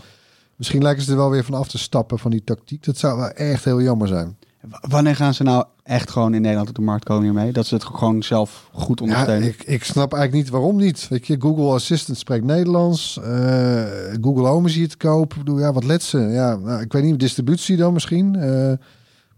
Misschien 0.63 0.84
lijken 0.84 1.04
ze 1.04 1.12
er 1.12 1.17
wel 1.17 1.30
weer 1.30 1.43
van 1.43 1.54
af 1.54 1.67
te 1.67 1.78
stappen 1.78 2.19
van 2.19 2.32
die 2.32 2.43
tactiek. 2.43 2.84
Dat 2.86 2.97
zou 2.97 3.17
wel 3.17 3.30
echt 3.30 3.63
heel 3.63 3.82
jammer 3.82 4.08
zijn. 4.08 4.38
W- 4.62 4.73
Wanneer 4.91 5.15
gaan 5.15 5.34
ze 5.34 5.43
nou 5.43 5.65
echt 5.84 6.10
gewoon 6.12 6.34
in 6.34 6.41
Nederland 6.41 6.69
op 6.69 6.76
de 6.76 6.82
markt 6.82 7.04
komen 7.06 7.23
hiermee? 7.23 7.52
Dat 7.52 7.65
ze 7.65 7.73
het 7.73 7.84
gewoon 7.84 8.23
zelf 8.23 8.69
goed 8.73 8.99
Ja, 8.99 9.06
ondersteunen? 9.06 9.47
ik, 9.47 9.63
ik 9.63 9.84
snap 9.84 10.13
eigenlijk 10.13 10.43
niet 10.43 10.52
waarom 10.54 10.76
niet. 10.76 11.08
Weet 11.10 11.28
je, 11.28 11.36
Google 11.39 11.73
Assistant 11.73 12.17
spreekt 12.17 12.45
Nederlands. 12.45 13.19
eh, 13.23 13.84
Google 14.21 14.47
Home 14.47 14.67
is 14.67 14.76
hier 14.76 14.89
te 14.89 14.97
koop. 14.97 15.32
Ik 15.32 15.38
bedoel, 15.38 15.60
Ja, 15.60 15.73
wat 15.73 15.84
let 15.84 16.04
ze? 16.04 16.17
Ja, 16.19 16.56
nou, 16.56 16.82
ik 16.82 16.91
weet 16.93 17.04
niet, 17.04 17.19
distributie 17.19 17.78
dan 17.78 17.93
misschien. 17.93 18.36
Eh, 18.36 18.73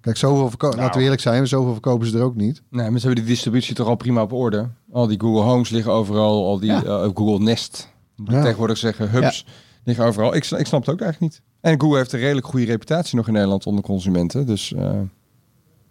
kijk, 0.01 0.17
zoveel 0.17 0.49
verkopen. 0.49 0.77
Laten 0.79 0.97
we 0.97 1.03
eerlijk 1.03 1.21
zijn, 1.21 1.47
zoveel 1.47 1.71
verkopen 1.71 2.07
ze 2.07 2.17
er 2.17 2.23
ook 2.23 2.35
niet. 2.35 2.61
Nee, 2.69 2.89
maar 2.89 2.99
ze 2.99 3.05
hebben 3.05 3.23
die 3.25 3.33
distributie 3.33 3.75
toch 3.75 3.87
al 3.87 3.95
prima 3.95 4.21
op 4.21 4.33
orde. 4.33 4.67
Al 4.91 5.07
die 5.07 5.19
Google 5.19 5.41
Homes 5.43 5.69
liggen 5.69 5.91
overal. 5.91 6.45
Al 6.45 6.59
die 6.59 6.71
Ja. 6.71 6.83
eh, 6.83 7.09
Google 7.13 7.39
Nest, 7.39 7.93
Ja. 8.25 8.41
tegenwoordig 8.41 8.77
zeggen, 8.77 9.09
hubs, 9.11 9.45
liggen 9.85 10.05
overal. 10.05 10.35
Ik, 10.35 10.45
ik 10.45 10.65
snap 10.67 10.85
het 10.85 10.89
ook 10.89 11.01
eigenlijk 11.01 11.19
niet. 11.33 11.41
En 11.61 11.81
Google 11.81 11.97
heeft 11.97 12.13
een 12.13 12.19
redelijk 12.19 12.47
goede 12.47 12.65
reputatie 12.65 13.15
nog 13.15 13.27
in 13.27 13.33
Nederland 13.33 13.65
onder 13.65 13.83
consumenten. 13.83 14.45
Dus 14.45 14.73
eh, 14.73 14.99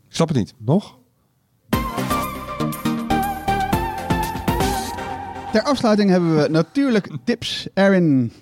ik 0.09 0.15
snap 0.15 0.29
het 0.29 0.37
niet. 0.37 0.55
Nog? 0.59 0.97
Ter 5.53 5.63
afsluiting 5.63 6.11
hebben 6.11 6.37
we 6.43 6.49
natuurlijk 6.49 7.09
tips. 7.25 7.67
Erin. 7.75 8.33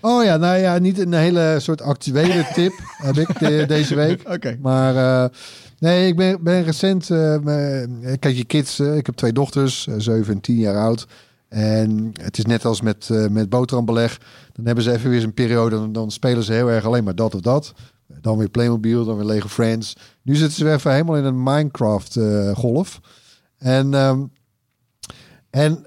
Oh 0.00 0.24
ja, 0.24 0.36
nou 0.36 0.58
ja, 0.58 0.78
niet 0.78 0.98
een 0.98 1.12
hele 1.12 1.56
soort 1.60 1.82
actuele 1.82 2.46
tip 2.54 2.72
heb 2.96 3.16
ik 3.16 3.38
de- 3.38 3.64
deze 3.68 3.94
week. 3.94 4.28
Oké. 4.34 4.56
Maar 4.60 4.96
eh, 5.24 5.30
nee, 5.78 6.06
ik 6.08 6.16
ben, 6.16 6.42
ben 6.42 6.62
recent. 6.62 7.10
eh, 7.10 7.38
me- 7.38 8.16
kijk, 8.18 8.36
je 8.36 8.44
kids. 8.44 8.80
ik 8.80 9.06
heb 9.06 9.14
twee 9.14 9.32
dochters, 9.32 9.86
7 9.96 10.34
en 10.34 10.40
10 10.40 10.56
jaar 10.56 10.76
oud. 10.76 11.06
En 11.48 12.12
het 12.22 12.38
is 12.38 12.44
net 12.44 12.64
als 12.64 12.80
met, 12.80 13.08
met 13.30 13.48
boterhambeleg. 13.48 14.18
Dan 14.60 14.74
hebben 14.74 14.84
ze 14.84 14.92
even 14.92 15.10
weer 15.10 15.20
zo'n 15.20 15.34
periode. 15.34 15.76
Dan, 15.76 15.92
dan 15.92 16.10
spelen 16.10 16.42
ze 16.42 16.52
heel 16.52 16.70
erg 16.70 16.84
alleen 16.84 17.04
maar 17.04 17.14
dat 17.14 17.34
of 17.34 17.40
dat. 17.40 17.72
Dan 18.20 18.38
weer 18.38 18.48
Playmobil, 18.48 19.04
dan 19.04 19.16
weer 19.16 19.24
Lego 19.24 19.48
Friends. 19.48 19.96
Nu 20.22 20.34
zitten 20.34 20.56
ze 20.56 20.72
even 20.72 20.92
helemaal 20.92 21.16
in 21.16 21.24
een 21.24 21.42
Minecraft-golf. 21.42 23.00
en 23.58 23.94
ehm, 23.94 24.22
en 25.50 25.86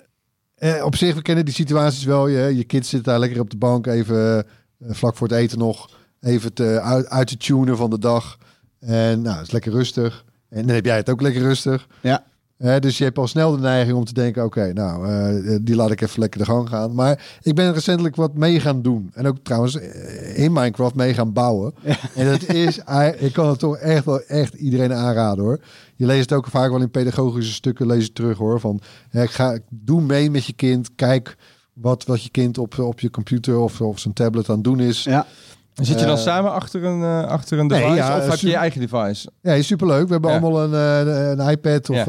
eh, 0.55 0.86
op 0.86 0.95
zich, 0.95 1.15
we 1.15 1.21
kennen 1.21 1.45
die 1.45 1.53
situaties 1.53 2.03
wel. 2.03 2.27
Je, 2.27 2.55
je 2.55 2.63
kids 2.63 2.89
zitten 2.89 3.12
daar 3.12 3.19
lekker 3.19 3.39
op 3.39 3.49
de 3.49 3.57
bank. 3.57 3.88
Even 3.88 4.38
eh, 4.38 4.89
vlak 4.89 5.15
voor 5.15 5.27
het 5.27 5.38
eten 5.38 5.57
nog. 5.57 5.89
Even 6.19 6.53
te, 6.53 6.81
uit, 6.81 7.07
uit 7.07 7.27
te 7.27 7.38
tunen 7.38 7.77
van 7.77 7.89
de 7.89 7.99
dag. 7.99 8.38
En 8.79 9.21
nou, 9.21 9.41
is 9.41 9.51
lekker 9.51 9.71
rustig. 9.71 10.25
En 10.49 10.65
dan 10.65 10.75
heb 10.75 10.86
jij 10.86 10.95
het 10.95 11.09
ook 11.09 11.21
lekker 11.21 11.41
rustig. 11.41 11.88
Ja. 12.01 12.23
Dus 12.63 12.97
je 12.97 13.04
hebt 13.04 13.17
al 13.17 13.28
snel 13.28 13.52
de 13.52 13.62
neiging 13.62 13.97
om 13.97 14.06
te 14.06 14.13
denken: 14.13 14.43
oké, 14.43 14.73
nou, 14.73 15.08
eh, 15.08 15.58
die 15.62 15.76
laat 15.76 15.91
ik 15.91 16.02
even 16.02 16.19
lekker 16.19 16.39
de 16.39 16.45
gang 16.45 16.69
gaan. 16.69 16.95
Maar 16.95 17.39
ik 17.41 17.56
ben 17.56 17.73
recentelijk 17.73 18.15
wat 18.15 18.34
mee 18.34 18.60
gaan 18.60 18.82
doen. 18.82 19.12
En 19.13 19.28
ook 19.28 19.38
trouwens 19.43 19.80
eh, 19.80 20.43
in 20.43 20.54
Minecraft 20.54 20.95
mee 20.95 21.13
gaan 21.13 21.34
bouwen. 21.34 21.73
En 22.15 22.26
dat 22.26 22.43
is, 22.43 22.78
ik 23.28 23.34
kan 23.34 23.47
het 23.49 23.60
toch 23.60 23.78
echt 23.78 24.06
wel 24.06 24.21
echt 24.21 24.54
iedereen 24.54 24.93
aanraden 24.93 25.43
hoor. 25.43 25.60
Je 25.95 26.06
leest 26.06 26.30
het 26.30 26.38
ook 26.38 26.47
vaak 26.47 26.71
wel 26.71 26.82
in 26.82 26.91
pedagogische 26.91 27.54
stukken, 27.54 27.88
lees 27.88 28.04
het 28.04 28.15
terug 28.15 28.38
hoor. 28.38 28.60
Van 28.60 28.80
ga, 29.12 29.58
doe 29.69 30.02
mee 30.02 30.32
met 30.32 30.45
je 30.45 30.54
kind. 30.54 30.89
Kijk 30.95 31.38
wat, 31.73 32.06
wat 32.06 32.23
je 32.23 32.30
kind 32.30 32.58
op, 32.58 32.80
op 32.80 32.99
je 32.99 33.10
computer 33.10 33.58
of, 33.58 33.82
of 33.82 33.99
zijn 33.99 34.13
tablet 34.13 34.49
aan 34.49 34.56
het 34.56 34.63
doen 34.63 34.80
is. 34.80 35.04
Ja. 35.04 35.26
Zit 35.73 35.99
je 35.99 36.05
dan 36.05 36.15
Eh, 36.17 36.21
samen 36.23 36.51
achter 36.51 36.83
een, 36.83 37.01
eh, 37.03 37.27
achter 37.27 37.59
een 37.59 37.67
nee, 37.67 37.79
device 37.81 37.95
ja, 37.95 38.17
of 38.17 38.29
heb 38.29 38.39
je 38.39 38.47
je 38.47 38.55
eigen 38.55 38.79
device? 38.81 39.29
Ja, 39.41 39.53
is 39.53 39.67
superleuk. 39.67 40.05
We 40.05 40.12
hebben 40.12 40.31
Ja. 40.31 40.38
allemaal 40.39 40.63
een, 40.63 41.07
eh, 41.07 41.29
een 41.29 41.49
iPad 41.49 41.89
of 41.89 42.03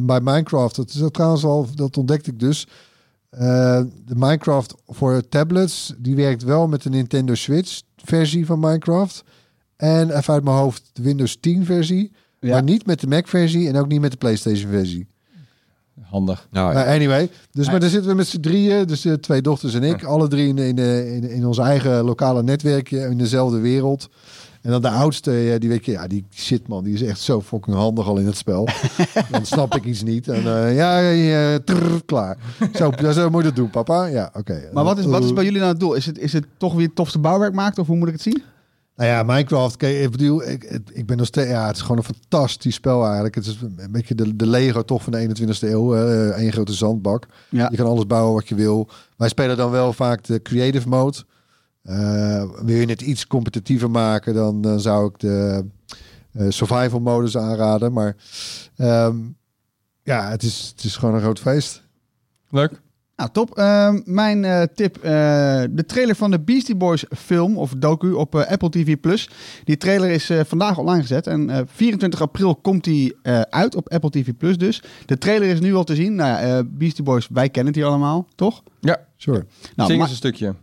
bij 0.00 0.20
Minecraft. 0.20 0.76
Dat 0.76 0.88
is 0.88 1.02
trouwens 1.10 1.44
al, 1.44 1.66
dat 1.74 1.96
ontdekte 1.96 2.30
ik 2.30 2.38
dus. 2.40 2.66
De 3.30 4.14
Minecraft 4.16 4.74
voor 4.86 5.28
tablets, 5.28 5.94
die 5.98 6.16
werkt 6.16 6.42
wel 6.42 6.68
met 6.68 6.82
de 6.82 6.90
Nintendo 6.90 7.34
Switch 7.34 7.80
versie 7.96 8.46
van 8.46 8.60
Minecraft. 8.60 9.24
En 9.76 10.16
even 10.16 10.34
uit 10.34 10.44
mijn 10.44 10.56
hoofd 10.56 10.90
de 10.92 11.02
Windows 11.02 11.36
10 11.40 11.64
versie. 11.64 12.12
Ja. 12.40 12.50
Maar 12.52 12.62
niet 12.62 12.86
met 12.86 13.00
de 13.00 13.06
Mac 13.06 13.28
versie 13.28 13.68
en 13.68 13.76
ook 13.76 13.88
niet 13.88 14.00
met 14.00 14.10
de 14.10 14.16
PlayStation 14.16 14.70
versie. 14.70 15.08
Handig. 16.02 16.48
Nou, 16.50 16.74
Maar 16.74 16.86
anyway, 16.86 17.30
dus 17.52 17.66
maar 17.66 17.80
daar 17.80 17.88
zitten 17.88 18.10
we 18.10 18.16
met 18.16 18.26
z'n 18.26 18.40
drieën, 18.40 18.86
dus 18.86 19.00
de 19.00 19.20
twee 19.20 19.42
dochters 19.42 19.74
en 19.74 19.82
ik, 19.82 20.04
alle 20.04 20.28
drie 20.28 20.48
in, 20.48 20.58
in, 20.58 20.78
in, 20.78 21.30
in 21.30 21.46
ons 21.46 21.58
eigen 21.58 22.04
lokale 22.04 22.42
netwerkje, 22.42 22.98
in 22.98 23.18
dezelfde 23.18 23.58
wereld. 23.58 24.08
En 24.60 24.70
dan 24.70 24.82
de 24.82 24.90
oudste, 24.90 25.30
ja, 25.30 25.58
die 25.58 25.68
weet 25.68 25.84
je, 25.84 25.92
ja, 25.92 26.06
die 26.06 26.24
shit 26.32 26.68
man, 26.68 26.84
die 26.84 26.94
is 26.94 27.02
echt 27.02 27.20
zo 27.20 27.40
fucking 27.40 27.76
handig 27.76 28.08
al 28.08 28.16
in 28.16 28.26
het 28.26 28.36
spel. 28.36 28.68
dan 29.30 29.46
snap 29.46 29.74
ik 29.74 29.84
iets 29.84 30.02
niet. 30.02 30.28
En 30.28 30.46
eh, 30.46 30.76
ja, 30.76 30.98
ja, 30.98 31.58
trrr, 31.64 32.04
klaar. 32.04 32.36
Zo, 32.74 32.90
zo 33.12 33.30
moet 33.30 33.42
je 33.42 33.46
dat 33.46 33.56
doen, 33.56 33.70
papa. 33.70 34.04
Ja, 34.04 34.30
oké. 34.32 34.68
Maar 34.72 34.84
wat 34.84 34.98
is, 34.98 35.04
wat 35.04 35.24
is 35.24 35.32
bij 35.32 35.44
jullie 35.44 35.58
nou 35.58 35.70
het 35.70 35.80
doel? 35.80 35.94
Is 35.94 36.06
het, 36.06 36.18
is 36.18 36.32
het 36.32 36.46
toch 36.56 36.74
wie 36.74 36.86
het 36.86 36.94
tofste 36.94 37.18
bouwwerk 37.18 37.54
maakt? 37.54 37.78
Of 37.78 37.86
hoe 37.86 37.96
moet 37.96 38.08
ik 38.08 38.14
het 38.14 38.22
zien? 38.22 38.42
Nou 39.00 39.12
ja, 39.12 39.22
Minecraft, 39.22 39.76
kijk, 39.76 40.02
ik 40.04 40.10
bedoel, 40.10 40.48
ik, 40.48 40.64
ik- 40.64 40.90
ik 40.92 41.06
ben 41.06 41.16
nog 41.16 41.26
steeds, 41.26 41.48
ja, 41.50 41.66
het 41.66 41.76
is 41.76 41.82
gewoon 41.82 41.96
een 41.96 42.04
fantastisch 42.14 42.74
spel 42.74 43.04
eigenlijk. 43.04 43.34
Het 43.34 43.46
is 43.46 43.58
een 43.76 43.92
beetje 43.92 44.14
de, 44.14 44.36
de 44.36 44.46
Lego 44.46 44.82
toch 44.82 45.02
van 45.02 45.12
de 45.12 45.28
21ste 45.28 45.68
eeuw, 45.68 45.94
eh 45.96 46.28
één 46.30 46.52
grote 46.52 46.72
zandbak. 46.72 47.26
Ja. 47.48 47.68
Je 47.70 47.76
kan 47.76 47.86
alles 47.86 48.06
bouwen 48.06 48.34
wat 48.34 48.48
je 48.48 48.54
wil. 48.54 48.88
Wij 49.16 49.28
spelen 49.28 49.56
dan 49.56 49.70
wel 49.70 49.92
vaak 49.92 50.24
de 50.24 50.42
creative 50.42 50.88
mode. 50.88 51.16
Eh, 51.82 52.44
wil 52.62 52.76
je 52.76 52.86
het 52.86 53.00
iets 53.00 53.26
competitiever 53.26 53.90
maken, 53.90 54.34
dan, 54.34 54.60
dan 54.60 54.80
zou 54.80 55.06
ik 55.08 55.18
de 55.18 55.64
eh, 56.32 56.46
survival 56.48 57.00
modus 57.00 57.36
aanraden. 57.36 57.92
Maar 57.92 58.16
ehm, 58.76 59.16
ja, 60.02 60.30
het 60.30 60.42
is, 60.42 60.72
het 60.76 60.84
is 60.84 60.96
gewoon 60.96 61.14
een 61.14 61.20
groot 61.20 61.38
feest. 61.38 61.82
Leuk. 62.50 62.80
Nou, 63.20 63.32
top. 63.32 63.58
Ehm, 63.58 64.00
mijn 64.04 64.44
eh, 64.44 64.62
tip, 64.74 64.96
eh, 64.96 65.02
de 65.70 65.84
trailer 65.86 66.14
van 66.16 66.30
de 66.30 66.40
Beastie 66.40 66.74
Boys 66.74 67.04
film 67.16 67.56
of 67.58 67.72
docu 67.76 68.12
op 68.12 68.34
eh, 68.34 68.46
Apple 68.46 68.70
TV+. 68.70 68.96
Die 69.64 69.76
trailer 69.76 70.10
is 70.10 70.30
eh, 70.30 70.40
vandaag 70.46 70.78
online 70.78 71.00
gezet 71.00 71.26
en 71.26 71.50
eh, 71.50 71.60
24 71.66 72.20
april 72.22 72.56
komt 72.56 72.84
die 72.84 73.16
eh, 73.22 73.40
uit 73.40 73.74
op 73.74 73.92
Apple 73.92 74.10
TV+. 74.10 74.54
dus. 74.56 74.82
De 75.06 75.18
trailer 75.18 75.48
is 75.48 75.60
nu 75.60 75.74
al 75.74 75.84
te 75.84 75.94
zien. 75.94 76.14
Nou 76.14 76.28
ja, 76.30 76.56
eh, 76.58 76.64
Beastie 76.66 77.04
Boys, 77.04 77.28
wij 77.32 77.48
kennen 77.48 77.72
het 77.72 77.82
hier 77.82 77.90
allemaal, 77.90 78.26
toch? 78.34 78.62
Ja, 78.80 78.98
Sure. 79.16 79.46
Nou, 79.76 79.88
zing 79.88 80.00
eens 80.00 80.10
een 80.10 80.16
stukje. 80.16 80.54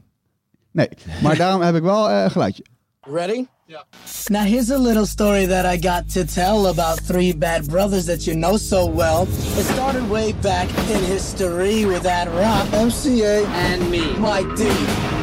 nee, 0.72 0.90
maar 1.24 1.38
daarom 1.38 1.62
heb 1.62 1.76
ik 1.76 1.82
wel 1.82 2.10
eh, 2.10 2.24
een 2.24 2.32
geluidje. 2.32 2.64
Ready? 3.08 3.48
Yeah. 3.68 3.84
Now 4.30 4.44
here's 4.44 4.70
a 4.70 4.78
little 4.78 5.06
story 5.06 5.46
that 5.46 5.66
I 5.66 5.78
got 5.78 6.10
to 6.10 6.26
tell 6.26 6.68
about 6.68 7.00
three 7.00 7.32
bad 7.32 7.70
brothers 7.70 8.06
that 8.08 8.28
you 8.28 8.36
know 8.36 8.58
so 8.58 8.86
well. 8.86 9.24
It 9.24 9.64
started 9.64 10.10
way 10.10 10.34
back 10.34 10.70
in 10.90 11.04
history 11.06 11.86
with 11.86 12.04
that 12.04 12.28
rock, 12.28 12.68
MCA, 12.68 13.46
and 13.48 13.90
me, 13.90 14.14
Mike 14.18 14.54
D. 14.58 15.17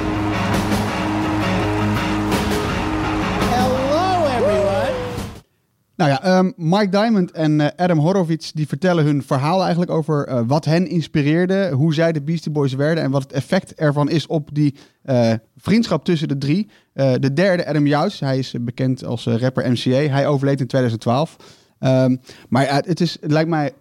Nou 5.96 6.10
ja, 6.10 6.22
ehm, 6.22 6.50
Mike 6.56 6.88
Diamond 6.88 7.30
en 7.30 7.60
eh, 7.60 7.84
Adam 7.84 7.98
Horowitz 7.98 8.50
die 8.52 8.68
vertellen 8.68 9.04
hun 9.04 9.22
verhaal 9.22 9.60
eigenlijk 9.62 9.90
over 9.90 10.26
eh, 10.26 10.40
wat 10.46 10.64
hen 10.64 10.86
inspireerde, 10.86 11.70
hoe 11.70 11.94
zij 11.94 12.12
de 12.12 12.22
Beastie 12.22 12.52
Boys 12.52 12.74
werden 12.74 13.04
en 13.04 13.10
wat 13.10 13.22
het 13.22 13.32
effect 13.32 13.74
ervan 13.74 14.10
is 14.10 14.26
op 14.26 14.48
die 14.52 14.74
eh, 15.02 15.32
vriendschap 15.56 16.04
tussen 16.04 16.28
de 16.28 16.38
drie. 16.38 16.68
De 16.94 17.32
derde, 17.32 17.66
Adam 17.66 17.86
Jouts, 17.86 18.20
hij 18.20 18.38
is 18.38 18.54
bekend 18.60 19.04
als 19.04 19.26
rapper 19.26 19.70
MCA. 19.70 19.90
Hij 19.90 20.26
overleed 20.26 20.60
in 20.60 20.66
2012. 20.66 21.36
Ehm, 21.78 22.16
maar 22.48 22.74
het, 22.74 23.00
is, 23.00 23.16
het 23.20 23.30
lijkt 23.30 23.48
mij, 23.48 23.72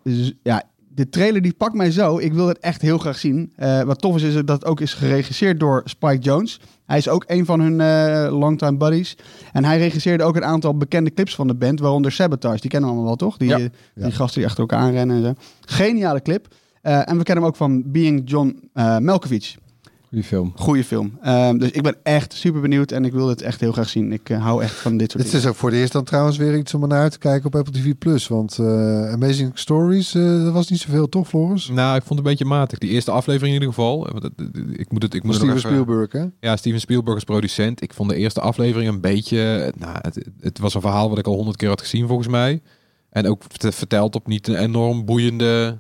ja, 0.44 0.64
de 0.96 1.10
trailer 1.10 1.42
die 1.42 1.54
pakt 1.54 1.74
mij 1.74 1.92
zo. 1.92 2.18
Ik 2.18 2.34
wil 2.34 2.48
het 2.48 2.60
echt 2.60 2.82
heel 2.82 2.98
graag 2.98 3.18
zien. 3.18 3.54
Eh, 3.56 3.82
wat 3.82 4.02
tof 4.02 4.16
is, 4.16 4.24
is 4.24 4.34
dat 4.34 4.50
het 4.50 4.66
ook 4.66 4.80
is 4.82 4.94
geregisseerd 4.94 5.60
door 5.60 5.82
Spike 5.86 6.18
Jones. 6.18 6.60
Hij 6.86 6.98
is 6.98 7.10
ook 7.10 7.24
een 7.28 7.46
van 7.46 7.60
hun 7.60 7.82
eh, 7.82 8.38
longtime 8.40 8.78
buddies. 8.78 9.18
En 9.52 9.66
hij 9.66 9.78
regisseerde 9.78 10.24
ook 10.24 10.36
een 10.36 10.44
aantal 10.46 10.78
bekende 10.78 11.14
clips 11.14 11.36
van 11.36 11.48
de 11.48 11.56
band, 11.56 11.80
waaronder 11.80 12.12
Sabotage. 12.12 12.62
Die 12.62 12.70
kennen 12.70 12.90
we 12.90 12.96
allemaal 12.96 13.18
wel, 13.18 13.28
toch? 13.28 13.38
Die, 13.38 13.50
Ja. 13.50 13.60
eh, 13.60 13.66
die 13.94 14.12
gasten 14.12 14.38
die 14.40 14.46
achter 14.50 14.62
elkaar 14.62 14.80
aanrennen 14.80 15.16
en 15.16 15.24
zo. 15.24 15.34
Geniale 15.66 16.22
clip. 16.22 16.48
En 16.82 17.18
we 17.18 17.24
kennen 17.24 17.44
hem 17.44 17.46
ook 17.46 17.56
van 17.56 17.84
Being 17.92 18.22
John 18.26 18.70
Malkovich. 19.00 19.56
Goeie 20.14 20.28
film. 20.28 20.52
Goeie 20.56 20.84
film. 20.84 21.18
Ehm, 21.22 21.58
dus 21.58 21.72
ik 21.72 21.82
ben 21.82 21.96
echt 22.04 22.34
super 22.34 22.62
benieuwd 22.62 22.92
en 22.92 23.06
ik 23.06 23.12
wil 23.12 23.28
het 23.28 23.42
echt 23.42 23.60
heel 23.60 23.72
graag 23.72 23.90
zien. 23.90 24.12
Ik 24.12 24.30
eh, 24.30 24.44
hou 24.44 24.64
echt 24.64 24.74
van 24.76 24.98
dit 24.98 25.12
soort 25.12 25.24
Dit 25.24 25.32
dingen. 25.32 25.46
is 25.48 25.52
ook 25.54 25.58
voor 25.60 25.70
het 25.70 25.80
eerst 25.80 25.92
dan 25.94 26.04
trouwens 26.04 26.38
weer 26.38 26.58
iets 26.58 26.74
om 26.74 26.88
naar 26.88 27.00
uit 27.00 27.12
te 27.12 27.18
kijken 27.18 27.46
op 27.46 27.56
Apple 27.56 27.74
TV+. 27.74 27.94
Plus. 28.00 28.28
Want 28.28 28.58
eh, 28.60 29.12
Amazing 29.12 29.52
Stories, 29.54 30.16
eh, 30.16 30.44
dat 30.44 30.54
was 30.54 30.70
niet 30.70 30.80
zoveel, 30.80 31.10
toch 31.10 31.28
Floris? 31.28 31.68
nou, 31.70 31.96
ik 31.96 32.04
vond 32.04 32.10
het 32.10 32.28
een 32.28 32.34
beetje 32.36 32.46
matig. 32.46 32.78
Die 32.80 32.90
eerste 32.90 33.12
aflevering 33.12 33.56
in 33.56 33.62
ieder 33.62 33.74
geval. 33.76 34.04
Het- 34.14 34.24
het- 34.24 34.80
Ik 34.80 34.92
moet 34.92 35.04
het, 35.04 35.14
ik 35.14 35.24
moet 35.24 35.36
Steven 35.36 35.54
nog 35.56 35.64
even- 35.64 35.72
Spielberg, 35.72 36.12
hè? 36.12 36.26
Ja, 36.40 36.56
Steven 36.56 36.80
Spielberg 36.80 37.18
is 37.18 37.24
producent. 37.24 37.82
Ik 37.82 37.94
vond 37.94 38.10
de 38.10 38.16
eerste 38.16 38.42
aflevering 38.42 38.90
een 38.94 39.02
beetje... 39.02 39.74
Nou, 39.78 39.98
het, 40.02 40.28
het 40.40 40.60
was 40.60 40.74
een 40.74 40.82
verhaal 40.82 41.10
wat 41.10 41.18
ik 41.18 41.28
al 41.28 41.36
honderd 41.36 41.58
keer 41.58 41.70
had 41.70 41.82
gezien 41.82 42.08
volgens 42.08 42.28
mij. 42.28 42.62
En 43.10 43.28
ook 43.28 43.44
vert- 43.48 43.76
verteld 43.76 44.16
op 44.16 44.28
niet 44.28 44.48
een 44.48 44.56
enorm 44.56 45.06
boeiende 45.06 45.80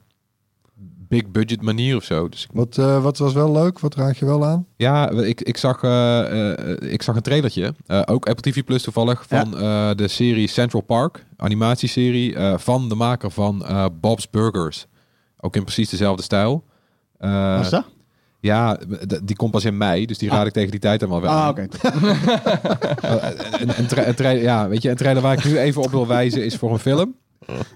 big 1.21 1.31
budget 1.31 1.61
manier 1.61 1.95
of 1.95 2.03
zo. 2.03 2.29
Dus 2.29 2.43
ik, 2.43 2.49
Wat, 2.53 2.77
eh, 2.77 3.03
wat 3.03 3.17
was 3.17 3.33
wel 3.33 3.51
leuk? 3.51 3.79
Wat 3.79 3.95
raad 3.95 4.17
je 4.17 4.25
wel 4.25 4.45
aan? 4.45 4.65
ja, 4.75 5.09
ik, 5.09 5.41
ik, 5.41 5.57
zag, 5.57 5.83
eh, 5.83 6.51
eh, 6.51 6.91
ik 6.91 7.01
zag 7.01 7.15
een 7.15 7.21
trailertje. 7.21 7.73
eh, 7.87 8.01
ook 8.05 8.25
Apple 8.27 8.51
TV 8.51 8.63
Plus 8.63 8.83
toevallig. 8.83 9.23
Van 9.27 9.57
eh, 9.57 9.89
de 9.95 10.07
serie 10.07 10.47
Central 10.47 10.81
Park. 10.81 11.25
Animatieserie. 11.37 12.35
eh, 12.35 12.53
van 12.57 12.89
de 12.89 12.95
maker 12.95 13.31
van 13.31 13.65
eh, 13.65 13.85
Bob's 13.99 14.29
Burgers. 14.29 14.85
Ook 15.39 15.55
in 15.55 15.63
precies 15.63 15.89
dezelfde 15.89 16.23
stijl. 16.23 16.63
Eh, 17.17 17.57
Was 17.57 17.69
dat? 17.69 17.85
Ja, 18.39 18.77
die 19.23 19.35
komt 19.35 19.51
pas 19.51 19.65
in 19.65 19.77
mei. 19.77 20.05
Dus 20.05 20.17
die 20.17 20.29
raad 20.29 20.45
ik 20.45 20.53
tegen 20.53 20.71
die 20.71 20.79
tijd 20.79 20.99
dan 20.99 21.09
wel 21.09 21.21
Ah, 21.25 21.29
aan. 21.29 21.49
oké. 21.49 21.61
een, 23.61 23.79
een, 23.79 23.87
tra- 23.87 24.05
een 24.07 24.15
tra- 24.15 24.29
ja, 24.29 24.67
weet 24.67 24.81
je, 24.81 24.89
een 24.89 24.95
trailer 24.95 25.21
waar 25.21 25.37
ik 25.37 25.43
nu 25.45 25.57
even 25.57 25.81
op 25.81 25.91
wil 25.91 26.07
wijzen 26.07 26.45
is 26.45 26.55
voor 26.55 26.71
een 26.71 26.79
film. 26.79 27.15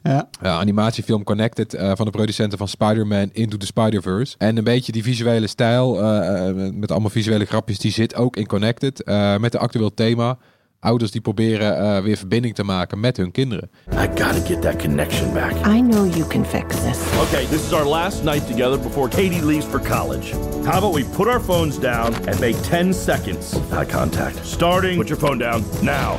Ja. 0.03 0.29
Ja, 0.41 0.59
animatiefilm 0.59 1.23
Connected 1.23 1.73
eh, 1.73 1.91
van 1.95 2.05
de 2.05 2.11
producenten 2.11 2.57
van 2.57 2.67
Spider-Man 2.67 3.29
Into 3.31 3.57
the 3.57 3.65
Spider-Verse. 3.65 4.35
En 4.37 4.57
een 4.57 4.63
beetje 4.63 4.91
die 4.91 5.03
visuele 5.03 5.47
stijl, 5.47 6.01
eh, 6.01 6.47
eh, 6.49 6.55
met- 6.73 6.91
allemaal 6.91 7.09
visuele 7.09 7.45
grapjes, 7.45 7.79
die 7.79 7.91
zit 7.91 8.15
ook 8.15 8.35
in 8.35 8.45
Connected. 8.47 9.03
eh, 9.03 9.37
met 9.37 9.53
een 9.53 9.59
actueel 9.59 9.93
thema. 9.93 10.37
Ouders 10.79 11.11
die 11.11 11.21
proberen 11.21 11.77
eh, 11.77 12.03
weer 12.03 12.17
verbinding 12.17 12.55
te 12.55 12.63
maken 12.63 12.99
met 12.99 13.17
hun 13.17 13.31
kinderen. 13.31 13.69
I 13.93 13.95
gotta 13.95 14.39
get 14.45 14.61
that 14.61 14.75
connection 14.75 15.33
back. 15.33 15.51
I 15.51 15.81
know 15.89 16.15
you 16.15 16.27
can 16.27 16.45
fix 16.45 16.75
this. 16.75 16.97
Okay, 17.27 17.45
this 17.45 17.61
is 17.65 17.71
our 17.73 17.87
last 17.87 18.23
night 18.23 18.47
together 18.47 18.79
before 18.79 19.09
Katie 19.09 19.45
leaves 19.45 19.65
for 19.65 19.79
college. 19.81 20.35
How 20.63 20.73
about 20.77 20.93
we 20.95 21.03
put 21.15 21.27
our 21.27 21.41
phones 21.41 21.79
down 21.79 22.13
and 22.27 22.39
make 22.39 22.55
10 22.69 22.93
seconds 22.93 23.53
eye 23.71 23.85
contact? 23.91 24.39
Starting. 24.45 24.97
Put 24.97 25.07
your 25.09 25.19
phone 25.19 25.37
down 25.39 25.63
now. 25.81 26.15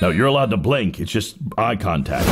No, 0.00 0.12
you're 0.12 0.26
allowed 0.28 0.50
to 0.50 0.58
blink. 0.58 0.96
It's 0.96 1.12
just 1.12 1.36
eye 1.54 1.76
contact. 1.76 2.26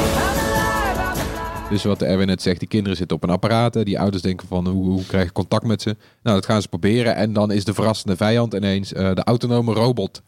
Dus 1.71 1.85
wat 1.85 2.03
Erwin 2.03 2.27
net 2.27 2.43
zegt, 2.43 2.59
die 2.59 2.69
kinderen 2.69 2.97
zitten 2.97 3.17
op 3.17 3.23
een 3.23 3.31
apparaat. 3.31 3.75
hè. 3.75 3.85
Die 3.85 3.99
ouders 4.01 4.23
denken 4.23 4.49
van, 4.49 4.67
hoe, 4.69 4.85
hoe 4.85 5.07
krijg 5.07 5.27
ik 5.27 5.33
contact 5.33 5.65
met 5.65 5.83
ze? 5.83 5.97
Nou, 6.23 6.37
dat 6.37 6.47
gaan 6.47 6.63
ze 6.63 6.69
proberen. 6.69 7.15
En 7.15 7.33
dan 7.33 7.51
is 7.51 7.65
de 7.65 7.75
verrassende 7.75 8.17
vijand 8.17 8.55
ineens 8.55 8.93
eh, 8.93 9.15
de 9.15 9.25
autonome 9.25 9.73
robot. 9.73 10.23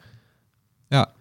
Ja. 0.88 1.12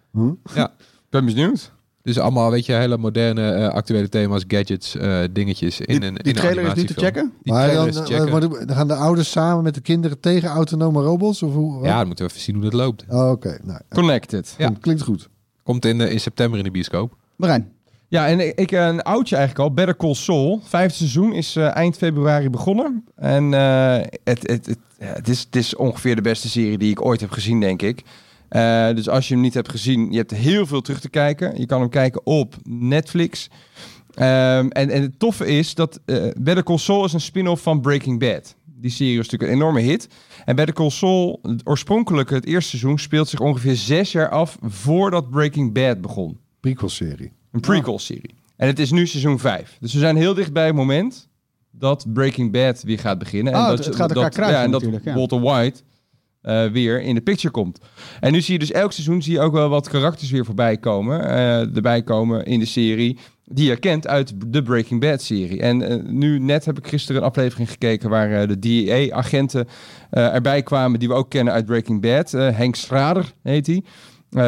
ja. 0.54 0.72
Ben 1.10 1.24
benieuwd. 1.24 1.72
Dus 2.02 2.18
allemaal, 2.18 2.50
weet 2.50 2.66
je, 2.66 2.72
hele 2.72 2.96
moderne, 2.98 3.50
eh, 3.52 3.68
actuele 3.68 4.08
thema's, 4.08 4.44
gadgets, 4.48 4.96
eh, 4.96 5.20
dingetjes 5.30 5.80
in 5.80 5.94
een 5.94 6.02
in 6.02 6.14
Die 6.14 6.34
een 6.34 6.40
trailer 6.40 6.64
is 6.64 6.74
nu 6.74 6.84
te 6.84 6.94
checken? 6.94 7.32
Die 7.42 7.52
maar 7.52 7.68
trailer 7.68 7.92
dan, 7.92 8.02
is 8.02 8.08
te 8.08 8.14
checken. 8.14 8.30
maar 8.30 8.66
dan 8.66 8.76
gaan 8.76 8.88
de 8.88 8.94
ouders 8.94 9.30
samen 9.30 9.64
met 9.64 9.74
de 9.74 9.80
kinderen 9.80 10.20
tegen 10.20 10.48
autonome 10.48 11.02
robots? 11.02 11.42
Of 11.42 11.52
hoe? 11.54 11.74
wat? 11.74 11.84
ja, 11.84 11.96
dan 11.98 12.06
moeten 12.06 12.24
we 12.24 12.30
even 12.30 12.44
zien 12.44 12.54
hoe 12.54 12.64
dat 12.64 12.72
loopt. 12.72 13.04
Oh, 13.08 13.30
Oké, 13.30 13.58
nou, 13.62 13.80
Connected. 13.88 14.54
Ja. 14.58 14.72
klinkt 14.80 15.02
goed. 15.02 15.28
Komt 15.68 15.84
in, 15.84 16.00
eh, 16.00 16.10
in 16.10 16.20
september 16.20 16.58
in 16.58 16.64
de 16.64 16.70
bioscoop. 16.70 17.16
Marijn. 17.36 17.72
Ja, 18.08 18.26
en 18.26 18.40
ik, 18.40 18.58
ik, 18.58 18.70
een 18.70 19.02
oudje 19.02 19.36
eigenlijk 19.36 19.68
al. 19.68 19.74
Better 19.74 19.96
Call 19.96 20.14
Saul. 20.14 20.60
Vijfde 20.64 20.96
seizoen 20.96 21.32
is 21.32 21.56
eh, 21.56 21.76
eind 21.76 21.96
februari 21.96 22.50
begonnen. 22.50 23.04
En 23.16 23.54
eh, 23.54 23.96
het, 24.24 24.50
het, 24.50 24.66
het, 24.66 24.78
het, 24.98 25.28
is, 25.28 25.40
het 25.40 25.56
is 25.56 25.76
ongeveer 25.76 26.16
de 26.16 26.22
beste 26.22 26.48
serie 26.48 26.78
die 26.78 26.90
ik 26.90 27.04
ooit 27.04 27.20
heb 27.20 27.30
gezien, 27.30 27.60
denk 27.60 27.82
ik. 27.82 28.02
Eh, 28.48 28.88
dus 28.94 29.08
als 29.08 29.28
je 29.28 29.34
hem 29.34 29.42
niet 29.42 29.54
hebt 29.54 29.70
gezien, 29.70 30.10
je 30.10 30.16
hebt 30.16 30.30
heel 30.30 30.66
veel 30.66 30.80
terug 30.80 31.00
te 31.00 31.10
kijken. 31.10 31.58
Je 31.58 31.66
kan 31.66 31.80
hem 31.80 31.90
kijken 31.90 32.26
op 32.26 32.54
Netflix. 32.64 33.50
Ehm, 34.14 34.68
en, 34.68 34.90
en 34.90 35.02
het 35.02 35.18
toffe 35.18 35.46
is 35.46 35.74
dat 35.74 36.00
eh 36.04 36.24
Better 36.40 36.64
Call 36.64 36.78
Saul 36.78 37.04
is 37.04 37.12
een 37.12 37.20
spin-off 37.20 37.62
van 37.62 37.80
Breaking 37.80 38.18
Bad. 38.18 38.56
Die 38.80 38.90
serie 38.90 39.16
was 39.16 39.28
natuurlijk 39.28 39.50
een 39.52 39.56
enorme 39.58 39.80
hit. 39.80 40.08
En 40.44 40.56
Better 40.56 40.74
Call 40.74 40.90
Saul, 40.90 41.38
het 41.42 41.60
oorspronkelijke, 41.64 42.34
het 42.34 42.46
eerste 42.46 42.68
seizoen, 42.68 42.98
speelt 42.98 43.28
zich 43.28 43.40
ongeveer 43.40 43.74
zes 43.76 44.12
jaar 44.12 44.28
af 44.28 44.58
voordat 44.62 45.30
Breaking 45.30 45.72
Bad 45.72 46.00
begon. 46.00 46.38
Prequel-serie. 46.60 47.32
Een 47.52 47.60
prequel-serie. 47.60 48.34
En 48.56 48.66
het 48.66 48.78
is 48.78 48.90
nu 48.90 49.06
seizoen 49.06 49.38
5. 49.38 49.76
Dus 49.80 49.92
we 49.92 49.98
zijn 49.98 50.16
heel 50.16 50.34
dicht 50.34 50.52
bij 50.52 50.66
het 50.66 50.74
moment 50.74 51.28
dat 51.70 52.06
Breaking 52.12 52.52
Bad 52.52 52.82
weer 52.82 52.98
gaat 52.98 53.18
beginnen. 53.18 53.54
Oh, 53.54 53.58
en 53.60 53.66
het- 53.68 53.76
dat, 53.76 53.86
het 53.86 53.96
gaat 53.96 54.08
elkaar 54.10 54.24
dat, 54.24 54.34
kruisen 54.34 54.58
ja, 54.58 54.64
en 54.64 54.70
dat 54.92 55.04
ja. 55.04 55.14
Walter 55.14 55.40
White 55.40 55.80
eh, 56.40 56.66
weer 56.66 57.00
in 57.02 57.14
de 57.14 57.20
picture 57.20 57.50
komt. 57.52 57.78
En 58.20 58.32
nu 58.32 58.40
zie 58.40 58.52
je 58.52 58.58
dus 58.58 58.70
elk 58.72 58.92
seizoen 58.92 59.22
zie 59.22 59.32
je 59.32 59.40
ook 59.40 59.52
wel 59.52 59.68
wat 59.68 59.88
karakters 59.88 60.30
weer 60.30 60.44
voorbij 60.44 60.76
komen. 60.78 61.28
eh, 61.28 61.76
erbij 61.76 62.02
komen 62.02 62.44
in 62.44 62.58
de 62.58 62.64
serie. 62.66 63.18
Die 63.50 63.68
je 63.68 63.76
kent 63.76 64.06
uit 64.06 64.32
de 64.46 64.62
Breaking 64.62 65.00
Bad 65.00 65.22
serie. 65.22 65.60
En 65.60 65.82
eh, 65.82 66.04
nu 66.04 66.38
net 66.38 66.64
heb 66.64 66.78
ik 66.78 66.86
gisteren 66.88 67.22
een 67.22 67.28
aflevering 67.28 67.70
gekeken 67.70 68.10
waar 68.10 68.30
eh, 68.30 68.48
de 68.48 68.58
DEA-agenten 68.58 69.68
eh, 70.10 70.34
erbij 70.34 70.62
kwamen 70.62 70.98
die 70.98 71.08
we 71.08 71.14
ook 71.14 71.30
kennen 71.30 71.52
uit 71.52 71.66
Breaking 71.66 72.00
Bad. 72.00 72.30
Henk 72.30 72.74
Schrader 72.74 73.32
heet 73.42 73.66
hij. 73.66 73.82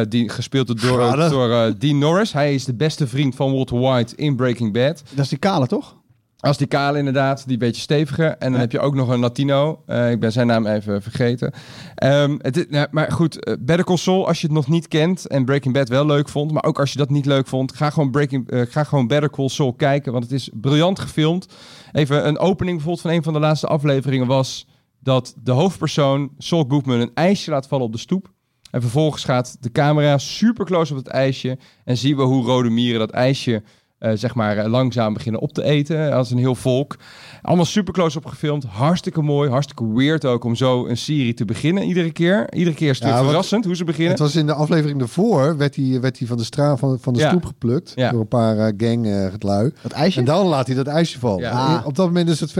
Die 0.09 0.29
gespeeld 0.29 0.81
door, 0.81 1.29
door 1.31 1.79
Dean 1.79 1.99
Norris. 1.99 2.33
Hij 2.33 2.55
is 2.55 2.65
de 2.65 2.75
beste 2.75 3.07
vriend 3.07 3.35
van 3.35 3.53
Walter 3.53 3.79
White 3.79 4.17
in 4.17 4.37
Breaking 4.37 4.73
Bad. 4.73 5.03
Dat 5.11 5.25
is 5.25 5.29
die 5.29 5.39
kale, 5.39 5.67
toch? 5.67 6.00
Als 6.41 6.57
die 6.57 6.67
kale 6.67 6.99
inderdaad, 6.99 7.49
die 7.49 7.57
beetje 7.57 7.83
stevige. 7.83 8.25
En 8.25 8.51
dan 8.51 8.61
heb 8.61 8.73
je 8.73 8.81
ook 8.81 8.95
nog 8.95 9.09
een 9.09 9.19
Latino. 9.19 9.83
Eh, 9.87 10.11
ik 10.11 10.21
ben 10.21 10.33
zijn 10.33 10.47
naam 10.47 10.67
even 10.67 11.03
vergeten. 11.03 11.53
Ehm, 11.95 12.37
het 12.39 12.71
nou, 12.71 12.87
maar 12.91 13.13
goed, 13.13 13.45
eh, 13.45 13.55
Better 13.61 13.85
Call 13.85 13.97
Saul, 13.97 14.27
als 14.27 14.41
je 14.41 14.47
het 14.47 14.57
nog 14.57 14.69
niet 14.69 14.89
kent 14.89 15.27
en 15.27 15.45
Breaking 15.45 15.75
Bad 15.75 15.89
wel 15.89 16.07
leuk 16.07 16.29
vond, 16.29 16.53
maar 16.53 16.65
ook 16.65 16.79
als 16.79 16.93
je 16.93 16.99
dat 16.99 17.11
niet 17.11 17.27
leuk 17.27 17.47
vond, 17.47 17.75
ga 17.75 17.91
gewoon, 17.91 18.11
Breaking, 18.11 18.51
eh, 18.51 18.61
ga 18.69 18.85
gewoon 18.85 19.07
Better 19.07 19.31
Call 19.31 19.49
Saul 19.49 19.73
kijken, 19.73 20.13
want 20.13 20.25
het 20.25 20.33
is 20.33 20.51
briljant 20.53 20.99
gefilmd. 20.99 21.47
Even 21.93 22.27
een 22.27 22.39
opening 22.39 22.77
bijvoorbeeld 22.77 23.07
van 23.07 23.11
een 23.11 23.23
van 23.23 23.33
de 23.33 23.39
laatste 23.39 23.67
afleveringen 23.67 24.27
was 24.27 24.67
dat 25.01 25.35
de 25.43 25.53
hoofdpersoon, 25.53 26.31
Saul 26.39 26.65
Goodman, 26.69 27.01
een 27.01 27.15
ijsje 27.15 27.51
laat 27.51 27.69
vallen 27.69 27.87
op 27.87 27.93
de 27.93 27.99
stoep. 27.99 28.33
En 28.71 28.81
vervolgens 28.81 29.25
gaat 29.25 29.57
de 29.61 29.73
camera 29.73 30.19
super 30.19 30.65
close 30.65 30.93
op 30.93 30.99
het 30.99 31.09
ijsje 31.09 31.59
en 31.85 31.97
zien 31.97 32.17
we 32.17 32.23
hoe 32.23 32.45
rode 32.45 32.71
mieren 32.71 32.99
dat 32.99 33.11
ijsje 33.11 33.63
eh, 34.01 34.13
zeg 34.15 34.35
maar 34.35 34.57
eh, 34.57 34.71
langzaam 34.71 35.13
beginnen 35.13 35.41
op 35.41 35.53
te 35.53 35.63
eten 35.63 36.09
eh, 36.09 36.15
als 36.15 36.31
een 36.31 36.39
heel 36.39 36.55
volk. 36.55 36.97
Allemaal 37.43 37.65
super 37.65 37.93
close 37.93 38.19
op 38.19 38.27
gefilmd. 38.27 38.65
Hartstikke 38.65 39.23
mooi, 39.23 39.51
hartstikke 39.51 39.93
weird 39.93 40.25
ook 40.25 40.45
om 40.45 40.55
zo 40.55 40.87
een 40.87 40.97
serie 40.97 41.35
te 41.35 41.45
beginnen 41.45 41.83
iedere 41.83 42.13
keer. 42.13 42.53
Iedere 42.55 42.77
keer 42.77 42.91
is 42.91 42.95
het 42.99 43.03
Ja, 43.03 43.07
weer 43.09 43.17
want 43.17 43.29
verrassend 43.31 43.65
hoe 43.65 43.77
ze 43.77 43.85
beginnen. 43.85 44.11
Het 44.11 44.21
was 44.21 44.37
in 44.37 44.47
de 44.47 44.55
aflevering 44.55 45.01
ervoor, 45.01 45.57
werd 45.57 45.77
hij, 45.77 46.01
werd 46.01 46.19
hij 46.19 46.29
van 46.29 46.37
de 46.37 46.45
straat 46.45 46.79
van, 46.79 46.99
van 47.01 47.13
de 47.13 47.19
Ja. 47.21 47.29
stoep 47.29 47.45
geplukt. 47.45 47.93
Ja. 47.95 48.11
Door 48.11 48.21
een 48.21 48.29
paar 48.29 48.57
uh, 48.57 48.67
ganglui. 48.77 49.73
Dat 49.83 49.93
ijsje? 49.93 50.19
En 50.19 50.25
dan 50.25 50.47
laat 50.47 50.67
hij 50.67 50.77
dat 50.77 50.87
ijsje 50.87 51.19
vallen. 51.19 51.51
En 51.51 51.85
Op 51.85 51.95
dat 51.95 52.07
moment 52.07 52.29
is 52.29 52.41
het... 52.41 52.55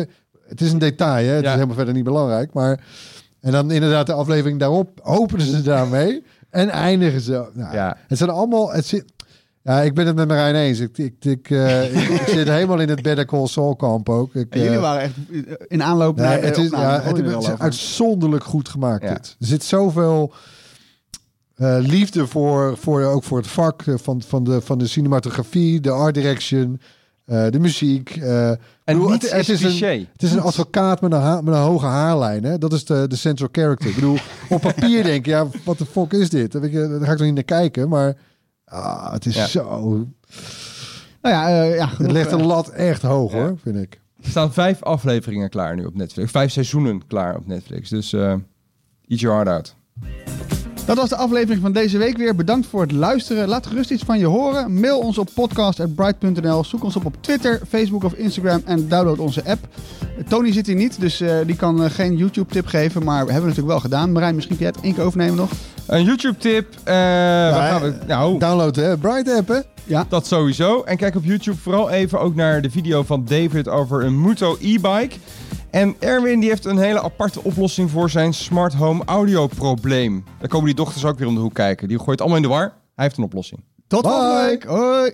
Het 0.49 0.61
is 0.61 0.73
een 0.73 0.79
detail, 0.79 1.27
hè? 1.27 1.33
Het 1.33 1.43
Ja. 1.43 1.49
is 1.49 1.55
helemaal 1.55 1.77
verder 1.77 1.95
niet 1.95 2.05
belangrijk. 2.05 2.53
Maar... 2.53 2.81
En 3.41 3.53
dan 3.53 3.71
inderdaad 3.71 4.07
de 4.07 4.13
aflevering 4.13 4.59
daarop 4.59 5.01
openen 5.03 5.47
ze 5.47 5.63
daarmee. 5.63 6.23
En 6.51 6.69
eindigen 6.69 7.21
ze... 7.21 7.49
Nou, 7.55 7.75
Ja. 7.75 7.97
Het 8.09 8.19
zijn 8.19 8.31
allemaal... 8.31 8.73
Het 8.73 8.87
zit, 8.87 9.05
ja, 9.63 9.81
ik 9.81 9.95
ben 9.95 10.07
het 10.07 10.17
met 10.17 10.29
Marijn 10.29 10.55
eens. 10.55 10.79
Ik, 10.81 10.99
ik, 10.99 11.15
ik, 11.25 11.51
eh, 11.51 12.11
ik, 12.11 12.23
zit 12.37 12.49
helemaal 12.49 12.81
in 12.81 12.89
het 12.89 13.03
Better 13.03 13.25
Call 13.25 13.47
Saul 13.47 13.77
kamp 13.77 14.09
ook. 14.09 14.35
Ik, 14.35 14.47
En 14.51 14.59
jullie 14.61 14.75
eh, 14.77 14.81
waren 14.83 15.03
echt 15.03 15.15
in 15.69 15.83
aanloop 15.83 16.17
naar 16.17 16.43
het 16.43 16.57
is, 16.59 16.71
ja, 16.71 17.01
het, 17.03 17.19
is 17.43 17.49
uitzonderlijk 17.59 18.45
goed 18.45 18.69
gemaakt. 18.69 19.03
Ja. 19.03 19.15
Dit. 19.15 19.37
Er 19.41 19.47
zit 19.47 19.65
zoveel 19.65 20.33
eh, 21.55 21.77
liefde 21.81 22.27
voor, 22.27 22.77
voor, 22.81 23.03
ook 23.03 23.25
voor 23.25 23.39
het 23.39 23.47
vak 23.47 23.83
van, 23.87 24.23
van, 24.23 24.45
de, 24.45 24.61
van 24.61 24.79
de 24.79 24.87
cinematografie, 24.87 25.81
de 25.81 25.91
art 25.91 26.15
direction, 26.15 26.81
de 27.25 27.59
muziek. 27.61 28.17
en 28.17 28.59
bedoel, 28.85 29.09
niet 29.11 29.31
het- 29.31 29.49
is 29.49 29.63
een- 29.63 29.69
cliché. 29.69 30.07
het 30.13 30.23
is 30.23 30.33
een 30.33 30.41
advocaat 30.41 31.01
met 31.01 31.13
een, 31.13 31.21
ha- 31.21 31.41
met 31.41 31.55
een 31.55 31.61
hoge 31.61 31.87
haarlijn. 31.87 32.45
Hè? 32.45 32.59
Dat 32.59 32.73
is 32.73 32.85
de, 32.85 33.05
de 33.09 33.17
central 33.17 33.49
character. 33.53 33.89
Ik 33.89 33.95
bedoel, 33.95 34.17
op 34.49 34.61
papier 34.61 35.03
denk 35.13 35.25
je, 35.25 35.31
ja, 35.31 35.47
wat 35.65 35.79
de 35.79 35.87
fuck 35.87 36.13
is 36.13 36.31
dit? 36.31 36.53
Daar 36.53 36.63
ga 36.63 37.13
ik 37.13 37.19
nog 37.19 37.21
niet 37.21 37.35
naar 37.35 37.43
kijken. 37.43 37.89
Maar 37.89 38.17
ah, 38.71 39.13
het 39.13 39.27
is 39.27 39.35
Ja. 39.35 39.47
zo... 39.47 40.07
Nou 41.23 41.35
ja, 41.35 41.49
eh, 41.63 41.75
ja 41.77 41.89
Het 41.89 42.13
legt 42.13 42.31
de 42.31 42.37
eh, 42.37 42.47
lat 42.47 42.69
echt 42.69 43.03
hoog, 43.03 43.33
Ja. 43.33 43.39
hoor, 43.39 43.59
vind 43.63 43.77
ik. 43.77 44.01
Er 44.23 44.31
staan 44.31 44.53
vijf 44.53 44.83
afleveringen 44.83 45.49
klaar 45.51 45.77
nu 45.77 45.85
op 45.85 45.95
Netflix. 45.95 46.31
Vijf 46.31 46.51
seizoenen 46.53 47.07
klaar 47.07 47.37
op 47.37 47.47
Netflix. 47.47 47.89
Dus 47.89 48.13
eh 48.13 48.33
eat 49.09 49.21
your 49.21 49.37
heart 49.45 49.49
out. 49.49 49.77
Dat 50.85 50.97
was 50.97 51.09
de 51.09 51.17
aflevering 51.17 51.63
van 51.63 51.73
deze 51.73 51.99
week 51.99 52.17
weer. 52.17 52.35
Bedankt 52.37 52.67
voor 52.67 52.81
het 52.81 52.93
luisteren. 52.93 53.49
Laat 53.49 53.67
gerust 53.67 53.91
iets 53.91 54.03
van 54.03 54.19
je 54.19 54.27
horen. 54.27 54.81
Mail 54.81 54.99
ons 54.99 55.19
op 55.19 55.29
podcast.bright.nl. 55.35 56.65
Zoek 56.65 56.85
ons 56.85 56.97
op 56.97 57.05
op 57.05 57.17
Twitter, 57.21 57.61
Facebook 57.69 58.05
of 58.05 58.13
Instagram 58.13 58.63
en 58.65 58.89
download 58.89 59.19
onze 59.19 59.45
app. 59.45 59.69
Tony 60.29 60.53
zit 60.53 60.67
hier 60.67 60.77
niet, 60.77 61.01
dus 61.01 61.21
eh, 61.21 61.35
die 61.47 61.57
kan 61.57 61.85
eh, 61.85 61.91
geen 61.91 62.17
YouTube-tip 62.17 62.67
geven. 62.67 63.05
Maar 63.05 63.27
we 63.27 63.33
hebben 63.33 63.51
het 63.51 63.57
natuurlijk 63.59 63.69
wel 63.69 63.81
gedaan. 63.81 64.13
Marijn, 64.13 64.35
misschien 64.35 64.57
kun 64.57 64.65
jij 64.67 64.75
het 64.77 64.85
één 64.85 64.95
keer 64.95 65.05
overnemen 65.05 65.37
nog. 65.37 65.51
Een 65.87 66.05
YouTube-tip. 66.05 66.75
eh 66.85 66.95
waar 66.95 67.71
gaan 67.71 67.83
we? 67.83 67.95
Nou, 68.07 68.39
Download 68.39 68.77
hè, 68.77 68.97
Bright 68.99 69.37
app, 69.37 69.49
hè? 69.49 69.59
Dat 70.09 70.27
sowieso. 70.27 70.83
En 70.83 70.97
kijk 70.97 71.17
op 71.17 71.25
YouTube 71.25 71.57
vooral 71.57 71.91
even 71.91 72.21
ook 72.21 72.35
naar 72.35 72.63
de 72.63 72.71
video 72.71 73.03
van 73.03 73.25
David 73.25 73.69
over 73.69 74.05
een 74.05 74.21
Muto 74.21 74.57
e-bike. 74.61 75.17
En 75.71 75.97
Erwin 75.99 76.41
die 76.41 76.49
heeft 76.49 76.65
een 76.65 76.79
hele 76.79 77.03
aparte 77.03 77.43
oplossing 77.43 77.91
voor 77.91 78.11
zijn 78.11 78.35
smart 78.35 78.75
home 78.75 79.05
audio 79.05 79.47
probleem. 79.47 80.25
Daar 80.39 80.49
komen 80.49 80.67
die 80.67 80.75
dochters 80.75 81.05
ook 81.05 81.19
weer 81.19 81.29
om 81.29 81.35
de 81.35 81.41
hoek 81.41 81.55
kijken. 81.55 81.89
Die 81.89 81.99
gooit 81.99 82.21
allemaal 82.21 82.37
in 82.37 82.43
de 82.43 82.49
war. 82.49 82.73
Hij 82.95 83.05
heeft 83.05 83.17
een 83.17 83.25
oplossing. 83.25 83.65
Tot 83.87 84.07
volgende 84.07 84.47
week. 84.47 84.65
Hoi. 84.65 85.13